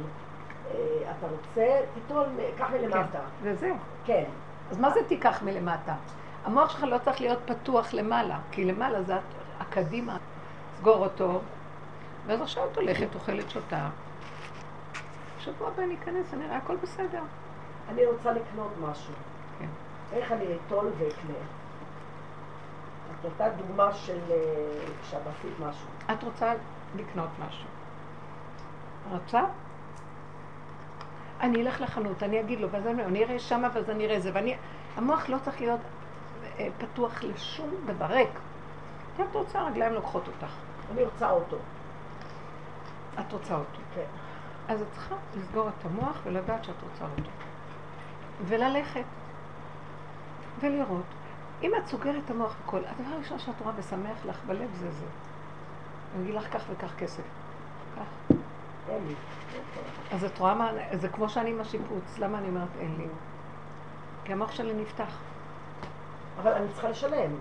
[0.71, 2.25] אה, אתה רוצה, תיטול,
[2.57, 3.19] קח מלמטה.
[3.43, 3.71] זה זה.
[4.05, 4.23] כן.
[4.71, 5.93] אז מה זה תיקח מלמטה?
[6.45, 9.15] המוח שלך לא צריך להיות פתוח למעלה, כי למעלה זה
[9.59, 10.17] הקדימה.
[10.77, 11.41] סגור אותו,
[12.25, 13.89] ואז עכשיו את הולכת, אוכלת שותה.
[15.39, 17.21] שבוע הבא ניכנס, אני אראה הכל בסדר.
[17.89, 19.13] אני רוצה לקנות משהו.
[19.59, 19.67] כן.
[20.11, 21.33] איך אני אטול ואקנה?
[23.11, 24.35] את נתת דוגמה של אה,
[25.09, 25.87] שאת עשית משהו.
[26.11, 26.53] את רוצה
[26.95, 27.67] לקנות משהו.
[29.11, 29.41] רוצה?
[31.41, 34.31] אני אלך לחנות, אני אגיד לו, ואז אני, אני אראה שמה ואז אני אראה זה,
[34.33, 34.55] ואני...
[34.95, 35.79] המוח לא צריך להיות
[36.59, 38.29] אה, פתוח לשום דבר, ריק.
[39.15, 40.53] את רוצה, הרגליים לוקחות אותך.
[40.91, 41.57] אני רוצה אוטו.
[43.27, 43.79] את רוצה אותו.
[43.95, 44.05] כן.
[44.67, 47.29] אז את צריכה לסגור את המוח ולדעת שאת רוצה אותו.
[48.47, 49.03] וללכת.
[50.59, 51.05] ולראות.
[51.63, 55.05] אם את סוגרת את המוח הכל, הדבר הראשון שאת רואה ושמח לך בלב זה זה.
[56.13, 57.23] הוא יגיד לך כך וכך כסף.
[57.95, 58.35] כך.
[58.89, 59.13] אין לי.
[60.11, 63.07] אז את רואה מה, זה כמו שאני עם השיפוץ, למה אני אומרת אין לי?
[64.25, 65.17] כי המוח שלי נפתח.
[66.41, 67.31] אבל אני צריכה לשלם.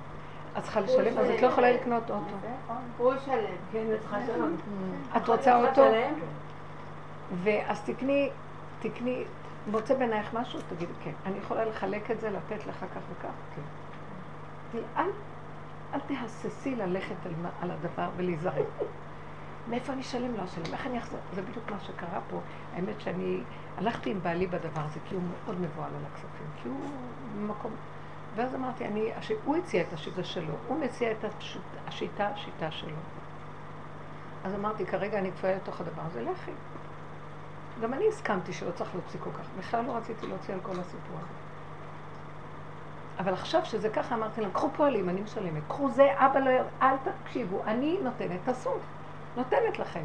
[0.58, 2.36] את צריכה לשלם, אז את לא יכולה לקנות אוטו.
[2.98, 3.34] הוא ישלם.
[3.72, 4.56] כן, צריכה לשלם.
[5.16, 5.84] את רוצה אוטו?
[7.42, 8.30] ואז תקני,
[8.80, 9.24] תקני,
[9.66, 11.12] מוצא בעינייך משהו, תגידי כן.
[11.26, 13.28] אני יכולה לחלק את זה, לתת לך כך וכך?
[13.56, 14.82] כן.
[15.94, 17.32] אל, תהססי ללכת על,
[17.62, 18.54] על הדבר ולהיזרק.
[19.70, 20.36] מאיפה אני אשלם?
[20.36, 20.74] לא אשלם.
[20.74, 21.18] איך אני אחזור?
[21.34, 22.40] זה בדיוק מה שקרה פה.
[22.74, 23.40] האמת שאני
[23.78, 26.46] הלכתי עם בעלי בדבר הזה, כי הוא מאוד מבוהל על הכספים.
[26.62, 26.80] כי הוא
[27.36, 27.72] במקום...
[28.38, 29.10] ואז אמרתי, אני.
[29.44, 32.96] הוא הציע את השיטה שלו, הוא מציע את השיטה, השיטה, השיטה שלו.
[34.44, 36.50] אז אמרתי, כרגע אני כפויה לתוך הדבר הזה, לכי.
[37.82, 39.48] גם אני הסכמתי שלא צריך להוציא כל כך.
[39.58, 41.34] בכלל לא רציתי להוציא על כל הסיפור הזה.
[43.18, 45.62] אבל עכשיו שזה ככה, אמרתי להם, קחו פועלים, אני משלמת.
[45.68, 46.50] קחו זה, אבא לא...
[46.50, 48.70] י- אל תקשיבו, אני נותנת, תעשו.
[49.36, 50.04] נותנת לכם.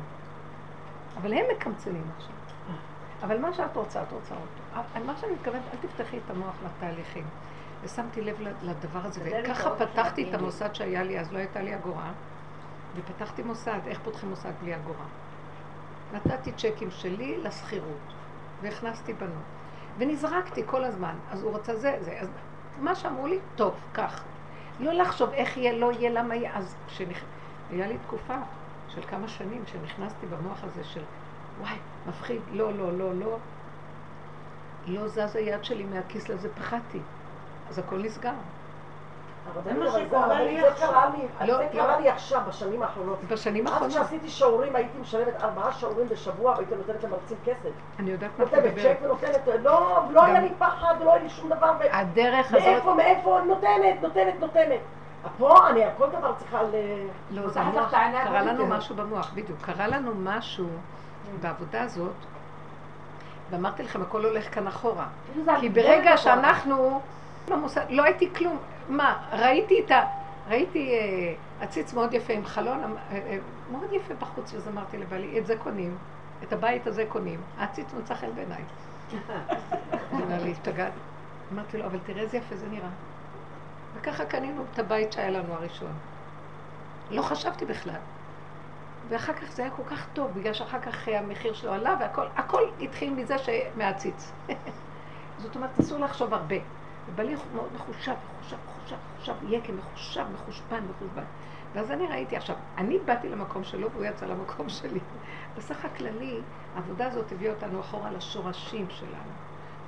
[1.22, 2.34] אבל הם מקמצנים עכשיו.
[3.24, 4.84] אבל מה שאת רוצה, את רוצה אותו.
[5.06, 7.26] מה שאני מתכוונת, אל תפתחי את המוח לתהליכים.
[7.84, 12.12] ושמתי לב לדבר הזה, וככה פתחתי את המוסד שהיה לי, אז לא הייתה לי אגורה,
[12.96, 15.06] ופתחתי מוסד, איך פותחים מוסד בלי אגורה?
[16.14, 18.14] נתתי צ'קים שלי לשכירות,
[18.62, 19.44] והכנסתי בנות.
[19.98, 22.18] ונזרקתי כל הזמן, אז הוא רצה זה, זה.
[22.22, 22.28] אז
[22.80, 24.24] מה שאמרו לי, טוב, כך.
[24.80, 26.58] לא לחשוב איך יהיה, לא יהיה, למה יהיה.
[26.58, 27.24] אז כשנכ...
[27.72, 28.36] היה לי תקופה
[28.90, 31.02] של כמה שנים שנכנסתי במוח הזה של,
[31.62, 31.76] וואי,
[32.08, 33.38] מפחיד, לא, לא, לא, לא.
[34.88, 37.00] לא זז היד שלי מהכיס לזה, פחדתי.
[37.74, 38.32] אז הכל נסגר.
[39.80, 41.10] מה זה- שקורה אבל לי זה עכשיו.
[41.18, 41.70] לי, לא, זה לא.
[41.70, 43.20] קרה לי עכשיו, בשנים האחרונות.
[43.24, 47.70] בשנים אז האחרונות, כשעשיתי שיעורים הייתי משלמת ארבעה שיעורים בשבוע והייתי נותנת למרצים כסף.
[48.00, 48.98] אני יודעת מה את נותנת מדברת.
[48.98, 51.74] צ'ק ונותנת, לא, לא היה לי פחד, לא היה לי שום דבר.
[51.92, 54.80] הדרך הזאת, מאיפה, מאיפה, נותנת, נותנת, נותנת.
[55.38, 56.76] פה אני על כל דבר צריכה ל...
[57.32, 57.92] לא, זה המוח,
[58.24, 58.66] קרה לנו.
[58.68, 59.60] משהו במוח, בדיוק.
[59.62, 60.68] קרה לנו משהו
[61.42, 62.12] בעבודה הזאת,
[63.50, 65.06] ואמרתי לכם, הכל הולך כאן אחורה.
[65.34, 66.36] כאילו כי ברגע אחורה.
[67.50, 68.58] במוסד, לא הייתי כלום.
[68.90, 70.04] מה, ראיתי את ה...
[70.48, 73.38] ראיתי אה, עציץ מאוד יפה עם חלון, אה, אה,
[73.72, 75.98] מאוד יפה בחוץ, אז אמרתי לבעלי, את זה קונים,
[76.44, 78.64] את הבית הזה קונים, העציץ מצא חן בעיניי.
[80.14, 80.92] אמר לי, השתגעת?
[81.54, 82.90] אמרתי לו, אבל תראה איזה יפה זה נראה.
[83.96, 85.92] וככה קנינו את הבית שהיה לנו הראשון.
[87.12, 88.00] לא חשבתי בכלל.
[89.10, 92.64] ואחר כך זה היה כל כך טוב, בגלל שאחר כך המחיר שלו עלה והכל, הכל
[92.82, 94.32] התחיל מזה שמהציץ.
[95.42, 96.56] זאת אומרת, אסור לחשוב הרבה.
[97.08, 101.24] ובעלי מאוד מחושב, מחושב, מחושב, מחושב, יהיה כמחושב, מחושבן, מחושבן.
[101.74, 105.00] ואז אני ראיתי, עכשיו, אני באתי למקום שלו והוא יצא למקום שלי.
[105.58, 106.40] בסך הכללי,
[106.76, 109.32] העבודה הזאת הביאה אותנו אחורה לשורשים שלנו.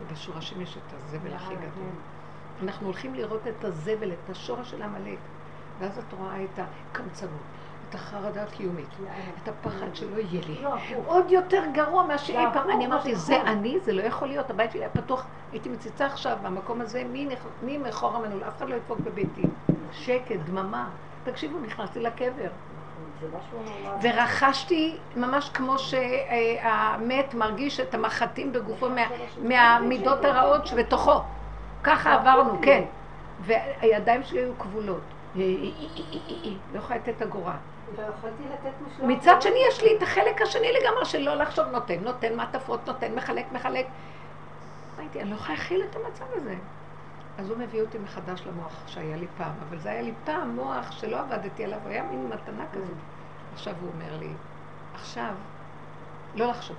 [0.02, 1.90] ובשורשים יש את הזבל הכי גדול.
[2.64, 5.18] אנחנו הולכים לראות את הזבל, את השורש של עמלק.
[5.80, 7.42] ואז את רואה את הקמצנות,
[7.96, 8.88] החרדה הקיומית,
[9.44, 10.62] את הפחד שלא יהיה לי.
[10.64, 10.76] לא.
[11.06, 12.70] עוד יותר גרוע מאשר אי זה פעם.
[12.70, 13.16] אני מה אמרתי.
[13.16, 13.80] זה אני?
[13.80, 15.26] זה לא יכול להיות, הבית שלי היה פתוח.
[15.52, 19.44] הייתי מציצה עכשיו במקום הזה, מי נכ- מי מאחורה מנעול, אף אחד לא ידפוק בביתי.
[19.92, 20.88] שקט, דממה.
[21.24, 22.50] תקשיבו, נכנסתי לקבר.
[24.02, 29.02] ורכשתי ממש כמו שהמת מרגיש את המחטים בגופו מה,
[29.44, 31.22] מהמידות הרעות שבתוכו.
[31.84, 32.84] ככה עברנו, כן.
[33.42, 35.02] והידיים שלי היו כבולות.
[35.36, 35.42] לא
[36.74, 37.56] יכולה לתת אגורה.
[37.98, 39.08] לא.
[39.08, 43.16] מצד שני יש לי את החלק השני לגמרי של לא לחשוב נותן, נותן מעטפות, נותן,
[43.16, 43.86] מחלק, מחלק.
[44.98, 46.56] ראיתי, אני לא יכולה להכיל את המצב הזה.
[47.38, 50.92] אז הוא מביא אותי מחדש למוח שהיה לי פעם, אבל זה היה לי פעם מוח
[50.92, 52.98] שלא עבדתי עליו, הוא היה מין מתנה כזאת.
[53.54, 54.30] עכשיו הוא אומר לי,
[54.94, 55.34] עכשיו,
[56.36, 56.78] לא לחשוב.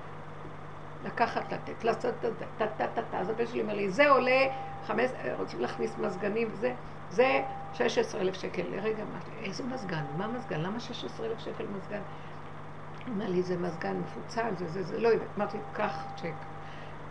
[1.04, 4.10] לקחת, לתת, לעשות את זה, טה טה טה טה, אז הבן שלי אומר לי, זה
[4.10, 4.46] עולה,
[4.86, 6.72] חמש, רוצים להכניס מזגנים וזה,
[7.16, 7.42] זה
[7.74, 8.62] 16 אלף שקל.
[8.82, 9.04] רגע,
[9.42, 10.04] איזה מזגן?
[10.16, 10.60] מה מזגן?
[10.60, 12.00] למה 16 אלף שקל מזגן?
[13.08, 15.28] אומר לי, זה מזגן מפוצל, זה זה זה, לא יודעת.
[15.36, 16.32] אמרתי, קח צ'ק,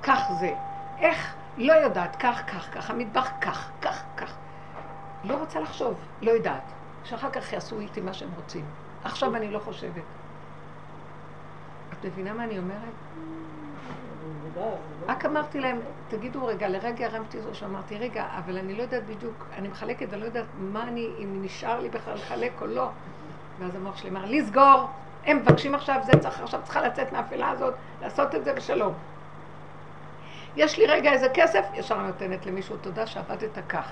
[0.04, 0.54] כך זה.
[1.00, 1.36] איך?
[1.58, 4.34] לא יודעת, כך, כך, כך, המטבח כך, כך, כך.
[5.24, 6.72] לא רוצה לחשוב, לא יודעת.
[7.04, 8.66] שאחר כך יעשו איתי מה שהם רוצים.
[9.04, 10.04] עכשיו אני לא חושבת.
[11.94, 12.94] את מבינה מה אני אומרת?
[15.08, 19.46] רק אמרתי להם, תגידו רגע, לרגע הרמתי ראש ואמרתי, רגע, אבל אני לא יודעת בדיוק,
[19.58, 22.90] אני מחלקת ואני לא יודעת מה אני, אם נשאר לי בכלל לחלק או לא.
[23.60, 24.88] ואז המוח שלי אמר, לסגור,
[25.26, 28.94] הם מבקשים עכשיו, זה צריך, עכשיו צריכה לצאת מהאפלה הזאת, לעשות את זה ושלום.
[30.56, 33.92] יש לי רגע איזה כסף, ישר נותנת למישהו תודה שעבדת כך.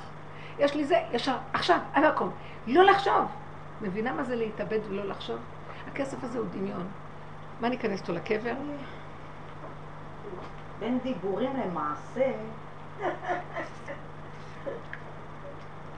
[0.59, 2.29] יש לי זה, ישר, עכשיו, על המקום.
[2.67, 3.25] לא לחשוב.
[3.81, 5.37] מבינה מה זה להתאבד ולא לחשוב?
[5.91, 6.87] הכסף הזה הוא דמיון.
[7.61, 8.53] מה ניכנס אותו לקבר?
[10.83, 12.31] בין דיבורים למעשה,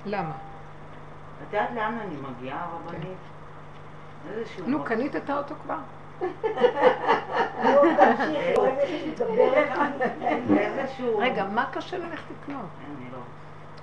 [0.05, 0.31] למה?
[0.31, 3.17] את יודעת לאן אני מגיעה, רבנית?
[4.29, 4.67] איזשהו...
[4.67, 5.77] נו, קנית את האוטו כבר?
[10.57, 11.17] איזשהו...
[11.17, 12.65] רגע, מה קשה ללכת לקנות?
[13.11, 13.17] לא...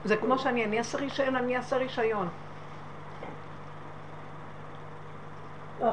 [0.05, 2.29] זה כמו שאני, אני אעשה רישיון, אני אעשה רישיון.
[5.83, 5.93] אה.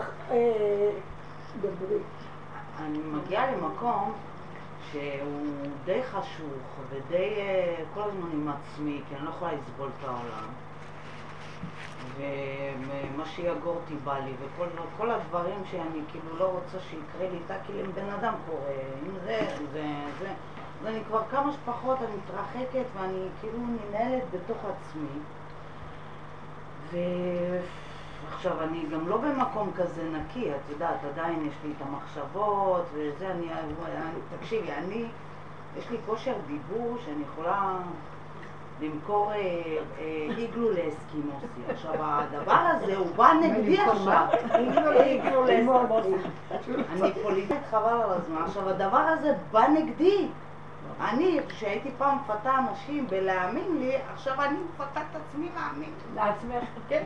[2.80, 4.14] אני מגיעה למקום
[4.92, 5.46] שהוא
[5.86, 10.50] די חשוך ודי אה, כל הזמן עם עצמי, כי אני לא יכולה לסבול את העולם.
[12.18, 14.66] ומה שיגור אותי בא לי, וכל
[14.98, 18.72] כל הדברים שאני כאילו לא רוצה שיקרה לי איתה, כאילו עם בן אדם קורה,
[19.06, 19.84] עם זה, זה,
[20.20, 20.30] זה.
[20.82, 25.20] אז אני כבר כמה שפחות, אני מתרחקת ואני כאילו ננהלת בתוך עצמי.
[28.32, 33.32] ועכשיו, אני גם לא במקום כזה נקי, את יודעת, עדיין יש לי את המחשבות וזה,
[33.32, 33.74] אני, אני
[34.40, 35.06] תקשיבי, אני,
[35.78, 37.78] יש לי כושר דיבור שאני יכולה
[38.82, 41.46] למכור אה, אה, איגלו לאסקימוסי.
[41.70, 44.28] עכשיו, הדבר הזה, הוא בא נגדי עכשיו.
[44.56, 46.12] איגלו לאסקימוסי.
[46.92, 48.44] אני פוליטית חבל על הזמן.
[48.46, 50.28] עכשיו, הדבר הזה בא נגדי.
[51.02, 55.90] אני, שהייתי פעם מפתה אנשים בלהאמין לי, עכשיו אני מפתה את עצמי להאמין.
[56.16, 56.70] לעצמך.
[56.90, 57.04] כן.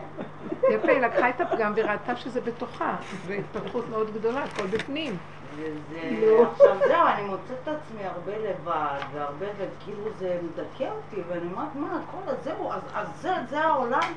[0.69, 2.95] יפה, היא לקחה את הפגם וראתה שזה בתוכה,
[3.27, 5.17] והתפתחות מאוד גדולה, הכל בפנים.
[5.55, 11.51] וזה, עכשיו זהו, אני מוצאת את עצמי הרבה לבד, והרבה, וכאילו זה מדכא אותי, ואני
[11.51, 14.13] אומרת, מה, הכל הזה, זהו, אז, זה העולם?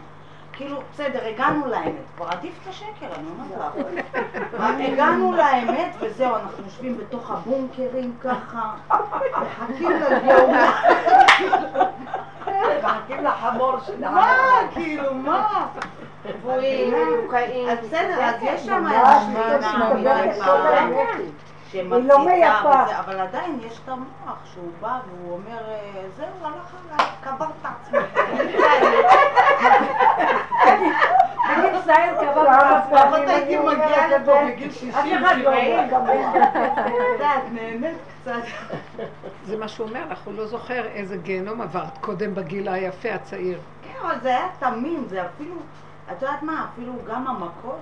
[0.56, 3.74] כאילו, בסדר, הגענו לאמת, כבר עדיף את השקר, אני אומרת
[4.52, 4.60] לך.
[4.92, 8.74] הגענו לאמת, וזהו, אנחנו יושבים בתוך הבונקרים ככה,
[9.42, 10.70] מחכים לגאולה.
[12.82, 14.36] מחכים לחמור של מה,
[14.74, 15.66] כאילו, מה?
[16.24, 17.68] מקוקאים.
[17.68, 19.22] אז בסדר, אז יש שם ממש,
[19.62, 20.92] נעמידה ממש, פעם.
[21.72, 22.98] היא לא מייפה.
[22.98, 27.66] אבל עדיין יש את המוח שהוא בא והוא אומר, אה, זהו, הלך עליי, קבר את
[27.66, 28.20] עצמך.
[30.64, 36.36] בגיל צעיר קבע לפחות הייתי מגיעה לפה בגיל 60, אף אחד לא אומר כמוך.
[36.36, 38.32] את יודעת, נהנית קצת.
[39.44, 43.58] זה מה שהוא אומר לך, הוא לא זוכר איזה גיהנום עברת קודם בגיל היפה, הצעיר.
[43.82, 45.54] כן, אבל זה היה תמים, זה אפילו,
[46.12, 47.80] את יודעת מה, אפילו גם המכות,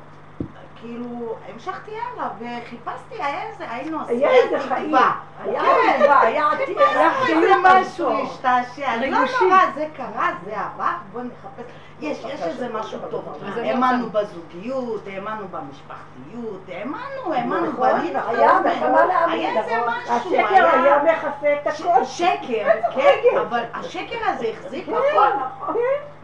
[0.80, 4.86] כאילו, המשכתי הלאה וחיפשתי, היה איזה, היינו איזה חיים.
[4.86, 5.14] תקווה.
[5.44, 5.98] היה כן.
[5.98, 8.22] תקווה, היה עתיד, היה חיפשנו איזה משהו.
[8.22, 9.06] להשתעשע, לא.
[9.06, 11.64] נורא, זה קרה, זה עבר, בוא נחפש.
[12.00, 13.38] יש, יש איזה משהו טוב.
[13.46, 18.28] אז האמנו בזוגיות, האמנו במשפחתיות, האמנו, האמנו נכון, בלילה.
[18.28, 19.94] היה בכמה להאמין, היה איזה נכון.
[20.02, 22.04] משהו, השקר היה מכסה את הכל.
[22.04, 25.72] שקר, כן, אבל השקר הזה החזיק הכל.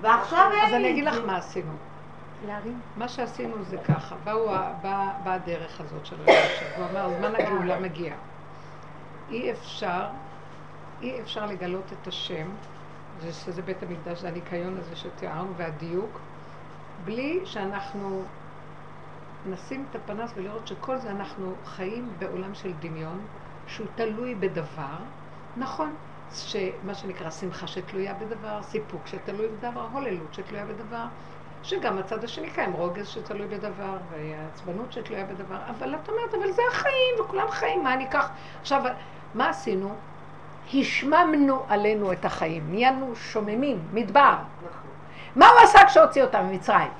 [0.00, 0.76] ועכשיו אין אז לי.
[0.76, 1.72] אני אגיד לך מה עשינו.
[2.96, 4.46] מה שעשינו זה ככה, באו
[4.82, 8.14] באה הדרך הזאת של הרשע, והוא אמר, זמן הגאולה מגיע.
[9.30, 10.04] אי אפשר,
[11.02, 12.46] אי אפשר לגלות את השם,
[13.22, 16.20] זה שזה בית המקדש, זה הניקיון הזה שתיארנו והדיוק,
[17.04, 18.22] בלי שאנחנו
[19.50, 23.20] נשים את הפנס ולראות שכל זה אנחנו חיים בעולם של דמיון,
[23.66, 24.96] שהוא תלוי בדבר,
[25.56, 25.94] נכון,
[26.34, 31.04] שמה שנקרא שמחה שתלויה בדבר, סיפוק שתלוי בדבר, הוללות שתלויה בדבר,
[31.62, 36.62] שגם הצד השני קיים, רוגז שתלוי בדבר, ועצבנות שתלויה בדבר, אבל את אומרת, אבל זה
[36.72, 38.30] החיים, וכולם חיים, מה אני אקח?
[38.60, 38.82] עכשיו,
[39.34, 39.94] מה עשינו?
[40.74, 44.34] השממנו עלינו את החיים, נהיינו שוממים, מדבר.
[45.36, 46.90] מה הוא עשה כשהוציא אותם ממצרים?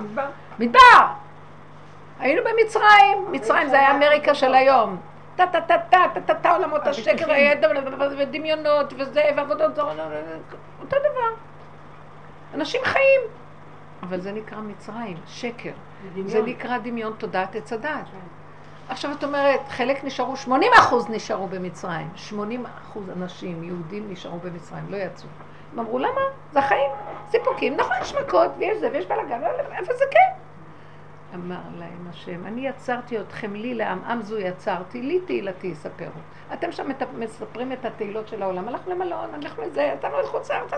[0.00, 0.26] מדבר.
[0.58, 1.06] מדבר!
[2.20, 4.96] היינו במצרים, מצרים זה היה אמריקה של היום.
[5.36, 7.68] טה טה טה טה טה טה טה עולמות השקר, הידע
[8.18, 9.96] ודמיונות וזה, ועבודות זרות,
[10.80, 11.34] אותו דבר.
[12.54, 13.20] אנשים חיים.
[14.02, 15.72] אבל זה נקרא מצרים, שקר.
[16.26, 18.06] זה נקרא דמיון תודעת עץ הדת.
[18.88, 22.08] עכשיו את אומרת, חלק נשארו, 80 אחוז נשארו במצרים.
[22.16, 25.28] 80 אחוז אנשים, יהודים, נשארו במצרים, לא יצאו.
[25.72, 26.20] הם אמרו, למה?
[26.52, 26.90] זה החיים,
[27.30, 27.76] סיפוקים.
[27.76, 29.40] נכון, יש מכות, ויש זה, ויש בלאגן,
[29.78, 30.46] איפה זה כן?
[31.34, 36.20] אמר להם השם, אני יצרתי אתכם לי לעם, עם זו יצרתי, לי תהילתי יספרו.
[36.52, 40.70] אתם שם מספרים את התהילות של העולם, הלכנו למלון, הלכנו לזה, יצאנו לחוץ לארץ,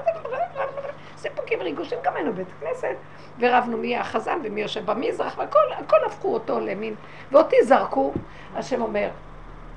[1.17, 2.97] סיפוקים, ריגושים, גם היינו בית כנסת,
[3.39, 6.95] ורבנו מי החזן ומי יושב במזרח, והכל הכל הפכו אותו למין,
[7.33, 8.13] ואותי זרקו,
[8.55, 9.09] השם אומר,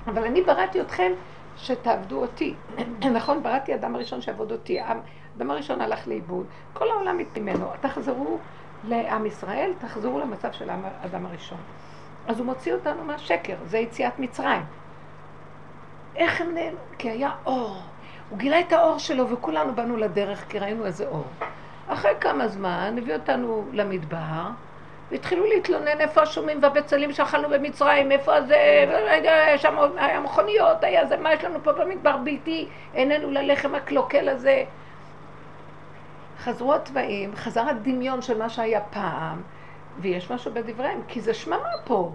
[0.08, 1.12] אבל אני בראתי אתכם
[1.58, 2.54] שתעבדו אותי.
[3.18, 8.38] נכון, בראתי אדם הראשון שיעבוד אותי, האדם הראשון הלך לאיבוד, כל העולם ממנו, תחזרו
[8.84, 11.58] לעם ישראל, תחזרו למצב של האדם הראשון.
[12.28, 14.62] אז הוא מוציא אותנו מהשקר, זה יציאת מצרים.
[16.16, 16.78] איך הם נהנו?
[16.98, 17.78] כי היה אור.
[18.30, 21.26] הוא גילה את האור שלו וכולנו באנו לדרך כי ראינו איזה אור.
[21.88, 24.48] אחרי כמה זמן הביא אותנו למדבר
[25.12, 28.86] והתחילו להתלונן איפה השומעים והבצלים שאכלנו במצרים, איפה זה,
[29.58, 34.64] שם היה מכוניות, היה זה, מה יש לנו פה במדבר בלתי, עינינו ללחם הקלוקל הזה.
[36.40, 39.42] חזרו התוואים, חזר הדמיון של מה שהיה פעם,
[40.00, 42.12] ויש משהו בדבריהם, כי זה שממה פה.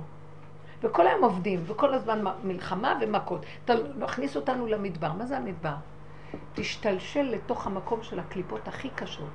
[0.86, 3.46] וכל היום עובדים, וכל הזמן מלחמה ומכות.
[3.64, 5.12] אתה מכניס אותנו למדבר.
[5.12, 5.74] מה זה המדבר?
[6.54, 9.30] תשתלשל לתוך המקום של הקליפות הכי קשות.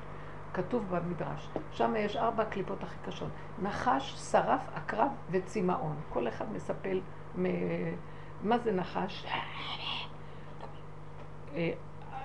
[0.54, 3.30] כתוב במדרש, שם יש ארבע קליפות הכי קשות.
[3.62, 5.96] נחש, שרף, עקרב וצמאון.
[6.10, 7.00] כל אחד מספל
[7.38, 7.46] מ...
[8.44, 9.26] מה זה נחש?
[11.56, 11.72] אה,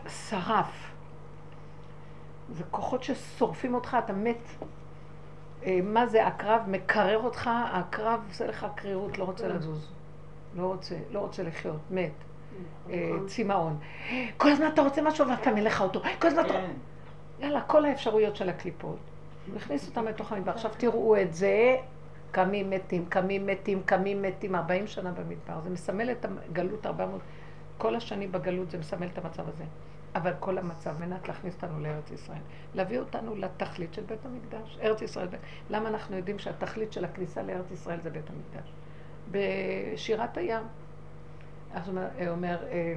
[0.08, 0.92] שרף.
[2.48, 4.48] זה כוחות ששורפים אותך, אתה מת.
[5.66, 6.60] אה, מה זה הקרב?
[6.68, 9.88] מקרר אותך, הקרב עושה לך קרירות, לא רוצה לזוז.
[10.56, 12.12] לא רוצה, לא רוצה לחיות, מת.
[12.90, 13.78] אה, צמאון.
[14.36, 16.02] כל הזמן אתה רוצה משהו ואף פעם אין לך אותו.
[16.18, 16.52] כל הזמן אתה...
[16.52, 16.70] כן.
[17.40, 18.96] יאללה, כל האפשרויות של הקליפות.
[19.46, 20.52] הוא הכניס אותם לתוך המדבר.
[20.52, 21.76] עכשיו תראו את זה,
[22.30, 25.60] קמים מתים, קמים מתים, קמים מתים, 40 שנה במדבר.
[25.64, 27.20] זה מסמל את הגלות 400,
[27.78, 29.64] כל השנים בגלות זה מסמל את המצב הזה.
[30.16, 32.38] אבל כל המצב, מנת להכניס אותנו לארץ ישראל.
[32.74, 34.78] להביא אותנו לתכלית של בית המקדש.
[34.82, 35.28] ארץ ישראל,
[35.70, 38.72] למה אנחנו יודעים שהתכלית של הכניסה לארץ ישראל זה בית המקדש?
[39.30, 40.62] בשירת הים.
[41.74, 41.98] אז הוא
[42.28, 42.94] אומר, אה,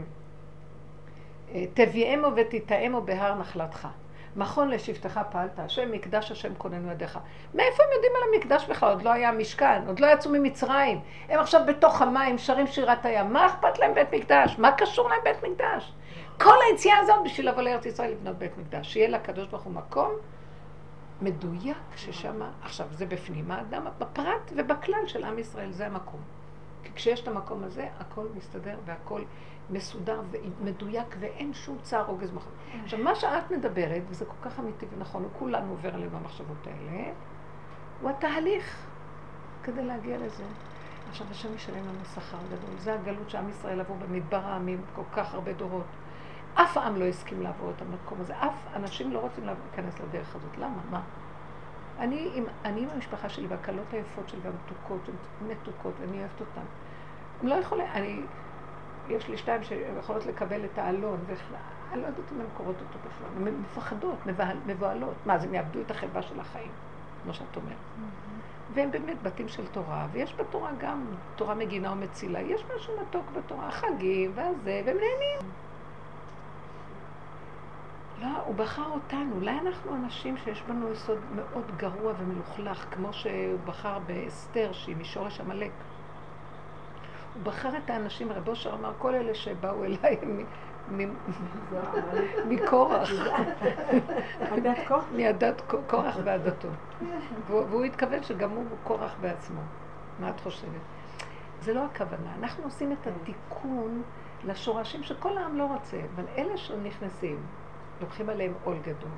[1.52, 3.88] אה, תביאמו ותטעמו בהר נחלתך.
[4.36, 7.20] מכון לשבטך פעלת, השם מקדש השם כוננו ידיך.
[7.54, 8.90] מאיפה הם יודעים על המקדש בכלל?
[8.90, 11.00] עוד לא היה משכן, עוד לא יצאו ממצרים.
[11.30, 13.34] הם עכשיו בתוך המים, שרים שירת הים.
[13.34, 14.56] מה אכפת להם בית מקדש?
[14.60, 15.94] מה קשור להם בית מקדש?
[16.42, 18.94] כל היציאה הזאת בשביל לבוא לארץ ישראל לבנות בית מקדש.
[18.94, 20.12] שיהיה לקדוש ברוך הוא מקום
[21.22, 26.20] מדויק ששם, עכשיו זה בפנים האדם, בפרט ובכלל של עם ישראל, זה המקום.
[26.84, 29.22] כי כשיש את המקום הזה, הכל מסתדר והכל
[29.70, 32.50] מסודר ומדויק ואין שום צער רוגז מחר.
[32.84, 37.12] עכשיו, מה שאת מדברת, וזה כל כך אמיתי ונכון, וכולנו עובר עלינו המחשבות האלה,
[38.02, 38.86] הוא התהליך
[39.64, 40.44] כדי להגיע לזה.
[41.10, 42.78] עכשיו, השם ישלם לנו שכר גדול.
[42.78, 45.86] זה הגלות שעם ישראל עברו במדבר העמים כל כך הרבה דורות.
[46.54, 48.34] אף עם לא הסכים לעבור את המקום הזה.
[48.40, 50.58] אף אנשים לא רוצים להיכנס לדרך הזאת.
[50.58, 50.82] למה?
[50.92, 51.02] מה?
[52.00, 56.62] אני עם, אני עם המשפחה שלי והקלות היפות שלי והמתוקות, הן מתוקות, ואני אוהבת אותן.
[57.42, 58.22] הם לא יכולים, אני,
[59.10, 63.48] יש לי שתיים שיכולות לקבל את האלון, ואני לא יודעת אם הן קוראות אותו בכלל.
[63.48, 64.18] הן מפחדות,
[64.66, 65.16] מבוהלות.
[65.26, 66.72] מה, אז הם יאבדו את החברה של החיים,
[67.24, 67.72] כמו שאת אומרת.
[67.72, 68.74] Mm-hmm.
[68.74, 71.06] והם באמת בתים של תורה, ויש בתורה גם
[71.36, 72.42] תורה מגינה ומצילה.
[72.42, 75.52] יש משהו מתוק בתורה, החגים והזה, והם נהנים.
[78.22, 79.36] לא, הוא בחר אותנו.
[79.36, 85.40] אולי אנחנו אנשים שיש בנו יסוד מאוד גרוע ומלוכלך, כמו שהוא בחר באסתר, שהיא משורש
[85.40, 85.72] עמלק.
[87.34, 90.18] הוא בחר את האנשים, רב אושר אמר, כל אלה שבאו אליי
[92.48, 93.10] מקורח.
[95.18, 96.68] מעדת קורח ועדתו.
[97.48, 99.62] והוא התכוון שגם הוא קורח בעצמו.
[100.20, 100.82] מה את חושבת?
[101.62, 102.36] זה לא הכוונה.
[102.40, 104.02] אנחנו עושים את התיקון
[104.46, 107.38] לשורשים שכל העם לא רוצה, אבל אלה שנכנסים,
[108.02, 109.12] לוקחים עליהם עול גדול.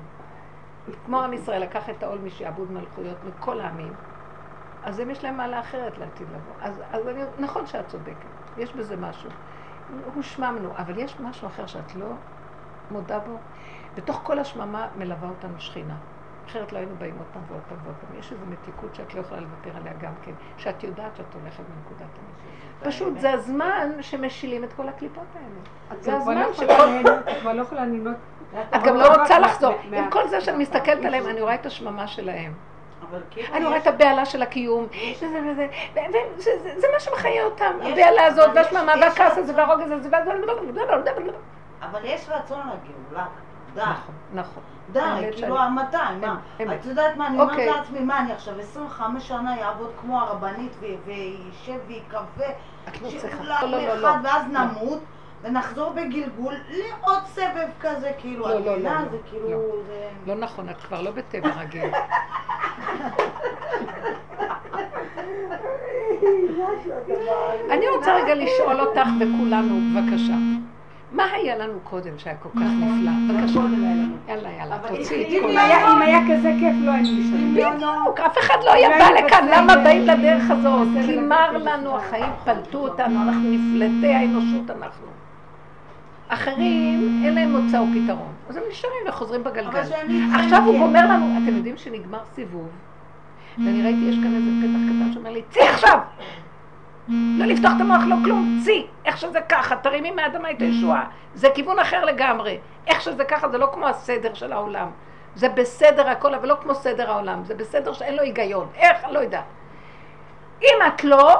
[1.06, 3.92] כמו עם ישראל לקח את העול משעבוד מלכויות מכל העמים,
[4.82, 6.54] אז הם יש להם מעלה אחרת לעתיד לבוא.
[6.60, 8.26] אז, אז אני, נכון שאת צודקת,
[8.58, 9.30] יש בזה משהו.
[10.14, 12.06] הושממנו, אבל יש משהו אחר שאת לא
[12.90, 13.36] מודה בו.
[13.94, 15.96] בתוך כל השממה מלווה אותנו שכינה.
[16.46, 18.18] אחרת לא היינו באים עוד פעם ועוד פעם ועוד פעם.
[18.18, 22.00] יש איזו מתיקות שאת לא יכולה לוותר עליה גם כן, שאת יודעת שאת הולכת בנקודת
[22.00, 22.92] האמת.
[22.92, 26.00] פשוט זה הזמן שמשילים את כל הקליפות האלה.
[26.00, 26.72] זה הזמן לא שכל...
[27.30, 28.16] את כבר לא יכולה לנהנות.
[28.60, 29.74] את גם לא רוצה לחזור.
[29.92, 32.52] עם כל זה שאני מסתכלת עליהם, אני רואה את השממה שלהם.
[33.52, 34.86] אני רואה את הבהלה של הקיום,
[36.76, 40.08] זה מה שמחיה אותם, הבהלה הזאת, והשממה, והכעס הזה, והרוגז הזה,
[41.82, 43.26] אבל יש רצון לגאולה.
[43.74, 43.80] די.
[43.80, 44.62] נכון, נכון.
[44.92, 45.00] די,
[45.36, 46.36] כאילו המתי, מה?
[46.74, 47.70] את יודעת מה, אני אומרת אוקיי.
[47.70, 52.46] לעצמי, מה אני עכשיו 25 שנה יעבוד כמו הרבנית וישב ויקווה
[53.02, 53.10] לא.
[53.10, 54.18] שכולם לא, לא, אחד.
[54.24, 54.42] ואז.
[54.46, 54.98] נמות
[55.42, 58.90] ונחזור בגלגול לעוד סבב כזה, כאילו, לא, לא, לא?
[58.90, 58.90] לא.
[59.10, 59.58] זה כאילו, לא.
[59.86, 60.08] זה...
[60.26, 61.90] לא נכון, את כבר לא בטבע רגיל.
[67.70, 70.32] אני רוצה רגע לשאול אותך וכולנו, בבקשה.
[71.12, 73.10] מה היה לנו קודם שהיה כל כך נפלא?
[73.28, 73.60] בבקשה.
[74.28, 77.54] יאללה, יאללה, תוציאי את כל היה- אם היה כזה כיף, לא היינו נשארים.
[77.54, 80.88] בדיוק, אף אחד לא היה בא לכאן, למה באים לדרך הזאת?
[81.06, 85.06] כי מר לנו, החיים פלטו אותנו, אנחנו נפלטי האנושות אנחנו.
[86.34, 88.32] אחרים, אין להם מוצא ופתרון.
[88.48, 89.80] אז הם נשארים וחוזרים בגלגל.
[90.34, 90.78] עכשיו הוא.
[90.78, 92.68] גומר לנו, אתם יודעים שנגמר סיבוב,
[93.58, 95.98] ואני ראיתי, יש כאן איזה פתח קטן שאומר לי, צאי עכשיו!
[97.08, 98.86] לא לפתוח את המוח, לא כלום, צאי!
[99.04, 101.04] איך שזה ככה, תרימי מהאדמה את הישועה.
[101.34, 102.58] זה כיוון אחר לגמרי.
[102.86, 104.88] איך שזה ככה, זה לא כמו הסדר של העולם.
[105.34, 107.44] זה בסדר הכל, אבל לא כמו סדר העולם.
[107.44, 108.66] זה בסדר שאין לו היגיון.
[108.74, 109.04] איך?
[109.04, 109.44] אני לא יודעת.
[110.62, 111.36] אם את לא,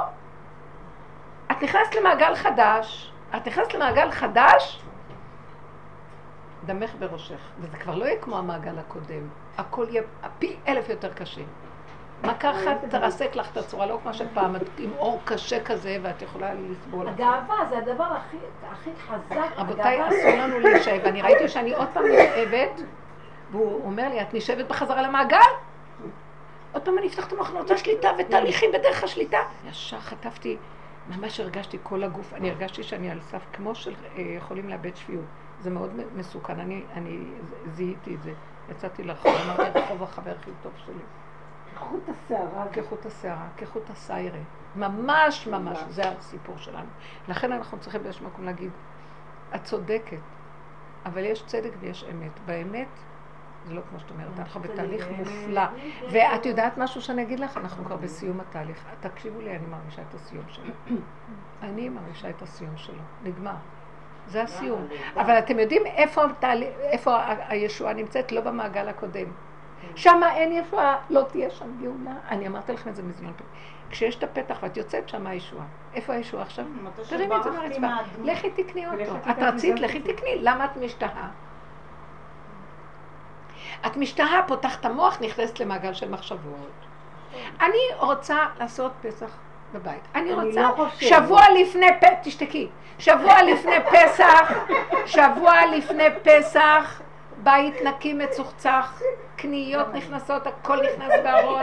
[1.51, 4.82] את נכנסת למעגל חדש, את נכנסת למעגל חדש,
[6.65, 7.39] דמך בראשך.
[7.59, 9.27] וזה כבר לא יהיה כמו המעגל הקודם.
[9.57, 10.03] הכל יהיה
[10.39, 11.41] פי אלף יותר קשה.
[12.23, 16.21] מכה אחת תרסק לך את הצורה, לא כמו שפעם, את עם אור קשה כזה, ואת
[16.21, 17.07] יכולה לסבול.
[17.07, 18.37] הגאווה זה הדבר הכי,
[18.71, 19.51] הכי חזק.
[19.57, 20.99] רבותיי, אסור לנו להישב.
[21.05, 22.81] אני ראיתי שאני עוד פעם נשאבת,
[23.51, 25.37] והוא אומר לי, את נשאבת בחזרה למעגל?
[26.73, 29.39] עוד פעם אני אפתח את המוח, אני רוצה שליטה ותהליכים בדרך השליטה.
[29.69, 30.57] ישר חטפתי,
[31.09, 35.25] ממש הרגשתי כל הגוף, אני הרגשתי שאני על סף, כמו שיכולים לאבד שפיות.
[35.63, 37.19] זה מאוד מסוכן, אני, אני
[37.73, 38.33] זיהיתי את זה.
[38.69, 41.03] יצאתי לרחוב, אמרתי, רחוב החבר הכי טוב שלי.
[41.75, 42.65] חוט השערה.
[42.73, 44.39] כחוט השערה, כחוט הסיירה.
[44.75, 46.89] ממש ממש, זה הסיפור שלנו.
[47.27, 48.71] לכן אנחנו צריכים באיזשהו מקום להגיד,
[49.55, 50.17] את צודקת,
[51.05, 52.39] אבל יש צדק ויש אמת.
[52.45, 52.87] באמת,
[53.65, 55.61] זה לא כמו שאת אומרת, אנחנו בתהליך מופלא.
[56.11, 57.57] ואת יודעת משהו שאני אגיד לך?
[57.57, 58.85] אנחנו כבר בסיום התהליך.
[58.99, 60.73] תקשיבו לי, אני מרגישה את הסיום שלו.
[61.63, 63.01] אני מרגישה את הסיום שלו.
[63.23, 63.55] נגמר.
[64.27, 64.87] זה הסיום.
[65.15, 66.21] אבל אתם יודעים איפה,
[66.81, 67.17] איפה
[67.47, 68.31] הישועה נמצאת?
[68.31, 69.25] לא במעגל הקודם.
[69.95, 72.15] שם אין ישועה, לא תהיה שם גאולה.
[72.29, 73.31] אני אמרתי לכם את זה מזמן.
[73.89, 75.65] כשיש את הפתח ואת יוצאת, שם הישועה.
[75.93, 76.65] איפה הישועה עכשיו?
[77.09, 77.87] תרימי את זה מהרצפה.
[78.23, 79.15] לכי תקני אותו.
[79.31, 79.99] את רצית, לכי.
[79.99, 80.37] תקני.
[80.39, 81.29] למה את משתהה?
[83.85, 86.71] את משתהה, פותחת המוח, נכנסת למעגל של מחשבות.
[87.61, 89.37] אני רוצה לעשות פסח
[89.73, 90.01] בבית.
[90.15, 90.87] אני רוצה, לא.
[90.99, 92.67] שבוע לפני פסח, תשתקי,
[92.99, 94.51] שבוע לפני פסח,
[95.05, 97.01] שבוע לפני פסח,
[97.37, 99.01] בית נקי מצוחצח,
[99.35, 101.61] קניות נכנסות, הכל נכנס בארון,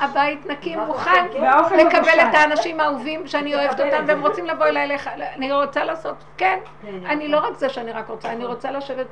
[0.00, 2.20] הבית נקי מוכן והאוכל לקבל מבושל.
[2.30, 6.58] את האנשים האהובים שאני אוהבת אותם והם רוצים לבוא אליי, לך- אני רוצה לעשות, כן,
[7.06, 9.06] אני לא רק זה שאני רק רוצה, אני רוצה לשבת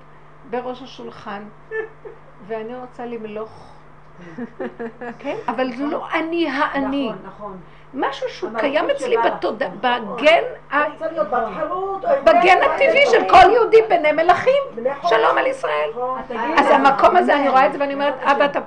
[0.50, 1.42] בראש השולחן
[2.46, 3.72] ואני רוצה למלוך.
[5.18, 5.36] כן?
[5.48, 7.08] אבל זה לא אני האני.
[7.08, 7.60] נכון, נכון.
[7.94, 9.16] משהו שהוא קיים אצלי.
[9.16, 10.42] בתודעה, בגן
[11.30, 12.04] בת חירות.
[12.24, 14.62] בגן הטבעי של כל יהודי בני מלכים.
[15.00, 15.18] חורין.
[15.18, 15.90] שלום על ישראל.
[16.58, 18.60] אז המקום הזה, אני רואה את זה ואני אומרת, אבא, אתה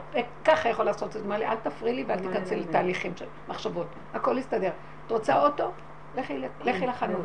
[0.45, 1.19] ככה יכול לעשות את זה.
[1.19, 3.87] אומר לי, אל תפריעי לי ואל תיכנסי לתהליכים של מחשבות.
[4.13, 4.71] הכל יסתדר.
[5.05, 5.71] את רוצה אוטו?
[6.15, 7.21] לכי לחנות.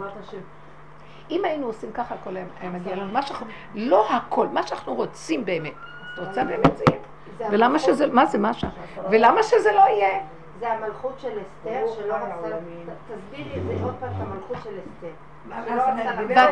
[1.31, 3.13] אם היינו עושים ככה, הכל היה מגיע לנו.
[3.75, 5.73] לא הכל, מה שאנחנו רוצים באמת.
[6.15, 7.01] את רוצה באמת זה יהיה.
[7.51, 8.65] ולמה שזה, מה זה מה ש...
[9.11, 10.21] ולמה שזה לא יהיה?
[10.61, 12.57] זה המלכות של אסתר, שלא רצה...
[13.09, 15.13] תסבירי את זה עוד פעם, את המלכות של אסתר.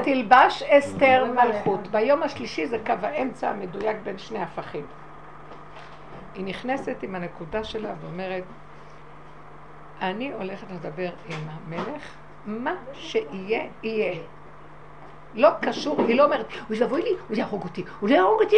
[0.01, 1.89] ותלבש אסתר מלכות.
[1.89, 4.87] ביום השלישי זה קו האמצע המדויק בין שני הפכים.
[6.35, 8.45] היא נכנסת עם הנקודה שלה ואומרת,
[10.01, 12.15] אני הולכת לדבר עם המלך,
[12.47, 14.15] מה שיהיה, יהיה.
[15.35, 18.57] לא קשור, היא לא אומרת, הוא יבוא לי, הוא יהרוג אותי, הוא לא יהרוג אותי.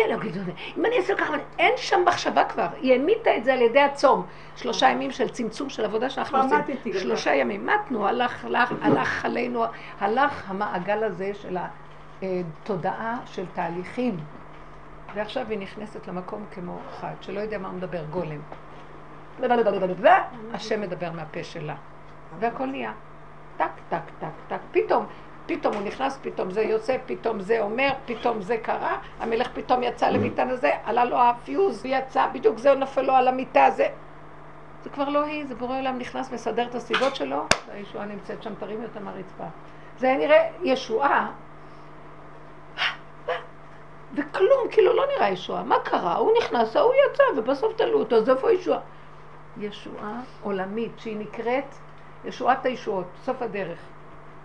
[0.76, 2.66] אם אני אעשה ככה, אין שם מחשבה כבר.
[2.80, 4.26] היא המיתה את זה על ידי הצום.
[4.56, 6.92] שלושה ימים של צמצום של עבודה שאנחנו עושים.
[6.92, 7.66] שלושה ימים.
[7.66, 9.64] מתנו, הלך, הלך, הלך עלינו,
[10.00, 11.56] הלך המעגל הזה של
[12.22, 14.16] התודעה של תהליכים.
[15.14, 18.40] ועכשיו היא נכנסת למקום כמו אחד, שלא יודע מה הוא מדבר, גולם.
[20.54, 21.74] השם מדבר מהפה שלה.
[22.38, 22.92] והכל נהיה.
[23.56, 24.58] טק, טק, טק, טק.
[24.72, 25.06] פתאום,
[25.50, 28.98] פתאום הוא נכנס, פתאום זה יוצא, פתאום זה אומר, פתאום זה קרה.
[29.20, 33.28] המלך פתאום יצא למיטה הזה, עלה לו הפיוז, הוא יצא, בדיוק זה נפל לו על
[33.28, 33.88] המיטה, זה...
[34.84, 38.54] זה כבר לא היא, זה בורא עולם נכנס, מסדר את הסיבות שלו, והישועה נמצאת שם,
[38.54, 39.44] תרימי אותה מהרצפה.
[39.98, 41.30] זה היה נראה ישועה,
[44.14, 45.62] וכלום, כאילו לא נראה ישועה.
[45.62, 46.16] מה קרה?
[46.16, 48.80] הוא נכנס, ההוא יצא, ובסוף תלו אותו, אז איפה ישועה?
[49.58, 51.74] ישועה עולמית, שהיא נקראת
[52.24, 53.78] ישועת הישועות, סוף הדרך.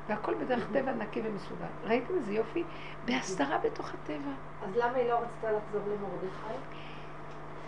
[0.10, 1.65] והכל בדרך טבע נקי ומסודר.
[1.84, 2.64] ראיתם איזה יופי?
[3.06, 4.32] בהסתרה בתוך הטבע.
[4.68, 6.60] אז למה היא לא רצתה לחזור למרדכי?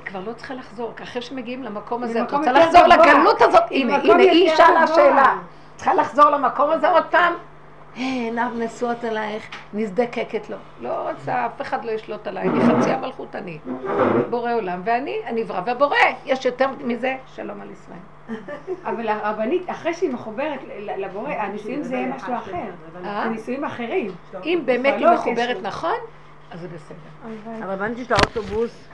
[0.05, 2.87] כבר לא צריכה לחזור, כי אחרי שמגיעים למקום הזה, את רוצה לחזור.
[2.87, 3.63] לגלות הזאת?
[3.71, 4.87] הנה, הנה, היא שאלה.
[4.87, 5.37] שאלה.
[5.75, 7.33] צריכה לחזור למקום הזה עוד פעם?
[7.95, 10.57] עיניו נשואות אלייך, נזדקקת לו.
[10.81, 13.59] לא רוצה, אף אחד לא ישלוט עליי, אני חצי המלכות אני.
[14.29, 15.95] בורא עולם, ואני הנברא, והבורא,
[16.25, 18.16] יש יותר מזה, שלום על ישראל.
[18.85, 22.51] אבל הרבנית, אחרי שהיא מחוברת ל- לבורא, הנישואים זה יהיה משהו אחר.
[23.05, 23.23] אה?
[23.23, 24.11] זה נישואים אחרים.
[24.45, 25.57] אם באמת היא לא מחוברת.
[25.61, 25.97] נכון,
[26.51, 26.95] אז זה בסדר.
[27.25, 27.63] הלוואי.
[27.63, 28.87] אבל הבנתי של האוטובוס